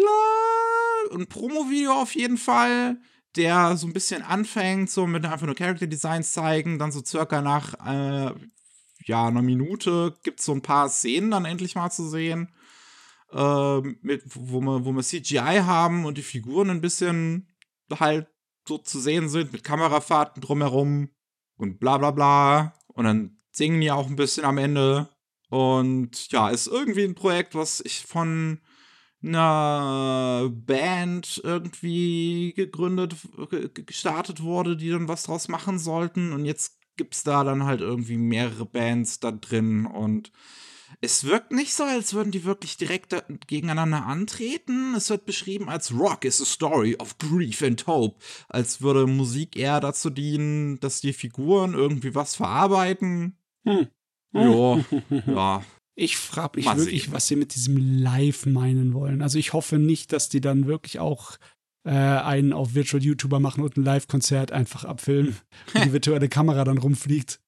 ein 1.13 1.27
Promo-Video 1.27 1.93
auf 1.93 2.15
jeden 2.15 2.37
Fall, 2.37 2.97
der 3.35 3.77
so 3.77 3.87
ein 3.87 3.93
bisschen 3.93 4.21
anfängt, 4.21 4.91
so 4.91 5.07
mit 5.07 5.25
einfach 5.25 5.45
nur 5.45 5.55
Character 5.55 5.87
Designs 5.87 6.33
zeigen, 6.33 6.77
dann 6.77 6.91
so 6.91 7.03
circa 7.03 7.41
nach 7.41 7.73
äh, 7.85 8.33
ja, 9.05 9.27
einer 9.27 9.41
Minute 9.41 10.15
gibt 10.23 10.39
es 10.39 10.45
so 10.45 10.53
ein 10.53 10.61
paar 10.61 10.89
Szenen 10.89 11.31
dann 11.31 11.45
endlich 11.45 11.75
mal 11.75 11.89
zu 11.89 12.07
sehen, 12.07 12.53
äh, 13.31 13.81
mit, 14.01 14.23
wo, 14.25 14.61
wir, 14.61 14.85
wo 14.85 14.91
wir 14.91 15.03
CGI 15.03 15.61
haben 15.63 16.05
und 16.05 16.17
die 16.17 16.23
Figuren 16.23 16.69
ein 16.69 16.81
bisschen 16.81 17.47
halt 17.99 18.27
so 18.67 18.77
zu 18.77 18.99
sehen 18.99 19.29
sind, 19.29 19.51
mit 19.51 19.63
Kamerafahrten 19.63 20.41
drumherum 20.41 21.09
und 21.57 21.79
bla 21.79 21.97
bla 21.97 22.11
bla. 22.11 22.73
Und 22.87 23.05
dann 23.05 23.37
singen 23.51 23.81
die 23.81 23.91
auch 23.91 24.07
ein 24.07 24.15
bisschen 24.15 24.45
am 24.45 24.57
Ende. 24.57 25.09
Und 25.49 26.31
ja, 26.31 26.49
ist 26.49 26.67
irgendwie 26.67 27.03
ein 27.03 27.15
Projekt, 27.15 27.55
was 27.55 27.81
ich 27.81 28.05
von 28.05 28.61
einer 29.23 30.49
Band 30.51 31.41
irgendwie 31.43 32.53
gegründet, 32.55 33.15
gestartet 33.85 34.41
wurde, 34.41 34.75
die 34.77 34.89
dann 34.89 35.07
was 35.07 35.23
draus 35.23 35.47
machen 35.47 35.77
sollten. 35.77 36.33
Und 36.33 36.45
jetzt 36.45 36.80
gibt 36.97 37.15
es 37.15 37.23
da 37.23 37.43
dann 37.43 37.63
halt 37.63 37.81
irgendwie 37.81 38.17
mehrere 38.17 38.65
Bands 38.65 39.19
da 39.19 39.31
drin 39.31 39.85
und 39.85 40.31
es 40.99 41.23
wirkt 41.23 41.51
nicht 41.51 41.73
so, 41.73 41.83
als 41.83 42.13
würden 42.13 42.31
die 42.31 42.43
wirklich 42.43 42.77
direkt 42.77 43.15
gegeneinander 43.47 44.05
antreten. 44.05 44.93
Es 44.95 45.09
wird 45.09 45.25
beschrieben 45.25 45.69
als 45.69 45.93
Rock 45.93 46.25
is 46.25 46.41
a 46.41 46.45
story 46.45 46.95
of 46.99 47.17
grief 47.17 47.61
and 47.63 47.87
hope. 47.87 48.19
Als 48.49 48.81
würde 48.81 49.07
Musik 49.07 49.55
eher 49.55 49.79
dazu 49.79 50.09
dienen, 50.09 50.79
dass 50.79 51.01
die 51.01 51.13
Figuren 51.13 51.73
irgendwie 51.73 52.13
was 52.13 52.35
verarbeiten. 52.35 53.37
Hm. 53.65 53.87
Ja, 54.33 54.85
ja. 55.27 55.63
Ich 55.95 56.17
frage 56.17 56.59
mich 56.59 56.65
wirklich, 56.65 57.11
was 57.11 57.27
sie 57.27 57.35
mit 57.35 57.53
diesem 57.53 57.77
Live 57.77 58.45
meinen 58.45 58.93
wollen. 58.93 59.21
Also 59.21 59.37
ich 59.37 59.53
hoffe 59.53 59.77
nicht, 59.77 60.13
dass 60.13 60.29
die 60.29 60.41
dann 60.41 60.65
wirklich 60.65 60.99
auch 60.99 61.37
äh, 61.83 61.91
einen 61.91 62.53
auf 62.53 62.75
Virtual 62.75 63.03
YouTuber 63.03 63.39
machen 63.39 63.63
und 63.63 63.77
ein 63.77 63.83
Live-Konzert 63.83 64.51
einfach 64.51 64.85
abfilmen, 64.85 65.35
und 65.73 65.85
die 65.85 65.93
virtuelle 65.93 66.29
Kamera 66.29 66.63
dann 66.63 66.77
rumfliegt. 66.77 67.39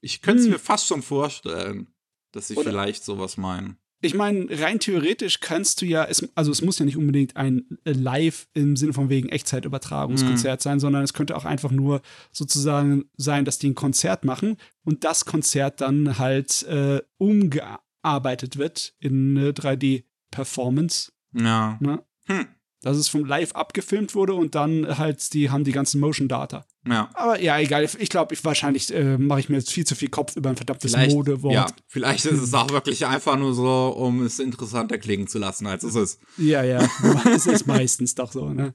Ich 0.00 0.20
könnte 0.20 0.40
es 0.40 0.46
hm. 0.46 0.52
mir 0.52 0.58
fast 0.58 0.86
schon 0.86 1.02
vorstellen 1.02 1.88
dass 2.34 2.48
sie 2.48 2.56
Oder 2.56 2.70
vielleicht 2.70 3.04
sowas 3.04 3.36
meinen. 3.36 3.78
Ich 4.00 4.14
meine, 4.14 4.46
rein 4.60 4.80
theoretisch 4.80 5.40
kannst 5.40 5.80
du 5.80 5.86
ja, 5.86 6.04
es, 6.04 6.28
also 6.34 6.52
es 6.52 6.60
muss 6.60 6.78
ja 6.78 6.84
nicht 6.84 6.98
unbedingt 6.98 7.36
ein 7.36 7.78
äh, 7.84 7.92
Live 7.92 8.48
im 8.52 8.76
Sinne 8.76 8.92
von 8.92 9.08
wegen 9.08 9.30
Echtzeitübertragungskonzert 9.30 10.60
mhm. 10.60 10.62
sein, 10.62 10.80
sondern 10.80 11.02
es 11.02 11.14
könnte 11.14 11.36
auch 11.36 11.46
einfach 11.46 11.70
nur 11.70 12.02
sozusagen 12.30 13.06
sein, 13.16 13.46
dass 13.46 13.58
die 13.58 13.70
ein 13.70 13.74
Konzert 13.74 14.24
machen 14.26 14.58
und 14.84 15.04
das 15.04 15.24
Konzert 15.24 15.80
dann 15.80 16.18
halt 16.18 16.64
äh, 16.64 17.00
umgearbeitet 17.16 18.58
wird 18.58 18.94
in 18.98 19.38
eine 19.38 19.52
3D-Performance. 19.52 21.12
Ja. 21.32 21.78
Ne? 21.80 22.02
Hm 22.26 22.46
dass 22.84 22.98
es 22.98 23.08
vom 23.08 23.24
Live 23.24 23.52
abgefilmt 23.52 24.14
wurde 24.14 24.34
und 24.34 24.54
dann 24.54 24.98
halt, 24.98 25.32
die 25.32 25.48
haben 25.48 25.64
die 25.64 25.72
ganzen 25.72 26.00
Motion 26.00 26.28
Data. 26.28 26.66
Ja. 26.86 27.08
Aber 27.14 27.40
ja, 27.40 27.58
egal. 27.58 27.88
Ich 27.98 28.10
glaube, 28.10 28.34
ich 28.34 28.44
wahrscheinlich 28.44 28.92
äh, 28.92 29.16
mache 29.16 29.40
ich 29.40 29.48
mir 29.48 29.56
jetzt 29.56 29.72
viel 29.72 29.86
zu 29.86 29.94
viel 29.94 30.10
Kopf 30.10 30.36
über 30.36 30.50
ein 30.50 30.56
verdammtes 30.56 30.92
vielleicht, 30.92 31.16
Modewort. 31.16 31.54
Ja, 31.54 31.66
vielleicht 31.86 32.26
ist 32.26 32.42
es 32.42 32.52
auch 32.52 32.68
wirklich 32.70 33.06
einfach 33.06 33.38
nur 33.38 33.54
so, 33.54 33.88
um 33.96 34.22
es 34.22 34.38
interessanter 34.38 34.98
klingen 34.98 35.26
zu 35.28 35.38
lassen, 35.38 35.66
als 35.66 35.82
es 35.82 35.94
ist. 35.94 36.20
Ja, 36.36 36.62
ja. 36.62 36.86
es 37.34 37.46
ist 37.46 37.66
meistens 37.66 38.14
doch 38.16 38.30
so, 38.30 38.50
ne? 38.50 38.74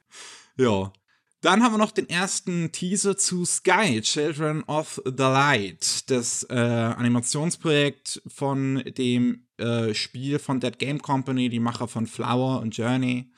Ja. 0.58 0.92
Dann 1.42 1.62
haben 1.62 1.74
wir 1.74 1.78
noch 1.78 1.92
den 1.92 2.10
ersten 2.10 2.72
Teaser 2.72 3.16
zu 3.16 3.46
Sky, 3.46 4.02
Children 4.02 4.64
of 4.64 5.02
the 5.06 5.14
Light, 5.18 6.10
das 6.10 6.48
äh, 6.50 6.56
Animationsprojekt 6.56 8.24
von 8.28 8.84
dem 8.98 9.46
äh, 9.58 9.94
Spiel 9.94 10.40
von 10.40 10.60
Dead 10.60 10.80
Game 10.80 11.00
Company, 11.00 11.48
die 11.50 11.60
Macher 11.60 11.88
von 11.88 12.08
Flower 12.08 12.60
und 12.60 12.76
Journey. 12.76 13.32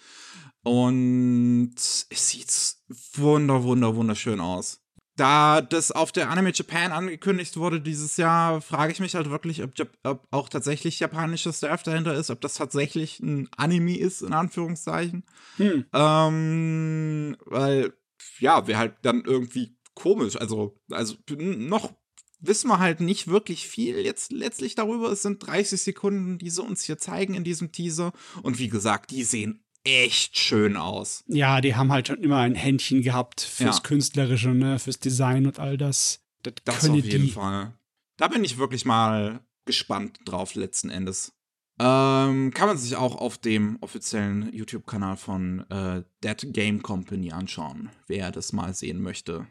Und 0.64 1.76
es 1.76 2.08
sieht 2.10 2.76
wunder, 3.16 3.64
wunder, 3.64 3.96
wunderschön 3.96 4.40
aus. 4.40 4.82
Da 5.18 5.62
das 5.62 5.92
auf 5.92 6.12
der 6.12 6.30
Anime 6.30 6.52
Japan 6.54 6.92
angekündigt 6.92 7.58
wurde 7.58 7.82
dieses 7.82 8.18
Jahr, 8.18 8.62
frage 8.62 8.94
ich 8.94 9.00
mich 9.00 9.16
halt 9.16 9.30
wirklich, 9.30 9.62
ob, 9.62 9.74
ob 10.04 10.28
auch 10.32 10.50
tatsächlich 10.50 11.00
japanischer 11.00 11.52
Staff 11.52 11.84
dahinter 11.84 12.14
ist, 12.14 12.30
ob 12.30 12.42
das 12.42 12.56
tatsächlich 12.56 13.20
ein 13.20 13.50
Anime 13.58 13.98
ist, 13.98 14.22
in 14.22 14.34
Anführungszeichen. 14.34 15.24
Hm. 15.58 15.86
Ähm, 15.94 17.38
weil, 17.46 17.94
ja, 18.40 18.68
wäre 18.68 18.80
halt 18.80 18.96
dann 19.02 19.24
irgendwie 19.26 19.76
komisch. 19.96 20.38
Also, 20.38 20.80
also 20.90 21.16
noch 21.38 21.94
wissen 22.40 22.70
wir 22.70 22.80
halt 22.80 23.00
nicht 23.00 23.28
wirklich 23.28 23.68
viel 23.68 24.00
jetzt 24.00 24.32
letztlich 24.32 24.76
darüber. 24.76 25.12
Es 25.12 25.22
sind 25.22 25.46
30 25.46 25.82
Sekunden, 25.82 26.38
die 26.38 26.50
sie 26.50 26.64
uns 26.64 26.84
hier 26.84 26.98
zeigen 26.98 27.36
in 27.36 27.44
diesem 27.44 27.72
Teaser. 27.72 28.14
Und 28.44 28.60
wie 28.60 28.70
gesagt, 28.70 29.12
die 29.12 29.24
sehen 29.24 29.64
echt 29.84 30.38
schön 30.38 30.78
aus. 30.78 31.24
Ja, 31.28 31.62
die 31.62 31.76
haben 31.76 31.92
halt 31.92 32.08
schon 32.08 32.22
immer 32.22 32.38
ein 32.38 32.56
Händchen 32.56 33.02
gehabt 33.02 33.42
fürs 33.42 33.78
ja. 33.78 33.84
Künstlerische, 33.84 34.50
ne, 34.50 34.80
fürs 34.80 35.00
Design 35.00 35.46
und 35.46 35.60
all 35.60 35.78
das. 35.78 36.20
Das, 36.44 36.54
das 36.64 36.90
auf 36.90 36.96
jeden 36.96 37.26
die. 37.26 37.32
Fall. 37.32 37.74
Da 38.18 38.28
bin 38.28 38.44
ich 38.44 38.58
wirklich 38.58 38.86
mal 38.86 39.42
gespannt 39.66 40.20
drauf, 40.26 40.56
letzten 40.56 40.90
Endes. 40.90 41.34
Ähm, 41.80 42.52
kann 42.54 42.68
man 42.68 42.78
sich 42.78 42.96
auch 42.96 43.16
auf 43.16 43.38
dem 43.38 43.78
offiziellen 43.82 44.54
YouTube-Kanal 44.54 45.18
von 45.18 45.66
äh, 45.70 46.04
Dead 46.24 46.54
Game 46.54 46.84
Company 46.84 47.32
anschauen, 47.32 47.90
wer 48.08 48.32
das 48.32 48.54
mal 48.54 48.74
sehen 48.74 49.02
möchte. 49.02 49.48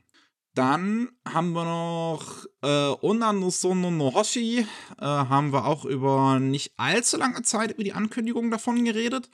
Dann 0.55 1.11
haben 1.27 1.53
wir 1.53 1.65
noch 1.65 2.45
äh, 2.63 3.07
Onanusono 3.07 3.91
no 3.91 4.15
Hoshi. 4.15 4.67
Äh, 4.99 5.05
haben 5.05 5.53
wir 5.53 5.65
auch 5.65 5.85
über 5.85 6.39
nicht 6.41 6.73
allzu 6.77 7.17
lange 7.17 7.43
Zeit 7.43 7.73
über 7.73 7.85
die 7.85 7.93
Ankündigung 7.93 8.51
davon 8.51 8.85
geredet 8.85 9.31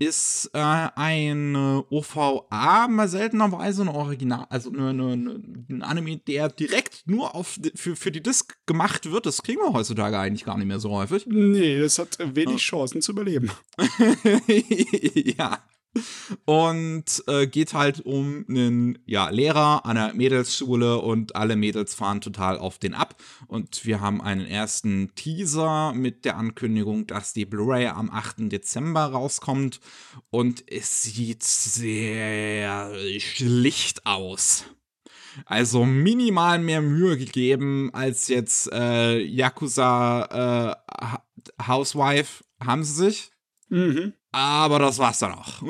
ist 0.00 0.50
äh, 0.54 0.58
ein 0.58 1.54
OVA 1.90 2.88
mal 2.88 3.06
seltenerweise 3.06 3.82
ein 3.82 3.88
Original, 3.88 4.46
also 4.48 4.70
eine, 4.70 4.88
eine, 4.88 5.42
ein 5.68 5.82
Anime, 5.82 6.16
der 6.16 6.48
direkt 6.48 7.02
nur 7.06 7.34
auf, 7.34 7.58
für, 7.74 7.96
für 7.96 8.10
die 8.10 8.22
Disc 8.22 8.56
gemacht 8.66 9.12
wird. 9.12 9.26
Das 9.26 9.42
kriegen 9.42 9.60
wir 9.60 9.74
heutzutage 9.74 10.18
eigentlich 10.18 10.44
gar 10.44 10.56
nicht 10.56 10.66
mehr 10.66 10.80
so 10.80 10.90
häufig. 10.90 11.26
Nee, 11.26 11.78
das 11.78 11.98
hat 11.98 12.18
wenig 12.18 12.62
Chancen 12.62 13.02
zu 13.02 13.12
überleben. 13.12 13.50
ja. 15.14 15.62
Und 16.44 17.24
äh, 17.26 17.46
geht 17.46 17.74
halt 17.74 18.00
um 18.00 18.44
einen 18.48 18.98
ja, 19.06 19.28
Lehrer 19.30 19.84
an 19.84 19.96
der 19.96 20.14
Mädelsschule 20.14 20.98
und 20.98 21.34
alle 21.34 21.56
Mädels 21.56 21.94
fahren 21.94 22.20
total 22.20 22.58
auf 22.58 22.78
den 22.78 22.94
ab. 22.94 23.16
Und 23.48 23.84
wir 23.84 24.00
haben 24.00 24.20
einen 24.20 24.46
ersten 24.46 25.14
Teaser 25.14 25.92
mit 25.92 26.24
der 26.24 26.36
Ankündigung, 26.36 27.06
dass 27.06 27.32
die 27.32 27.46
Blu-ray 27.46 27.88
am 27.88 28.10
8. 28.10 28.52
Dezember 28.52 29.06
rauskommt. 29.06 29.80
Und 30.30 30.70
es 30.70 31.02
sieht 31.02 31.42
sehr 31.42 32.92
schlicht 33.18 34.06
aus. 34.06 34.64
Also 35.46 35.84
minimal 35.84 36.58
mehr 36.58 36.82
Mühe 36.82 37.16
gegeben 37.16 37.90
als 37.92 38.28
jetzt 38.28 38.70
äh, 38.72 39.18
Yakuza 39.18 40.76
äh, 40.76 41.66
Housewife 41.66 42.44
haben 42.62 42.84
sie 42.84 42.94
sich. 42.94 43.30
Mhm. 43.68 44.12
Aber 44.32 44.78
das 44.78 44.98
war's 44.98 45.18
dann 45.18 45.32
auch. 45.32 45.62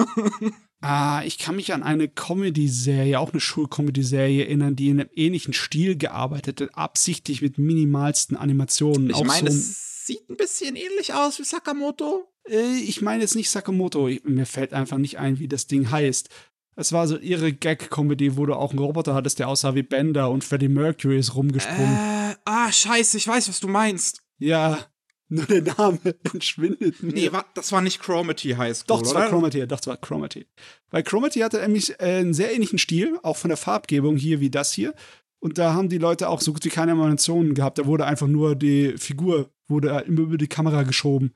ah, 0.80 1.22
ich 1.24 1.38
kann 1.38 1.56
mich 1.56 1.72
an 1.72 1.82
eine 1.82 2.08
Comedy-Serie, 2.08 3.18
auch 3.18 3.32
eine 3.32 3.40
Schul-Comedy-Serie 3.40 4.44
erinnern, 4.44 4.76
die 4.76 4.88
in 4.88 5.00
einem 5.00 5.10
ähnlichen 5.14 5.52
Stil 5.52 5.96
gearbeitet 5.96 6.60
hat, 6.60 6.74
absichtlich 6.74 7.42
mit 7.42 7.58
minimalsten 7.58 8.36
Animationen. 8.36 9.10
Ich 9.10 9.24
meine, 9.24 9.50
so 9.50 9.56
es 9.56 10.06
sieht 10.06 10.28
ein 10.30 10.36
bisschen 10.36 10.76
ähnlich 10.76 11.14
aus 11.14 11.38
wie 11.38 11.44
Sakamoto. 11.44 12.28
Äh, 12.48 12.78
ich 12.78 13.02
meine 13.02 13.22
jetzt 13.22 13.34
nicht 13.34 13.50
Sakamoto, 13.50 14.08
ich, 14.08 14.22
mir 14.24 14.46
fällt 14.46 14.72
einfach 14.72 14.98
nicht 14.98 15.18
ein, 15.18 15.38
wie 15.40 15.48
das 15.48 15.66
Ding 15.66 15.90
heißt. 15.90 16.28
Es 16.76 16.92
war 16.92 17.08
so 17.08 17.16
ihre 17.16 17.52
Gag-Comedy, 17.52 18.36
wo 18.36 18.44
du 18.44 18.54
auch 18.54 18.70
einen 18.70 18.78
Roboter 18.78 19.14
hattest, 19.14 19.38
der 19.38 19.48
aussah 19.48 19.74
wie 19.74 19.82
Bender 19.82 20.30
und 20.30 20.44
Freddie 20.44 20.68
Mercury 20.68 21.18
ist 21.18 21.34
rumgesprungen. 21.34 21.96
Äh, 21.96 22.34
ah, 22.44 22.70
scheiße, 22.70 23.16
ich 23.16 23.26
weiß, 23.26 23.48
was 23.48 23.60
du 23.60 23.68
meinst. 23.68 24.22
Ja, 24.38 24.86
nur 25.28 25.46
der 25.46 25.62
Name 25.62 25.98
entschwindet 26.32 27.02
mir. 27.02 27.12
Nee, 27.12 27.32
war, 27.32 27.46
das 27.54 27.72
war 27.72 27.80
nicht 27.80 28.00
Chromity 28.00 28.50
High 28.50 28.76
School, 28.76 28.86
Doch, 28.86 29.02
es 29.02 29.14
war 29.14 29.28
Chromity, 29.28 29.66
doch, 29.66 29.80
es 29.80 29.86
war 29.86 29.96
Chromity. 29.96 30.46
Weil 30.90 31.02
Chromity 31.02 31.40
hatte 31.40 31.60
nämlich 31.60 31.90
äh, 32.00 32.18
einen 32.18 32.34
sehr 32.34 32.54
ähnlichen 32.54 32.78
Stil, 32.78 33.18
auch 33.22 33.36
von 33.36 33.48
der 33.48 33.56
Farbgebung 33.56 34.16
hier 34.16 34.40
wie 34.40 34.50
das 34.50 34.72
hier. 34.72 34.94
Und 35.38 35.58
da 35.58 35.74
haben 35.74 35.88
die 35.88 35.98
Leute 35.98 36.28
auch 36.28 36.40
so 36.40 36.52
gut 36.52 36.64
wie 36.64 36.70
keine 36.70 36.92
Animationen 36.92 37.54
gehabt. 37.54 37.78
Da 37.78 37.86
wurde 37.86 38.06
einfach 38.06 38.26
nur 38.26 38.54
die 38.54 38.96
Figur, 38.96 39.50
wurde 39.68 40.04
immer 40.06 40.22
über 40.22 40.38
die 40.38 40.48
Kamera 40.48 40.82
geschoben. 40.82 41.34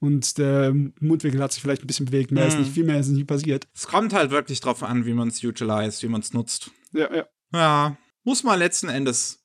Und 0.00 0.38
der 0.38 0.72
Mundwinkel 1.00 1.42
hat 1.42 1.52
sich 1.52 1.62
vielleicht 1.62 1.82
ein 1.82 1.88
bisschen 1.88 2.06
bewegt. 2.06 2.30
Mehr 2.30 2.44
mm. 2.44 2.48
ist 2.48 2.54
hm. 2.54 2.60
nicht, 2.60 2.72
viel 2.72 2.84
mehr 2.84 3.00
ist 3.00 3.08
nicht 3.08 3.26
passiert. 3.26 3.66
Es 3.74 3.88
kommt 3.88 4.12
halt 4.12 4.30
wirklich 4.30 4.60
drauf 4.60 4.82
an, 4.82 5.06
wie 5.06 5.12
man 5.12 5.28
es 5.28 5.42
utilized, 5.42 6.02
wie 6.02 6.08
man 6.08 6.20
es 6.20 6.32
nutzt. 6.32 6.70
Ja, 6.92 7.12
ja. 7.12 7.26
Ja, 7.52 7.96
muss 8.24 8.44
man 8.44 8.58
letzten 8.58 8.88
Endes, 8.88 9.42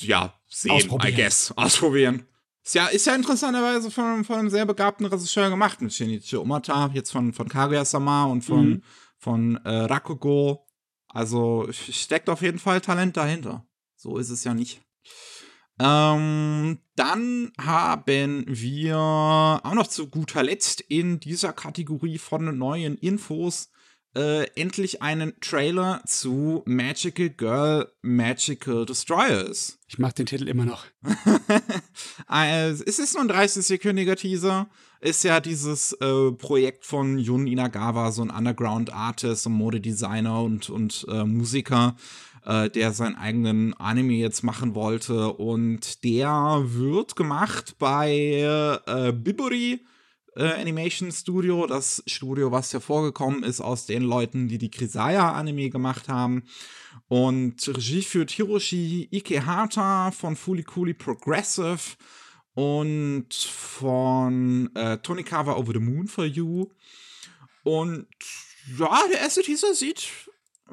ja, 0.00 0.34
sehen, 0.48 0.90
I 1.04 1.14
guess. 1.14 1.52
Ausprobieren. 1.56 2.26
Ist 2.70 2.74
ja, 2.74 2.86
ist 2.86 3.06
ja 3.06 3.16
interessanterweise 3.16 3.90
von, 3.90 4.22
von 4.22 4.38
einem 4.38 4.48
sehr 4.48 4.64
begabten 4.64 5.04
Regisseur 5.04 5.50
gemacht, 5.50 5.80
mit 5.80 5.92
Shinichi 5.92 6.36
Umata, 6.36 6.88
jetzt 6.94 7.10
von, 7.10 7.32
von 7.32 7.48
Kaguya-sama 7.48 8.26
und 8.26 8.42
von, 8.42 8.68
mhm. 8.68 8.82
von 9.18 9.56
äh, 9.64 9.70
Rakugo. 9.86 10.68
Also 11.08 11.66
steckt 11.72 12.28
auf 12.28 12.42
jeden 12.42 12.60
Fall 12.60 12.80
Talent 12.80 13.16
dahinter. 13.16 13.66
So 13.96 14.18
ist 14.18 14.30
es 14.30 14.44
ja 14.44 14.54
nicht. 14.54 14.80
Ähm, 15.80 16.78
dann 16.94 17.50
haben 17.60 18.44
wir 18.46 18.96
auch 18.96 19.74
noch 19.74 19.88
zu 19.88 20.06
guter 20.06 20.44
Letzt 20.44 20.80
in 20.80 21.18
dieser 21.18 21.52
Kategorie 21.52 22.18
von 22.18 22.56
neuen 22.56 22.96
Infos 22.98 23.70
äh, 24.14 24.44
endlich 24.54 25.02
einen 25.02 25.38
Trailer 25.40 26.02
zu 26.06 26.62
Magical 26.66 27.30
Girl 27.30 27.92
Magical 28.02 28.86
Destroyers. 28.86 29.78
Ich 29.88 29.98
mag 29.98 30.14
den 30.14 30.26
Titel 30.26 30.48
immer 30.48 30.64
noch. 30.64 30.84
also, 32.30 32.84
es 32.86 33.00
ist 33.00 33.14
nur 33.14 33.24
ein 33.24 33.30
30-sekündiger 33.30 34.14
Teaser. 34.14 34.68
Ist 35.00 35.24
ja 35.24 35.40
dieses 35.40 35.92
äh, 35.94 36.30
Projekt 36.30 36.84
von 36.84 37.18
Jun 37.18 37.48
Inagawa, 37.48 38.12
so 38.12 38.22
ein 38.22 38.30
Underground-Artist 38.30 39.48
und 39.48 39.54
Modedesigner 39.54 40.40
und, 40.40 40.70
und 40.70 41.06
äh, 41.08 41.24
Musiker, 41.24 41.96
äh, 42.44 42.70
der 42.70 42.92
seinen 42.92 43.16
eigenen 43.16 43.74
Anime 43.74 44.12
jetzt 44.12 44.44
machen 44.44 44.76
wollte. 44.76 45.32
Und 45.32 46.04
der 46.04 46.62
wird 46.66 47.16
gemacht 47.16 47.74
bei 47.80 48.78
äh, 48.86 49.12
Biburi 49.12 49.80
äh, 50.36 50.52
Animation 50.52 51.10
Studio, 51.10 51.66
das 51.66 52.00
Studio, 52.06 52.52
was 52.52 52.72
hervorgekommen 52.72 53.42
ist 53.42 53.60
aus 53.60 53.86
den 53.86 54.02
Leuten, 54.02 54.46
die 54.46 54.58
die 54.58 54.70
Krisaya-Anime 54.70 55.70
gemacht 55.70 56.08
haben. 56.08 56.44
Und 57.08 57.66
Regie 57.66 58.02
führt 58.02 58.30
Hiroshi 58.30 59.08
Ikehata 59.10 60.12
von 60.12 60.36
Fulikuli 60.36 60.94
Progressive 60.94 61.96
und 62.54 63.32
von 63.32 64.74
äh, 64.74 64.98
Tonikawa 64.98 65.56
Over 65.56 65.72
the 65.74 65.80
Moon 65.80 66.08
for 66.08 66.24
You. 66.24 66.70
Und 67.62 68.06
ja, 68.78 69.00
der 69.10 69.20
erste 69.20 69.42
Teaser 69.42 69.74
sieht 69.74 70.08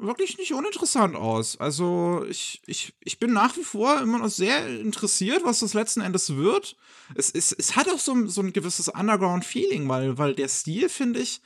wirklich 0.00 0.38
nicht 0.38 0.52
uninteressant 0.52 1.16
aus. 1.16 1.58
Also 1.58 2.24
ich, 2.28 2.62
ich, 2.66 2.94
ich 3.00 3.18
bin 3.18 3.32
nach 3.32 3.56
wie 3.56 3.64
vor 3.64 4.00
immer 4.00 4.18
noch 4.18 4.28
sehr 4.28 4.66
interessiert, 4.80 5.44
was 5.44 5.60
das 5.60 5.74
letzten 5.74 6.00
Endes 6.00 6.36
wird. 6.36 6.76
Es, 7.14 7.30
es, 7.30 7.52
es 7.52 7.76
hat 7.76 7.88
auch 7.88 7.98
so, 7.98 8.26
so 8.26 8.40
ein 8.40 8.52
gewisses 8.52 8.88
Underground-Feeling, 8.88 9.88
weil, 9.88 10.18
weil 10.18 10.34
der 10.34 10.48
Stil, 10.48 10.88
finde 10.88 11.20
ich, 11.20 11.40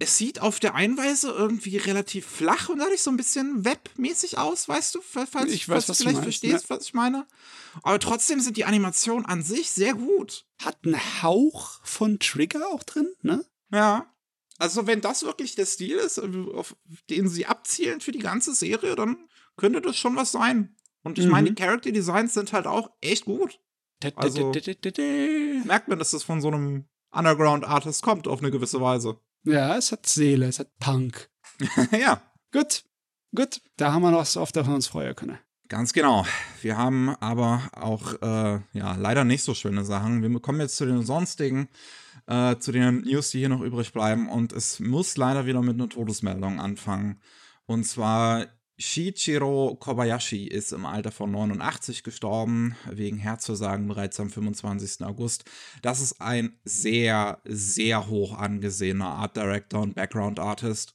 es 0.00 0.16
sieht 0.16 0.40
auf 0.40 0.60
der 0.60 0.74
einen 0.74 0.96
Weise 0.96 1.30
irgendwie 1.30 1.76
relativ 1.76 2.24
flach 2.26 2.68
und 2.68 2.78
dadurch 2.78 3.02
so 3.02 3.10
ein 3.10 3.16
bisschen 3.16 3.64
webmäßig 3.64 4.38
aus, 4.38 4.68
weißt 4.68 4.94
du? 4.94 5.00
Falls, 5.00 5.50
ich 5.52 5.68
weiß, 5.68 5.86
falls 5.86 5.98
du 5.98 6.04
vielleicht 6.04 6.18
du 6.18 6.22
verstehst, 6.22 6.68
ja. 6.68 6.76
was 6.76 6.84
ich 6.84 6.94
meine. 6.94 7.26
Aber 7.82 7.98
trotzdem 7.98 8.40
sind 8.40 8.56
die 8.56 8.64
Animationen 8.64 9.26
an 9.26 9.42
sich 9.42 9.70
sehr 9.70 9.94
gut. 9.94 10.46
Hat 10.62 10.78
einen 10.84 11.00
Hauch 11.22 11.80
von 11.82 12.18
Trigger 12.20 12.68
auch 12.68 12.84
drin, 12.84 13.08
ne? 13.22 13.44
Ja. 13.72 14.06
Also, 14.60 14.86
wenn 14.86 15.00
das 15.00 15.22
wirklich 15.24 15.54
der 15.54 15.66
Stil 15.66 15.96
ist, 15.96 16.18
auf 16.18 16.76
den 17.10 17.28
sie 17.28 17.46
abzielen 17.46 18.00
für 18.00 18.10
die 18.12 18.18
ganze 18.18 18.54
Serie, 18.54 18.96
dann 18.96 19.28
könnte 19.56 19.80
das 19.80 19.96
schon 19.96 20.16
was 20.16 20.32
sein. 20.32 20.76
Und 21.04 21.18
ich 21.18 21.26
Mhm. 21.26 21.30
meine, 21.30 21.50
die 21.52 21.54
Character 21.60 21.92
Designs 21.92 22.34
sind 22.34 22.52
halt 22.52 22.66
auch 22.66 22.90
echt 23.00 23.24
gut. 23.24 23.60
Also- 24.14 24.52
Merkt 25.64 25.88
man, 25.88 25.98
dass 25.98 26.10
das 26.12 26.22
von 26.24 26.40
so 26.40 26.48
einem 26.48 26.86
Underground-Artist 27.10 28.02
kommt, 28.02 28.28
auf 28.28 28.40
eine 28.40 28.50
gewisse 28.50 28.80
Weise. 28.80 29.20
Ja, 29.44 29.76
es 29.76 29.92
hat 29.92 30.06
Seele, 30.06 30.46
es 30.46 30.58
hat 30.58 30.76
Punk. 30.78 31.30
ja, 31.92 32.22
Gut, 32.50 32.84
gut, 33.34 33.60
da 33.76 33.92
haben 33.92 34.02
wir 34.02 34.10
noch 34.10 34.24
so 34.24 34.40
oft, 34.40 34.56
dass 34.56 34.66
wir 34.66 34.74
uns 34.74 34.86
freuen 34.86 35.14
können. 35.14 35.38
ganz 35.68 35.92
genau. 35.92 36.24
Wir 36.62 36.78
haben 36.78 37.10
aber 37.20 37.68
auch, 37.72 38.14
äh, 38.22 38.60
ja, 38.72 38.94
leider 38.96 39.24
nicht 39.24 39.42
so 39.44 39.52
schöne 39.52 39.84
Sachen. 39.84 40.22
Wir 40.22 40.40
kommen 40.40 40.60
jetzt 40.60 40.76
zu 40.76 40.86
den 40.86 41.02
sonstigen, 41.04 41.68
äh, 42.26 42.56
zu 42.56 42.72
den 42.72 43.02
News, 43.02 43.30
die 43.30 43.40
hier 43.40 43.50
noch 43.50 43.60
übrig 43.60 43.92
bleiben. 43.92 44.30
Und 44.30 44.54
es 44.54 44.80
muss 44.80 45.18
leider 45.18 45.44
wieder 45.44 45.60
mit 45.60 45.74
einer 45.74 45.90
Todesmeldung 45.90 46.58
anfangen. 46.58 47.20
Und 47.66 47.84
zwar 47.84 48.46
Shichiro 48.80 49.74
Kobayashi 49.74 50.46
ist 50.46 50.72
im 50.72 50.86
Alter 50.86 51.10
von 51.10 51.32
89 51.32 52.04
gestorben, 52.04 52.76
wegen 52.88 53.16
Herzversagen 53.16 53.88
bereits 53.88 54.20
am 54.20 54.30
25. 54.30 55.04
August. 55.04 55.44
Das 55.82 56.00
ist 56.00 56.20
ein 56.20 56.56
sehr, 56.64 57.40
sehr 57.44 58.06
hoch 58.06 58.38
angesehener 58.38 59.08
Art 59.08 59.36
Director 59.36 59.82
und 59.82 59.96
Background 59.96 60.38
Artist, 60.38 60.94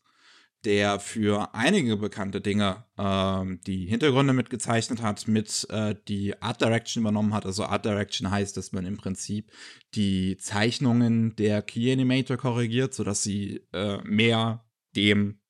der 0.64 1.02
für 1.02 1.54
einige 1.54 1.98
bekannte 1.98 2.40
Dinge 2.40 2.86
ähm, 2.98 3.60
die 3.68 3.86
Hintergründe 3.86 4.32
mitgezeichnet 4.32 5.02
hat, 5.02 5.28
mit 5.28 5.68
äh, 5.70 5.94
die 6.08 6.42
Art 6.42 6.62
Direction 6.62 7.04
übernommen 7.04 7.34
hat. 7.34 7.46
Also 7.46 7.66
Art 7.66 7.84
Direction 7.84 8.32
heißt, 8.32 8.56
dass 8.56 8.72
man 8.72 8.86
im 8.86 8.96
Prinzip 8.96 9.52
die 9.94 10.38
Zeichnungen 10.38 11.36
der 11.36 11.62
Key 11.62 11.92
Animator 11.92 12.38
korrigiert, 12.38 12.94
sodass 12.94 13.24
sie 13.24 13.68
äh, 13.74 13.98
mehr 14.04 14.64
dem 14.96 15.42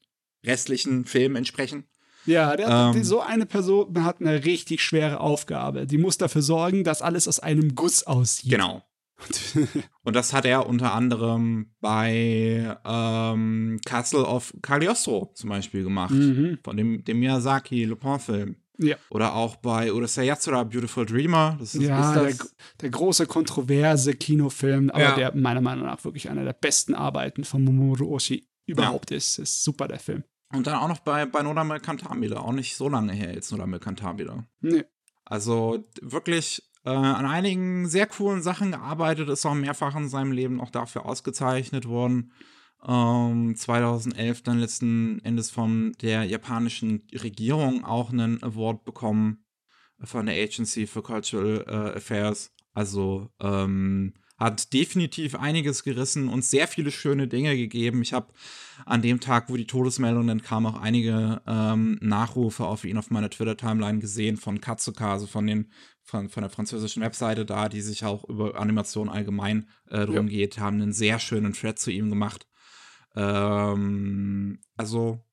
restlichen 0.44 1.06
Film 1.06 1.36
entsprechen. 1.36 1.86
Ja, 2.26 2.56
der 2.56 2.68
hat, 2.70 2.96
Ähm. 2.96 3.02
die, 3.02 3.06
so 3.06 3.20
eine 3.22 3.46
Person 3.46 4.04
hat 4.04 4.22
eine 4.22 4.46
richtig 4.46 4.82
schwere 4.82 5.20
Aufgabe. 5.20 5.86
Die 5.88 5.98
muss 5.98 6.18
dafür 6.18 6.42
sorgen, 6.42 6.84
dass 6.84 7.02
alles 7.02 7.28
aus 7.28 7.40
einem 7.40 7.76
Guss 7.76 8.04
aussieht. 8.04 8.52
Genau. 8.52 8.82
Und 10.04 10.16
das 10.16 10.34
hat 10.34 10.46
er 10.46 10.68
unter 10.68 10.94
anderem 10.94 11.72
bei 11.80 12.78
ähm, 12.86 13.80
Castle 13.86 14.26
of 14.26 14.54
Cagliostro 14.62 15.32
zum 15.36 15.50
Beispiel 15.50 15.84
gemacht. 15.84 16.12
mhm. 16.12 16.60
Von 16.64 16.78
dem, 16.78 17.04
dem 17.04 17.20
Miyazaki 17.20 17.86
Lupin-Film. 17.86 18.56
Ja. 18.80 18.96
Oder 19.12 19.36
auch 19.36 19.56
bei 19.58 19.94
Urusei 19.94 20.26
Yatsura 20.26 20.64
Beautiful 20.64 21.06
Dreamer. 21.06 21.58
Das 21.60 21.76
ist, 21.76 21.84
Ja, 21.84 22.10
ist 22.10 22.16
der, 22.16 22.24
das, 22.46 22.56
der 22.82 22.90
große 22.90 23.28
kontroverse 23.28 24.14
Kinofilm, 24.16 24.90
aber 24.90 25.04
Ja. 25.04 25.16
der 25.16 25.36
meiner 25.36 25.62
Meinung 25.62 25.86
nach 25.86 26.04
wirklich 26.04 26.30
einer 26.30 26.44
der 26.44 26.54
besten 26.54 26.96
Arbeiten 26.96 27.44
von 27.44 27.64
Mamoru 27.64 28.14
Oshii 28.16 28.48
überhaupt 28.66 29.12
ist. 29.12 29.38
Ist 29.38 29.64
super, 29.64 29.88
der 29.88 30.00
Film. 30.00 30.24
Und 30.54 30.68
dann 30.68 30.76
auch 30.76 30.88
noch 30.88 31.00
bei, 31.00 31.26
bei 31.26 31.42
Nodamel 31.42 31.80
Cantabile. 31.80 32.40
Auch 32.40 32.52
nicht 32.52 32.76
so 32.76 32.88
lange 32.88 33.14
her 33.14 33.34
jetzt 33.34 33.52
Nodamel 33.52 33.80
Cantabile. 33.80 34.46
Nee. 34.62 34.84
Also 35.26 35.84
wirklich 36.02 36.62
äh, 36.86 36.90
an 36.90 37.26
einigen 37.26 37.88
sehr 37.88 38.06
coolen 38.08 38.42
Sachen 38.42 38.72
gearbeitet, 38.72 39.30
ist 39.30 39.46
auch 39.46 39.56
mehrfach 39.56 39.96
in 39.96 40.10
seinem 40.10 40.32
Leben 40.32 40.62
auch 40.62 40.70
dafür 40.70 41.06
ausgezeichnet 41.06 41.88
worden. 41.88 42.34
Ähm, 42.86 43.56
2011 43.56 44.44
dann 44.44 44.60
letzten 44.60 45.20
Endes 45.24 45.50
von 45.50 45.94
der 46.02 46.24
japanischen 46.26 47.08
Regierung 47.14 47.86
auch 47.86 48.12
einen 48.12 48.44
Award 48.44 48.84
bekommen 48.84 49.46
von 50.04 50.26
der 50.26 50.36
Agency 50.36 50.86
for 50.86 51.02
Cultural 51.02 51.64
äh, 51.68 51.98
Affairs. 51.98 52.52
Also 52.74 53.30
ähm, 53.40 54.14
hat 54.38 54.74
definitiv 54.74 55.36
einiges 55.36 55.84
gerissen 55.84 56.28
und 56.28 56.44
sehr 56.44 56.68
viele 56.68 56.92
schöne 56.92 57.28
Dinge 57.28 57.56
gegeben. 57.56 58.02
Ich 58.02 58.14
habe 58.14 58.34
an 58.86 59.02
dem 59.02 59.20
Tag, 59.20 59.50
wo 59.50 59.58
die 59.58 59.68
Todesmeldung 59.68 60.28
dann 60.28 60.42
kam, 60.42 60.66
auch 60.66 60.80
einige 60.80 61.42
ähm, 61.48 61.98
Nachrufe 62.02 62.66
auf 62.66 62.84
ihn 62.84 62.98
auf 62.98 63.12
meiner 63.12 63.30
Twitter-Timeline 63.30 64.00
gesehen 64.00 64.38
von 64.38 64.60
Katsuka, 64.60 65.14
also 65.14 65.28
von, 65.28 65.46
den, 65.46 65.72
von, 66.02 66.30
von 66.30 66.42
der 66.42 66.50
französischen 66.50 67.04
Webseite 67.04 67.46
da, 67.46 67.70
die 67.70 67.82
sich 67.82 68.06
auch 68.06 68.28
über 68.28 68.60
Animation 68.60 69.10
allgemein 69.10 69.70
äh, 69.90 70.06
drum 70.06 70.28
geht, 70.28 70.58
haben 70.58 70.82
einen 70.82 70.94
sehr 70.94 71.20
schönen 71.20 71.54
Thread 71.54 71.78
zu 71.78 71.92
ihm 71.92 72.10
gemacht. 72.10 72.48
Ähm, 73.16 74.60
also 74.76 75.24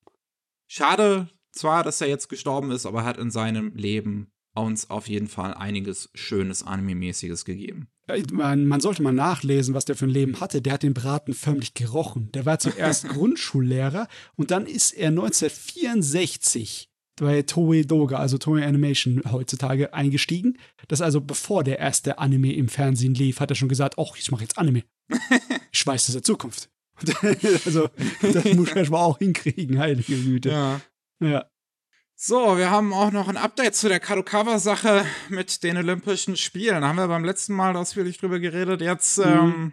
schade 0.67 1.29
zwar, 1.53 1.83
dass 1.83 2.01
er 2.01 2.09
jetzt 2.09 2.29
gestorben 2.29 2.71
ist, 2.71 2.87
aber 2.87 3.01
er 3.01 3.07
hat 3.07 3.19
in 3.19 3.31
seinem 3.31 3.75
Leben 3.75 4.31
uns 4.55 4.91
auf 4.91 5.09
jeden 5.09 5.29
Fall 5.29 5.55
einiges 5.55 6.11
Schönes 6.15 6.63
Anime-mäßiges 6.63 7.45
gegeben. 7.45 7.89
Man, 8.33 8.67
man 8.67 8.81
sollte 8.81 9.03
mal 9.03 9.13
nachlesen, 9.13 9.75
was 9.75 9.85
der 9.85 9.97
für 9.97 10.07
ein 10.07 10.11
Leben 10.11 10.41
hatte. 10.41 10.63
Der 10.63 10.75
hat 10.75 10.83
den 10.83 10.95
Braten 10.95 11.35
förmlich 11.35 11.75
gerochen. 11.75 12.31
Der 12.33 12.47
war 12.47 12.59
zuerst 12.59 13.09
Grundschullehrer 13.09 14.09
und 14.37 14.51
dann 14.51 14.67
ist 14.67 14.93
er 14.93 15.09
1964 15.09 16.89
bei 17.17 17.43
Toei 17.43 17.83
Doga, 17.83 18.17
also 18.17 18.39
Toei 18.39 18.67
Animation 18.67 19.23
heutzutage, 19.31 19.93
eingestiegen. 19.93 20.57
Das 20.89 21.01
ist 21.01 21.05
also 21.05 21.21
bevor 21.21 21.65
der 21.65 21.79
erste 21.79 22.19
Anime 22.19 22.53
im 22.55 22.69
Fernsehen 22.69 23.15
lief, 23.15 23.41
hat 23.41 23.51
er 23.51 23.57
schon 23.57 23.69
gesagt, 23.69 23.97
ach, 23.99 24.17
ich 24.17 24.31
mache 24.31 24.43
jetzt 24.43 24.59
Anime. 24.59 24.85
ich 25.73 25.87
weiß, 25.87 26.07
das 26.07 26.09
ist 26.09 26.15
der 26.15 26.23
Zukunft. 26.23 26.71
also, 27.65 27.89
das 28.21 28.45
muss 28.55 28.75
man 28.75 28.89
mal 28.89 29.05
auch 29.05 29.19
hinkriegen, 29.19 29.79
heilige 29.79 30.17
Güte. 30.17 30.51
Ja. 30.51 30.81
Ja. 31.23 31.50
So, 32.23 32.59
wir 32.59 32.71
haben 32.71 32.93
auch 32.93 33.13
noch 33.13 33.29
ein 33.29 33.39
Update 33.39 33.75
zu 33.75 33.89
der 33.89 33.99
Kadokawa-Sache 33.99 35.07
mit 35.31 35.63
den 35.63 35.79
Olympischen 35.79 36.37
Spielen. 36.37 36.83
Da 36.83 36.89
haben 36.89 36.97
wir 36.97 37.09
beim 37.09 37.25
letzten 37.25 37.55
Mal 37.55 37.75
ausführlich 37.79 38.19
drüber 38.19 38.39
geredet. 38.41 38.83
Jetzt 38.83 39.17
ähm, 39.25 39.73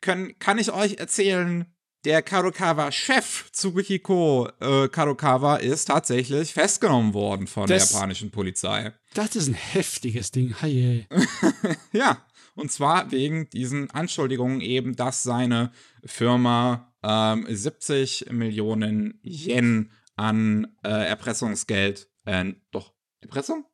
können, 0.00 0.36
kann 0.40 0.58
ich 0.58 0.72
euch 0.72 0.94
erzählen, 0.98 1.66
der 2.04 2.20
Kadokawa-Chef 2.22 3.52
Tsukuhiko 3.52 4.48
äh, 4.60 4.88
Kadokawa 4.88 5.54
ist 5.58 5.84
tatsächlich 5.84 6.52
festgenommen 6.52 7.14
worden 7.14 7.46
von 7.46 7.68
Das- 7.68 7.90
der 7.90 7.94
japanischen 7.96 8.32
Polizei. 8.32 8.92
Das 9.14 9.36
ist 9.36 9.46
ein 9.46 9.54
heftiges 9.54 10.32
Ding. 10.32 10.56
Hey, 10.58 11.06
Ja, 11.92 12.26
und 12.56 12.72
zwar 12.72 13.12
wegen 13.12 13.48
diesen 13.50 13.88
Anschuldigungen 13.92 14.60
eben, 14.62 14.96
dass 14.96 15.22
seine 15.22 15.70
Firma 16.04 16.92
ähm, 17.04 17.46
70 17.48 18.26
Millionen 18.32 19.20
Yen 19.22 19.92
an 20.16 20.76
äh, 20.82 20.88
Erpressungsgeld, 20.88 22.08
äh, 22.24 22.52
doch, 22.70 22.92
Erpressung? 23.20 23.64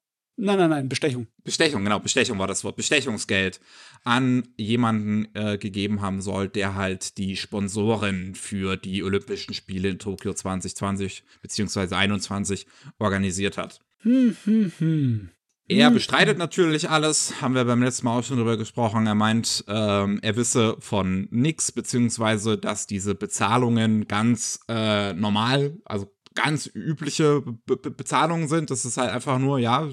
Nein, 0.40 0.56
nein, 0.56 0.70
nein, 0.70 0.88
Bestechung. 0.88 1.26
Bestechung, 1.42 1.82
genau, 1.82 1.98
Bestechung 1.98 2.38
war 2.38 2.46
das 2.46 2.62
Wort, 2.62 2.76
Bestechungsgeld 2.76 3.60
an 4.04 4.46
jemanden 4.56 5.26
äh, 5.34 5.58
gegeben 5.58 6.00
haben 6.00 6.20
soll, 6.20 6.48
der 6.48 6.76
halt 6.76 7.18
die 7.18 7.36
Sponsoren 7.36 8.36
für 8.36 8.76
die 8.76 9.02
Olympischen 9.02 9.52
Spiele 9.52 9.88
in 9.88 9.98
Tokio 9.98 10.32
2020 10.32 11.24
bzw. 11.42 11.66
2021 11.66 12.66
organisiert 13.00 13.58
hat. 13.58 13.80
Hm, 14.02 14.36
hm, 14.44 14.72
hm. 14.78 15.30
Er 15.70 15.88
Hm. 15.88 15.94
bestreitet 15.94 16.38
natürlich 16.38 16.88
alles, 16.88 17.42
haben 17.42 17.54
wir 17.54 17.64
beim 17.64 17.82
letzten 17.82 18.06
Mal 18.06 18.18
auch 18.18 18.24
schon 18.24 18.38
drüber 18.38 18.56
gesprochen. 18.56 19.06
Er 19.06 19.14
meint, 19.14 19.64
ähm, 19.68 20.18
er 20.22 20.36
wisse 20.36 20.76
von 20.78 21.28
nix, 21.30 21.72
beziehungsweise 21.72 22.56
dass 22.56 22.86
diese 22.86 23.14
Bezahlungen 23.14 24.08
ganz 24.08 24.60
äh, 24.68 25.12
normal, 25.12 25.76
also 25.84 26.10
ganz 26.42 26.70
übliche 26.72 27.42
Be 27.66 27.76
Be 27.76 27.90
Bezahlungen 27.90 28.48
sind. 28.48 28.70
Das 28.70 28.84
ist 28.84 28.96
halt 28.96 29.10
einfach 29.10 29.38
nur, 29.38 29.58
ja, 29.58 29.88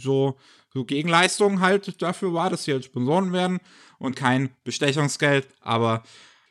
so, 0.00 0.36
so 0.72 0.84
Gegenleistung 0.84 1.60
halt 1.60 2.00
dafür 2.00 2.32
war, 2.34 2.50
dass 2.50 2.64
sie 2.64 2.72
halt 2.72 2.84
Sponsoren 2.84 3.32
werden 3.32 3.58
und 3.98 4.16
kein 4.16 4.50
Bestechungsgeld. 4.64 5.48
Aber 5.60 6.02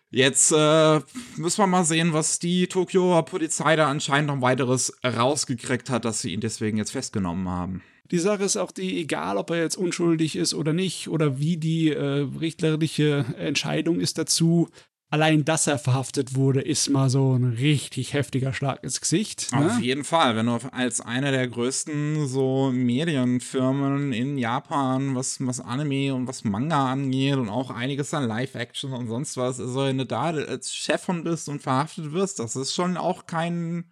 Jetzt 0.10 0.54
äh, 0.54 1.02
müssen 1.36 1.58
wir 1.58 1.68
mal 1.68 1.84
sehen, 1.84 2.14
was 2.14 2.40
die 2.40 2.68
Tokioer 2.68 3.26
Polizei 3.26 3.76
da 3.76 3.90
anscheinend 3.90 4.30
noch 4.30 4.42
weiteres 4.42 4.98
rausgekriegt 5.04 5.90
hat, 5.90 6.06
dass 6.06 6.22
sie 6.22 6.32
ihn 6.32 6.40
deswegen 6.40 6.78
jetzt 6.78 6.92
festgenommen 6.92 7.50
haben. 7.50 7.84
Die 8.12 8.20
Sache 8.20 8.46
ist 8.46 8.56
auch 8.56 8.72
die, 8.72 9.02
egal 9.02 9.36
ob 9.36 9.50
er 9.50 9.58
jetzt 9.58 9.76
unschuldig 9.76 10.38
ist 10.38 10.54
oder 10.54 10.72
nicht, 10.72 11.10
oder 11.10 11.40
wie 11.40 11.58
die 11.58 11.90
äh, 11.90 12.26
richterliche 12.40 13.26
Entscheidung 13.38 14.00
ist 14.00 14.18
dazu, 14.18 14.70
allein, 15.10 15.46
dass 15.46 15.68
er 15.68 15.80
verhaftet 15.80 16.36
wurde, 16.36 16.62
ist 16.62 16.90
mal 16.90 17.10
so 17.10 17.34
ein 17.34 17.44
richtig 17.54 18.14
heftiger 18.14 18.54
Schlag 18.54 18.84
ins 18.84 19.00
Gesicht. 19.00 19.52
Ne? 19.54 19.68
Auf 19.68 19.80
jeden 19.80 20.04
Fall, 20.04 20.36
wenn 20.36 20.48
du 20.48 20.60
als 20.72 21.02
eine 21.02 21.32
der 21.32 21.48
größten 21.48 22.28
so 22.28 22.72
Medienfirmen 22.74 24.14
in 24.14 24.38
Japan, 24.38 25.16
was, 25.16 25.38
was 25.40 25.60
Anime 25.60 26.14
und 26.14 26.28
was 26.28 26.44
Manga 26.44 26.92
angeht 26.92 27.36
und 27.36 27.50
auch 27.50 27.70
einiges 27.70 28.14
an 28.14 28.28
Live-Action 28.28 28.94
und 28.94 29.08
sonst 29.08 29.38
was, 29.38 29.60
also 29.60 29.86
wenn 29.86 29.98
du 29.98 30.06
da 30.06 30.26
als 30.26 30.74
Chef 30.74 31.02
von 31.02 31.24
bist 31.24 31.50
und 31.50 31.62
verhaftet 31.62 32.12
wirst, 32.12 32.40
das 32.40 32.56
ist 32.56 32.74
schon 32.74 32.98
auch 32.98 33.26
kein 33.26 33.86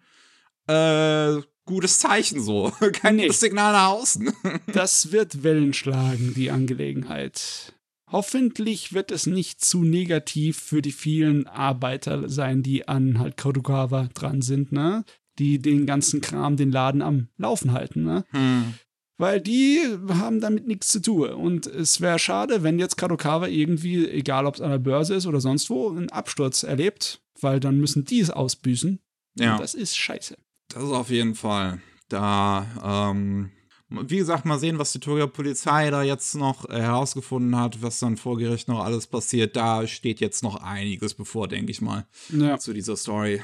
äh, 0.66 1.40
gutes 1.64 1.98
Zeichen 1.98 2.42
so. 2.42 2.72
Kein 2.92 3.16
nee. 3.16 3.22
gutes 3.22 3.40
Signal 3.40 3.72
nach 3.72 3.90
außen. 3.90 4.32
das 4.72 5.12
wird 5.12 5.42
Wellen 5.42 5.74
schlagen, 5.74 6.32
die 6.34 6.50
Angelegenheit. 6.50 7.74
Hoffentlich 8.10 8.92
wird 8.92 9.10
es 9.10 9.26
nicht 9.26 9.64
zu 9.64 9.82
negativ 9.82 10.58
für 10.58 10.80
die 10.80 10.92
vielen 10.92 11.46
Arbeiter 11.46 12.28
sein, 12.28 12.62
die 12.62 12.86
an 12.86 13.18
halt 13.18 13.36
Kadokawa 13.36 14.08
dran 14.14 14.42
sind, 14.42 14.70
ne? 14.72 15.04
Die 15.38 15.58
den 15.58 15.86
ganzen 15.86 16.20
Kram, 16.20 16.56
den 16.56 16.70
Laden 16.70 17.02
am 17.02 17.28
Laufen 17.36 17.72
halten, 17.72 18.04
ne? 18.04 18.24
Hm. 18.30 18.74
Weil 19.18 19.40
die 19.40 19.80
haben 20.08 20.40
damit 20.40 20.66
nichts 20.66 20.88
zu 20.88 21.00
tun. 21.00 21.30
Und 21.30 21.66
es 21.66 22.00
wäre 22.00 22.18
schade, 22.18 22.62
wenn 22.62 22.78
jetzt 22.78 22.96
Kadokawa 22.96 23.48
irgendwie, 23.48 24.06
egal 24.08 24.46
ob 24.46 24.56
es 24.56 24.60
an 24.60 24.70
der 24.70 24.78
Börse 24.78 25.14
ist 25.14 25.26
oder 25.26 25.40
sonst 25.40 25.70
wo, 25.70 25.88
einen 25.90 26.10
Absturz 26.10 26.62
erlebt, 26.62 27.22
weil 27.40 27.58
dann 27.58 27.78
müssen 27.78 28.04
die 28.04 28.20
es 28.20 28.30
ausbüßen. 28.30 29.00
Ja. 29.38 29.54
Und 29.54 29.60
das 29.60 29.74
ist 29.74 29.96
scheiße. 29.96 30.36
Das 30.68 30.82
ist 30.82 30.90
auf 30.90 31.10
jeden 31.10 31.34
Fall. 31.34 31.80
Da, 32.08 33.10
ähm, 33.10 33.50
wie 33.88 34.16
gesagt, 34.16 34.44
mal 34.44 34.58
sehen, 34.58 34.78
was 34.78 34.92
die 34.92 35.00
Tokio 35.00 35.28
Polizei 35.28 35.90
da 35.90 36.02
jetzt 36.02 36.34
noch 36.34 36.68
äh, 36.68 36.80
herausgefunden 36.80 37.56
hat, 37.56 37.82
was 37.82 38.00
dann 38.00 38.16
vor 38.16 38.36
Gericht 38.36 38.68
noch 38.68 38.84
alles 38.84 39.06
passiert. 39.06 39.56
Da 39.56 39.86
steht 39.86 40.20
jetzt 40.20 40.42
noch 40.42 40.56
einiges 40.56 41.14
bevor, 41.14 41.48
denke 41.48 41.70
ich 41.70 41.80
mal, 41.80 42.06
ja. 42.30 42.58
zu 42.58 42.72
dieser 42.72 42.96
Story. 42.96 43.42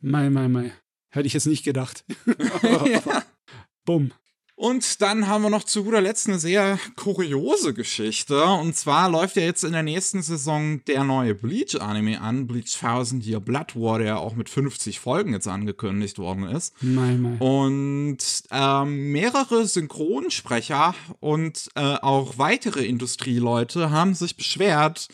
Mei, 0.00 0.30
mei, 0.30 0.48
mei. 0.48 0.72
Hätte 1.10 1.26
ich 1.26 1.34
jetzt 1.34 1.46
nicht 1.46 1.64
gedacht. 1.64 2.04
ja. 2.62 3.22
Bumm. 3.84 4.12
Und 4.60 5.00
dann 5.00 5.26
haben 5.26 5.40
wir 5.40 5.48
noch 5.48 5.64
zu 5.64 5.84
guter 5.84 6.02
Letzt 6.02 6.28
eine 6.28 6.38
sehr 6.38 6.78
kuriose 6.94 7.72
Geschichte. 7.72 8.44
Und 8.44 8.76
zwar 8.76 9.08
läuft 9.08 9.36
ja 9.36 9.42
jetzt 9.42 9.64
in 9.64 9.72
der 9.72 9.82
nächsten 9.82 10.20
Saison 10.20 10.84
der 10.84 11.02
neue 11.02 11.34
Bleach-Anime 11.34 12.20
an, 12.20 12.46
Bleach 12.46 12.78
Thousand 12.78 13.24
Year 13.24 13.40
Blood 13.40 13.74
War, 13.74 14.00
der 14.00 14.18
auch 14.18 14.34
mit 14.34 14.50
50 14.50 15.00
Folgen 15.00 15.32
jetzt 15.32 15.48
angekündigt 15.48 16.18
worden 16.18 16.44
ist. 16.44 16.74
Nein, 16.82 17.22
nein. 17.22 17.38
Und 17.38 18.18
äh, 18.50 18.84
mehrere 18.84 19.66
Synchronsprecher 19.66 20.94
und 21.20 21.70
äh, 21.74 21.80
auch 21.80 22.36
weitere 22.36 22.84
Industrieleute 22.84 23.90
haben 23.90 24.12
sich 24.12 24.36
beschwert, 24.36 25.08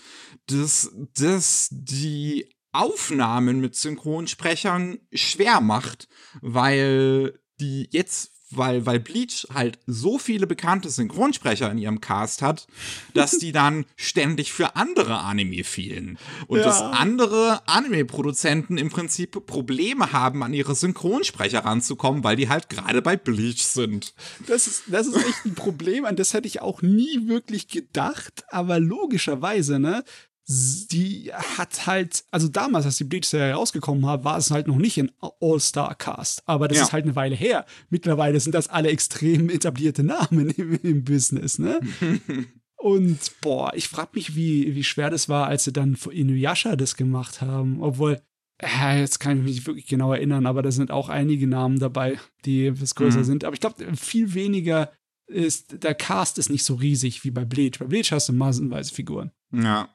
dass, 0.48 0.90
dass 1.16 1.68
die 1.70 2.52
Aufnahmen 2.72 3.60
mit 3.60 3.76
Synchronsprechern 3.76 4.98
schwer 5.12 5.60
macht, 5.60 6.08
weil 6.42 7.38
die 7.60 7.88
jetzt 7.92 8.35
weil, 8.50 8.86
weil 8.86 9.00
Bleach 9.00 9.46
halt 9.52 9.78
so 9.86 10.18
viele 10.18 10.46
bekannte 10.46 10.88
Synchronsprecher 10.88 11.70
in 11.70 11.78
ihrem 11.78 12.00
Cast 12.00 12.42
hat, 12.42 12.66
dass 13.14 13.38
die 13.38 13.52
dann 13.52 13.86
ständig 13.96 14.52
für 14.52 14.76
andere 14.76 15.18
Anime 15.18 15.64
fielen. 15.64 16.18
Und 16.46 16.58
ja. 16.58 16.64
dass 16.64 16.80
andere 16.80 17.66
Anime-Produzenten 17.66 18.78
im 18.78 18.90
Prinzip 18.90 19.46
Probleme 19.46 20.12
haben, 20.12 20.42
an 20.42 20.54
ihre 20.54 20.74
Synchronsprecher 20.74 21.64
ranzukommen, 21.64 22.22
weil 22.22 22.36
die 22.36 22.48
halt 22.48 22.68
gerade 22.68 23.02
bei 23.02 23.16
Bleach 23.16 23.64
sind. 23.64 24.14
Das 24.46 24.66
ist, 24.66 24.84
das 24.86 25.06
ist 25.08 25.16
echt 25.16 25.44
ein 25.44 25.54
Problem, 25.54 26.04
an 26.04 26.16
das 26.16 26.32
hätte 26.32 26.46
ich 26.46 26.62
auch 26.62 26.82
nie 26.82 27.26
wirklich 27.26 27.68
gedacht, 27.68 28.44
aber 28.50 28.78
logischerweise, 28.78 29.78
ne? 29.78 30.04
Die 30.48 31.32
hat 31.32 31.86
halt, 31.86 32.24
also 32.30 32.46
damals, 32.48 32.86
als 32.86 32.96
die 32.96 33.04
Bleach-Serie 33.04 33.54
rausgekommen 33.54 34.02
war, 34.04 34.22
war 34.22 34.38
es 34.38 34.50
halt 34.50 34.68
noch 34.68 34.76
nicht 34.76 34.98
ein 34.98 35.10
All-Star-Cast. 35.40 36.42
Aber 36.46 36.68
das 36.68 36.78
ja. 36.78 36.84
ist 36.84 36.92
halt 36.92 37.04
eine 37.04 37.16
Weile 37.16 37.34
her. 37.34 37.66
Mittlerweile 37.90 38.38
sind 38.38 38.54
das 38.54 38.68
alle 38.68 38.90
extrem 38.90 39.50
etablierte 39.50 40.04
Namen 40.04 40.50
im, 40.50 40.78
im 40.82 41.04
Business, 41.04 41.58
ne? 41.58 41.80
Und 42.76 43.18
boah, 43.40 43.72
ich 43.74 43.88
frag 43.88 44.14
mich, 44.14 44.36
wie, 44.36 44.74
wie 44.76 44.84
schwer 44.84 45.10
das 45.10 45.28
war, 45.28 45.48
als 45.48 45.64
sie 45.64 45.72
dann 45.72 45.96
für 45.96 46.12
Inuyasha 46.12 46.76
das 46.76 46.94
gemacht 46.94 47.40
haben. 47.40 47.82
Obwohl, 47.82 48.20
äh, 48.58 49.00
jetzt 49.00 49.18
kann 49.18 49.38
ich 49.38 49.44
mich 49.44 49.54
nicht 49.56 49.66
wirklich 49.66 49.86
genau 49.86 50.12
erinnern, 50.12 50.46
aber 50.46 50.62
da 50.62 50.70
sind 50.70 50.92
auch 50.92 51.08
einige 51.08 51.48
Namen 51.48 51.80
dabei, 51.80 52.18
die 52.44 52.66
etwas 52.66 52.94
größer 52.94 53.20
mhm. 53.20 53.24
sind. 53.24 53.44
Aber 53.44 53.54
ich 53.54 53.60
glaube, 53.60 53.96
viel 53.96 54.34
weniger 54.34 54.92
ist, 55.26 55.82
der 55.82 55.96
Cast 55.96 56.38
ist 56.38 56.50
nicht 56.50 56.64
so 56.64 56.74
riesig 56.74 57.24
wie 57.24 57.32
bei 57.32 57.44
Bleach. 57.44 57.80
Bei 57.80 57.86
Bleach 57.86 58.12
hast 58.12 58.28
du 58.28 58.32
massenweise 58.32 58.94
Figuren. 58.94 59.32
Ja. 59.52 59.88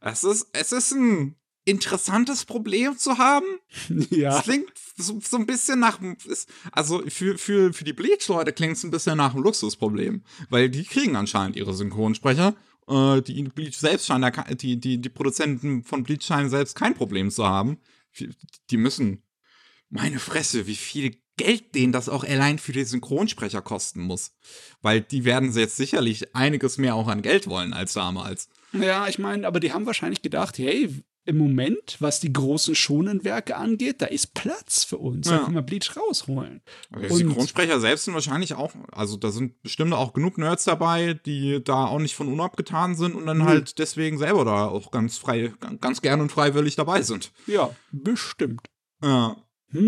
Es 0.00 0.24
ist, 0.24 0.48
es 0.52 0.72
ist 0.72 0.92
ein 0.92 1.36
interessantes 1.64 2.44
Problem 2.44 2.98
zu 2.98 3.18
haben. 3.18 3.46
Ja. 4.10 4.38
Es 4.38 4.44
klingt 4.44 4.72
so, 4.96 5.20
so 5.20 5.36
ein 5.36 5.46
bisschen 5.46 5.78
nach, 5.78 5.98
also 6.72 7.02
für, 7.08 7.38
für, 7.38 7.72
für 7.72 7.84
die 7.84 7.92
Bleach-Leute 7.92 8.52
klingt 8.52 8.76
es 8.76 8.84
ein 8.84 8.90
bisschen 8.90 9.16
nach 9.16 9.34
einem 9.34 9.42
Luxusproblem, 9.42 10.22
weil 10.50 10.68
die 10.68 10.84
kriegen 10.84 11.16
anscheinend 11.16 11.56
ihre 11.56 11.72
Synchronsprecher. 11.72 12.54
Äh, 12.88 13.22
die 13.22 13.42
Bleach 13.44 13.78
selbst 13.78 14.06
scheinen, 14.06 14.30
die, 14.58 14.78
die, 14.78 15.00
die 15.00 15.08
Produzenten 15.08 15.84
von 15.84 16.02
Bleach 16.02 16.22
scheinen 16.22 16.50
selbst 16.50 16.76
kein 16.76 16.94
Problem 16.94 17.30
zu 17.30 17.46
haben. 17.46 17.78
Die 18.70 18.76
müssen, 18.76 19.22
meine 19.88 20.18
Fresse, 20.18 20.66
wie 20.66 20.76
viel 20.76 21.16
Geld 21.36 21.74
denen 21.74 21.92
das 21.92 22.08
auch 22.08 22.24
allein 22.24 22.58
für 22.58 22.72
die 22.72 22.84
Synchronsprecher 22.84 23.62
kosten 23.62 24.02
muss. 24.02 24.32
Weil 24.82 25.00
die 25.00 25.24
werden 25.24 25.52
jetzt 25.52 25.76
sicherlich 25.76 26.34
einiges 26.34 26.76
mehr 26.78 26.94
auch 26.94 27.08
an 27.08 27.22
Geld 27.22 27.46
wollen 27.46 27.72
als 27.72 27.94
damals. 27.94 28.48
Ja, 28.72 29.08
ich 29.08 29.18
meine, 29.18 29.46
aber 29.46 29.60
die 29.60 29.72
haben 29.72 29.86
wahrscheinlich 29.86 30.22
gedacht, 30.22 30.58
hey, 30.58 31.02
im 31.24 31.38
Moment, 31.38 31.96
was 32.00 32.20
die 32.20 32.32
großen 32.32 32.74
Schonenwerke 32.74 33.56
angeht, 33.56 34.02
da 34.02 34.06
ist 34.06 34.34
Platz 34.34 34.82
für 34.82 34.98
uns. 34.98 35.28
Ja. 35.28 35.38
Da 35.38 35.44
können 35.44 35.54
wir 35.54 35.62
Bleach 35.62 35.96
rausholen. 35.96 36.62
Aber 36.90 37.06
die 37.06 37.14
Synchronsprecher 37.14 37.78
selbst 37.78 38.04
sind 38.04 38.14
wahrscheinlich 38.14 38.54
auch, 38.54 38.72
also 38.90 39.16
da 39.16 39.30
sind 39.30 39.62
bestimmt 39.62 39.92
auch 39.92 40.14
genug 40.14 40.38
Nerds 40.38 40.64
dabei, 40.64 41.14
die 41.14 41.62
da 41.62 41.86
auch 41.86 42.00
nicht 42.00 42.16
von 42.16 42.28
unabgetan 42.28 42.96
sind 42.96 43.14
und 43.14 43.26
dann 43.26 43.38
mhm. 43.38 43.44
halt 43.44 43.78
deswegen 43.78 44.18
selber 44.18 44.44
da 44.44 44.66
auch 44.66 44.90
ganz 44.90 45.16
frei, 45.18 45.52
ganz 45.80 46.02
gern 46.02 46.20
und 46.20 46.32
freiwillig 46.32 46.74
dabei 46.74 47.02
sind. 47.02 47.32
Ja, 47.46 47.70
bestimmt. 47.92 48.68
Ja. 49.02 49.36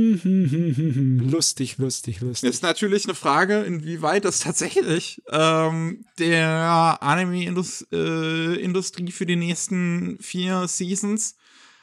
lustig, 1.30 1.78
lustig, 1.78 2.20
lustig. 2.20 2.48
Ist 2.48 2.62
natürlich 2.62 3.04
eine 3.04 3.14
Frage, 3.14 3.62
inwieweit 3.62 4.24
das 4.24 4.40
tatsächlich 4.40 5.22
ähm, 5.30 6.04
der 6.18 6.98
Anime-Industrie 7.00 9.08
äh, 9.08 9.10
für 9.10 9.26
die 9.26 9.36
nächsten 9.36 10.18
vier 10.20 10.68
Seasons 10.68 11.36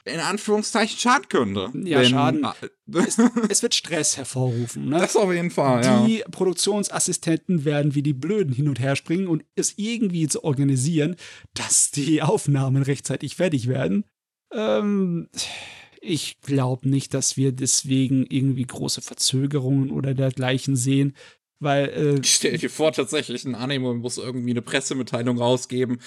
in 0.04 0.18
Anführungszeichen 0.18 0.98
schaden 0.98 1.28
könnte. 1.28 1.70
Ja, 1.88 2.00
Wenn, 2.00 2.08
schaden. 2.08 2.44
Äh, 2.44 2.98
es, 2.98 3.18
es, 3.48 3.62
wird 3.62 3.74
Stress 3.74 4.16
hervorrufen. 4.16 4.88
Ne? 4.88 4.98
Das 4.98 5.16
auf 5.16 5.32
jeden 5.32 5.50
Fall, 5.50 6.06
Die 6.06 6.18
ja. 6.18 6.28
Produktionsassistenten 6.28 7.64
werden 7.64 7.94
wie 7.94 8.02
die 8.02 8.12
Blöden 8.12 8.52
hin 8.52 8.68
und 8.68 8.80
her 8.80 8.96
springen 8.96 9.28
und 9.28 9.44
es 9.54 9.74
irgendwie 9.76 10.26
zu 10.26 10.42
organisieren, 10.42 11.16
dass 11.54 11.92
die 11.92 12.20
Aufnahmen 12.20 12.82
rechtzeitig 12.82 13.36
fertig 13.36 13.68
werden. 13.68 14.04
Ähm 14.52 15.28
ich 16.02 16.40
glaube 16.40 16.88
nicht, 16.88 17.14
dass 17.14 17.36
wir 17.36 17.52
deswegen 17.52 18.26
irgendwie 18.28 18.66
große 18.66 19.00
Verzögerungen 19.00 19.90
oder 19.90 20.14
dergleichen 20.14 20.76
sehen. 20.76 21.14
Weil, 21.62 21.90
äh, 21.90 22.18
ich 22.20 22.34
stell 22.34 22.58
dir 22.58 22.70
vor, 22.70 22.92
tatsächlich 22.92 23.44
ein 23.44 23.54
Anime 23.54 23.94
muss 23.94 24.18
irgendwie 24.18 24.50
eine 24.50 24.62
Pressemitteilung 24.62 25.38
rausgeben. 25.38 26.00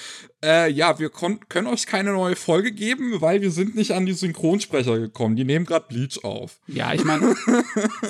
Äh, 0.44 0.70
ja, 0.70 1.00
wir 1.00 1.10
können 1.10 1.68
euch 1.68 1.86
keine 1.86 2.12
neue 2.12 2.36
Folge 2.36 2.74
geben, 2.74 3.22
weil 3.22 3.42
wir 3.42 3.52
sind 3.52 3.74
nicht 3.74 3.92
an 3.92 4.06
die 4.06 4.12
Synchronsprecher 4.12 5.00
gekommen. 5.00 5.38
Die 5.38 5.46
nehmen 5.46 5.66
gerade 5.66 5.86
Bleach 5.88 6.26
auf. 6.26 6.60
Ja, 6.68 6.94
ich 6.94 7.06
meine, 7.06 7.36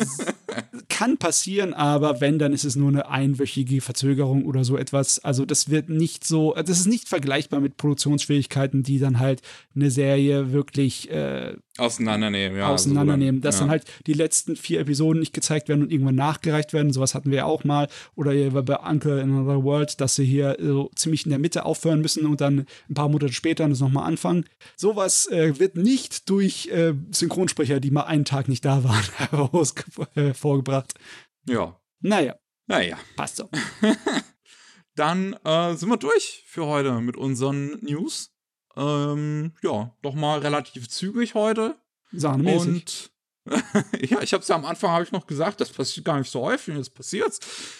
kann 0.90 1.18
passieren, 1.18 1.76
aber 1.76 2.20
wenn, 2.20 2.40
dann 2.40 2.52
ist 2.52 2.64
es 2.64 2.76
nur 2.76 2.90
eine 2.90 3.10
einwöchige 3.10 3.80
Verzögerung 3.80 4.46
oder 4.46 4.64
so 4.64 4.76
etwas. 4.76 5.20
Also 5.20 5.46
das 5.46 5.70
wird 5.70 5.88
nicht 5.88 6.24
so, 6.26 6.56
das 6.56 6.80
ist 6.80 6.88
nicht 6.88 7.08
vergleichbar 7.08 7.60
mit 7.60 7.78
Produktionsschwierigkeiten, 7.78 8.82
die 8.82 8.98
dann 8.98 9.20
halt 9.20 9.44
eine 9.76 9.92
Serie 9.92 10.52
wirklich 10.52 11.12
äh, 11.12 11.54
Auseinandernehmen, 11.78 12.58
ja. 12.58 12.70
Auseinandernehmen, 12.70 13.42
dass 13.42 13.56
ja. 13.56 13.62
dann 13.62 13.70
halt 13.70 13.84
die 14.08 14.14
letzten 14.14 14.56
vier 14.56 14.80
Episoden 14.80 15.20
nicht 15.20 15.34
gezeigt 15.34 15.68
werden 15.68 15.82
und 15.82 15.92
irgendwann 15.92 16.16
nachgereicht 16.16 16.72
werden. 16.72 16.94
Sowas 16.94 17.14
hatten 17.14 17.32
wir 17.32 17.40
ja 17.40 17.46
auch 17.46 17.66
mal. 17.66 17.90
Oder 18.16 18.34
bei 18.62 18.78
Uncle 18.78 19.20
in 19.20 19.32
Another 19.32 19.64
World, 19.64 20.00
dass 20.00 20.16
sie 20.16 20.24
hier 20.24 20.56
so 20.60 20.90
ziemlich 20.96 21.26
in 21.26 21.32
der 21.32 21.40
Mitte 21.40 21.66
aufhören 21.66 22.00
müssen 22.00 22.26
und 22.26 22.40
dann 22.40 22.66
ein 22.90 22.94
paar 22.94 23.10
Monate 23.10 23.34
später 23.34 23.68
das 23.68 23.82
nochmal 23.82 24.08
anfangen. 24.08 24.46
Sowas 24.78 25.28
äh, 25.28 25.60
wird 25.60 25.76
nicht 25.76 26.30
durch 26.30 26.68
äh, 26.68 26.94
Synchronsprecher, 27.12 27.82
die 27.82 27.92
mal 27.92 28.04
einen 28.04 28.26
Tag 28.26 28.48
nicht 28.48 28.64
da 28.64 28.84
waren, 28.84 29.04
hervorgebracht. 30.14 30.94
Ja. 31.48 31.78
Naja. 32.00 32.36
Naja. 32.68 32.98
Passt 33.18 33.36
so. 33.36 33.50
dann 34.96 35.34
äh, 35.44 35.76
sind 35.76 35.90
wir 35.90 35.98
durch 35.98 36.44
für 36.48 36.66
heute 36.66 37.02
mit 37.02 37.18
unseren 37.18 37.80
News. 37.82 38.32
Ähm, 38.78 39.54
ja, 39.62 39.92
doch 40.02 40.14
mal 40.14 40.40
relativ 40.40 40.90
zügig 40.90 41.36
heute. 41.36 41.76
Sahnemäßig. 42.12 42.68
Und 42.68 43.12
ja, 44.02 44.22
ich 44.22 44.34
habe 44.34 44.42
es 44.42 44.48
ja 44.48 44.56
am 44.56 44.66
Anfang, 44.66 45.04
ich 45.04 45.12
noch 45.12 45.28
gesagt, 45.28 45.62
das 45.62 45.70
passiert 45.70 46.06
gar 46.06 46.18
nicht 46.18 46.32
so 46.32 46.42
häufig, 46.42 46.76
das 46.76 46.90
passiert. 46.90 47.38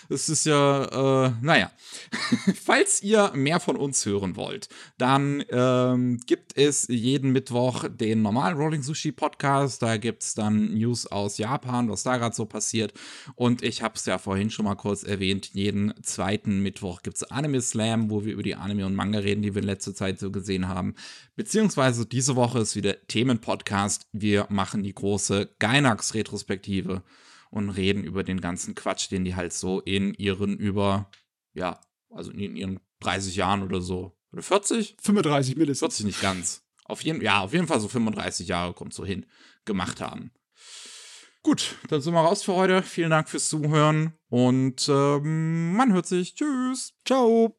Es 0.10 0.30
ist 0.30 0.46
ja, 0.46 1.26
äh, 1.26 1.34
naja. 1.42 1.72
Falls 2.64 3.02
ihr 3.02 3.32
mehr 3.34 3.60
von 3.60 3.76
uns 3.76 4.06
hören 4.06 4.36
wollt, 4.36 4.70
dann 4.98 5.44
ähm, 5.50 6.20
gibt 6.26 6.56
es 6.56 6.88
jeden 6.88 7.32
Mittwoch 7.32 7.86
den 7.90 8.22
normalen 8.22 8.58
Rolling 8.58 8.84
Sushi 8.84 9.12
Podcast. 9.12 9.82
Da 9.82 9.98
gibt 9.98 10.22
es 10.22 10.36
dann 10.36 10.76
News 10.76 11.08
aus 11.08 11.40
Japan, 11.40 11.90
was 11.90 12.04
da 12.04 12.18
gerade 12.18 12.36
so 12.36 12.46
passiert. 12.46 12.94
Und 13.34 13.64
ich 13.64 13.82
habe 13.82 13.96
es 13.96 14.06
ja 14.06 14.20
vorhin 14.20 14.52
schon 14.52 14.66
mal 14.66 14.76
kurz 14.76 15.04
erwähnt, 15.04 15.52
jeden 15.54 15.94
zweiten 16.04 16.60
Mittwoch 16.60 17.02
gibt 17.02 17.18
es 17.18 17.24
Anime 17.24 17.62
Slam, 17.62 18.12
wo 18.12 18.24
wir 18.24 18.34
über 18.34 18.44
die 18.44 18.56
Anime 18.56 18.86
und 18.86 18.94
Manga 18.94 19.20
reden, 19.20 19.42
die 19.42 19.56
wir 19.56 19.64
in 19.64 19.68
letzter 19.68 19.96
Zeit 19.96 20.20
so 20.20 20.30
gesehen 20.30 20.68
haben. 20.68 20.94
Beziehungsweise 21.36 22.06
diese 22.06 22.36
Woche 22.36 22.60
ist 22.60 22.76
wieder 22.76 23.06
Themenpodcast. 23.08 24.08
Wir 24.14 24.48
machen 24.50 24.84
die 24.84 24.94
große 24.94 25.56
Gainax-Retrospektive 25.60 27.04
und 27.50 27.70
reden 27.70 28.04
über 28.04 28.24
den 28.24 28.42
ganzen 28.42 28.76
Quatsch, 28.76 29.12
den 29.12 29.26
die 29.26 29.36
halt 29.36 29.54
so 29.54 29.82
in 29.82 30.14
ihren 30.14 30.58
über, 30.58 31.10
ja, 31.54 31.80
also 32.10 32.32
in 32.32 32.56
ihren 32.56 32.80
30 33.02 33.36
Jahren 33.36 33.64
oder 33.64 33.82
so, 33.82 34.18
oder 34.32 34.44
40? 34.44 34.96
35 35.02 35.56
mindestens. 35.56 35.98
40 35.98 36.06
nicht 36.06 36.22
ganz. 36.22 36.64
Auf 36.86 37.02
jeden, 37.04 37.22
ja, 37.22 37.42
auf 37.42 37.54
jeden 37.54 37.68
Fall 37.68 37.80
so 37.80 37.88
35 37.88 38.48
Jahre 38.48 38.74
kommt 38.74 38.94
so 38.94 39.06
hin, 39.06 39.26
gemacht 39.66 40.02
haben. 40.02 40.32
Gut, 41.42 41.76
dann 41.90 42.02
sind 42.02 42.14
wir 42.14 42.22
raus 42.22 42.44
für 42.44 42.54
heute. 42.54 42.82
Vielen 42.82 43.12
Dank 43.12 43.30
fürs 43.30 43.50
Zuhören 43.50 44.14
und 44.30 44.90
ähm, 44.90 45.76
man 45.76 45.94
hört 45.94 46.08
sich. 46.08 46.36
Tschüss. 46.36 46.94
Ciao. 47.06 47.56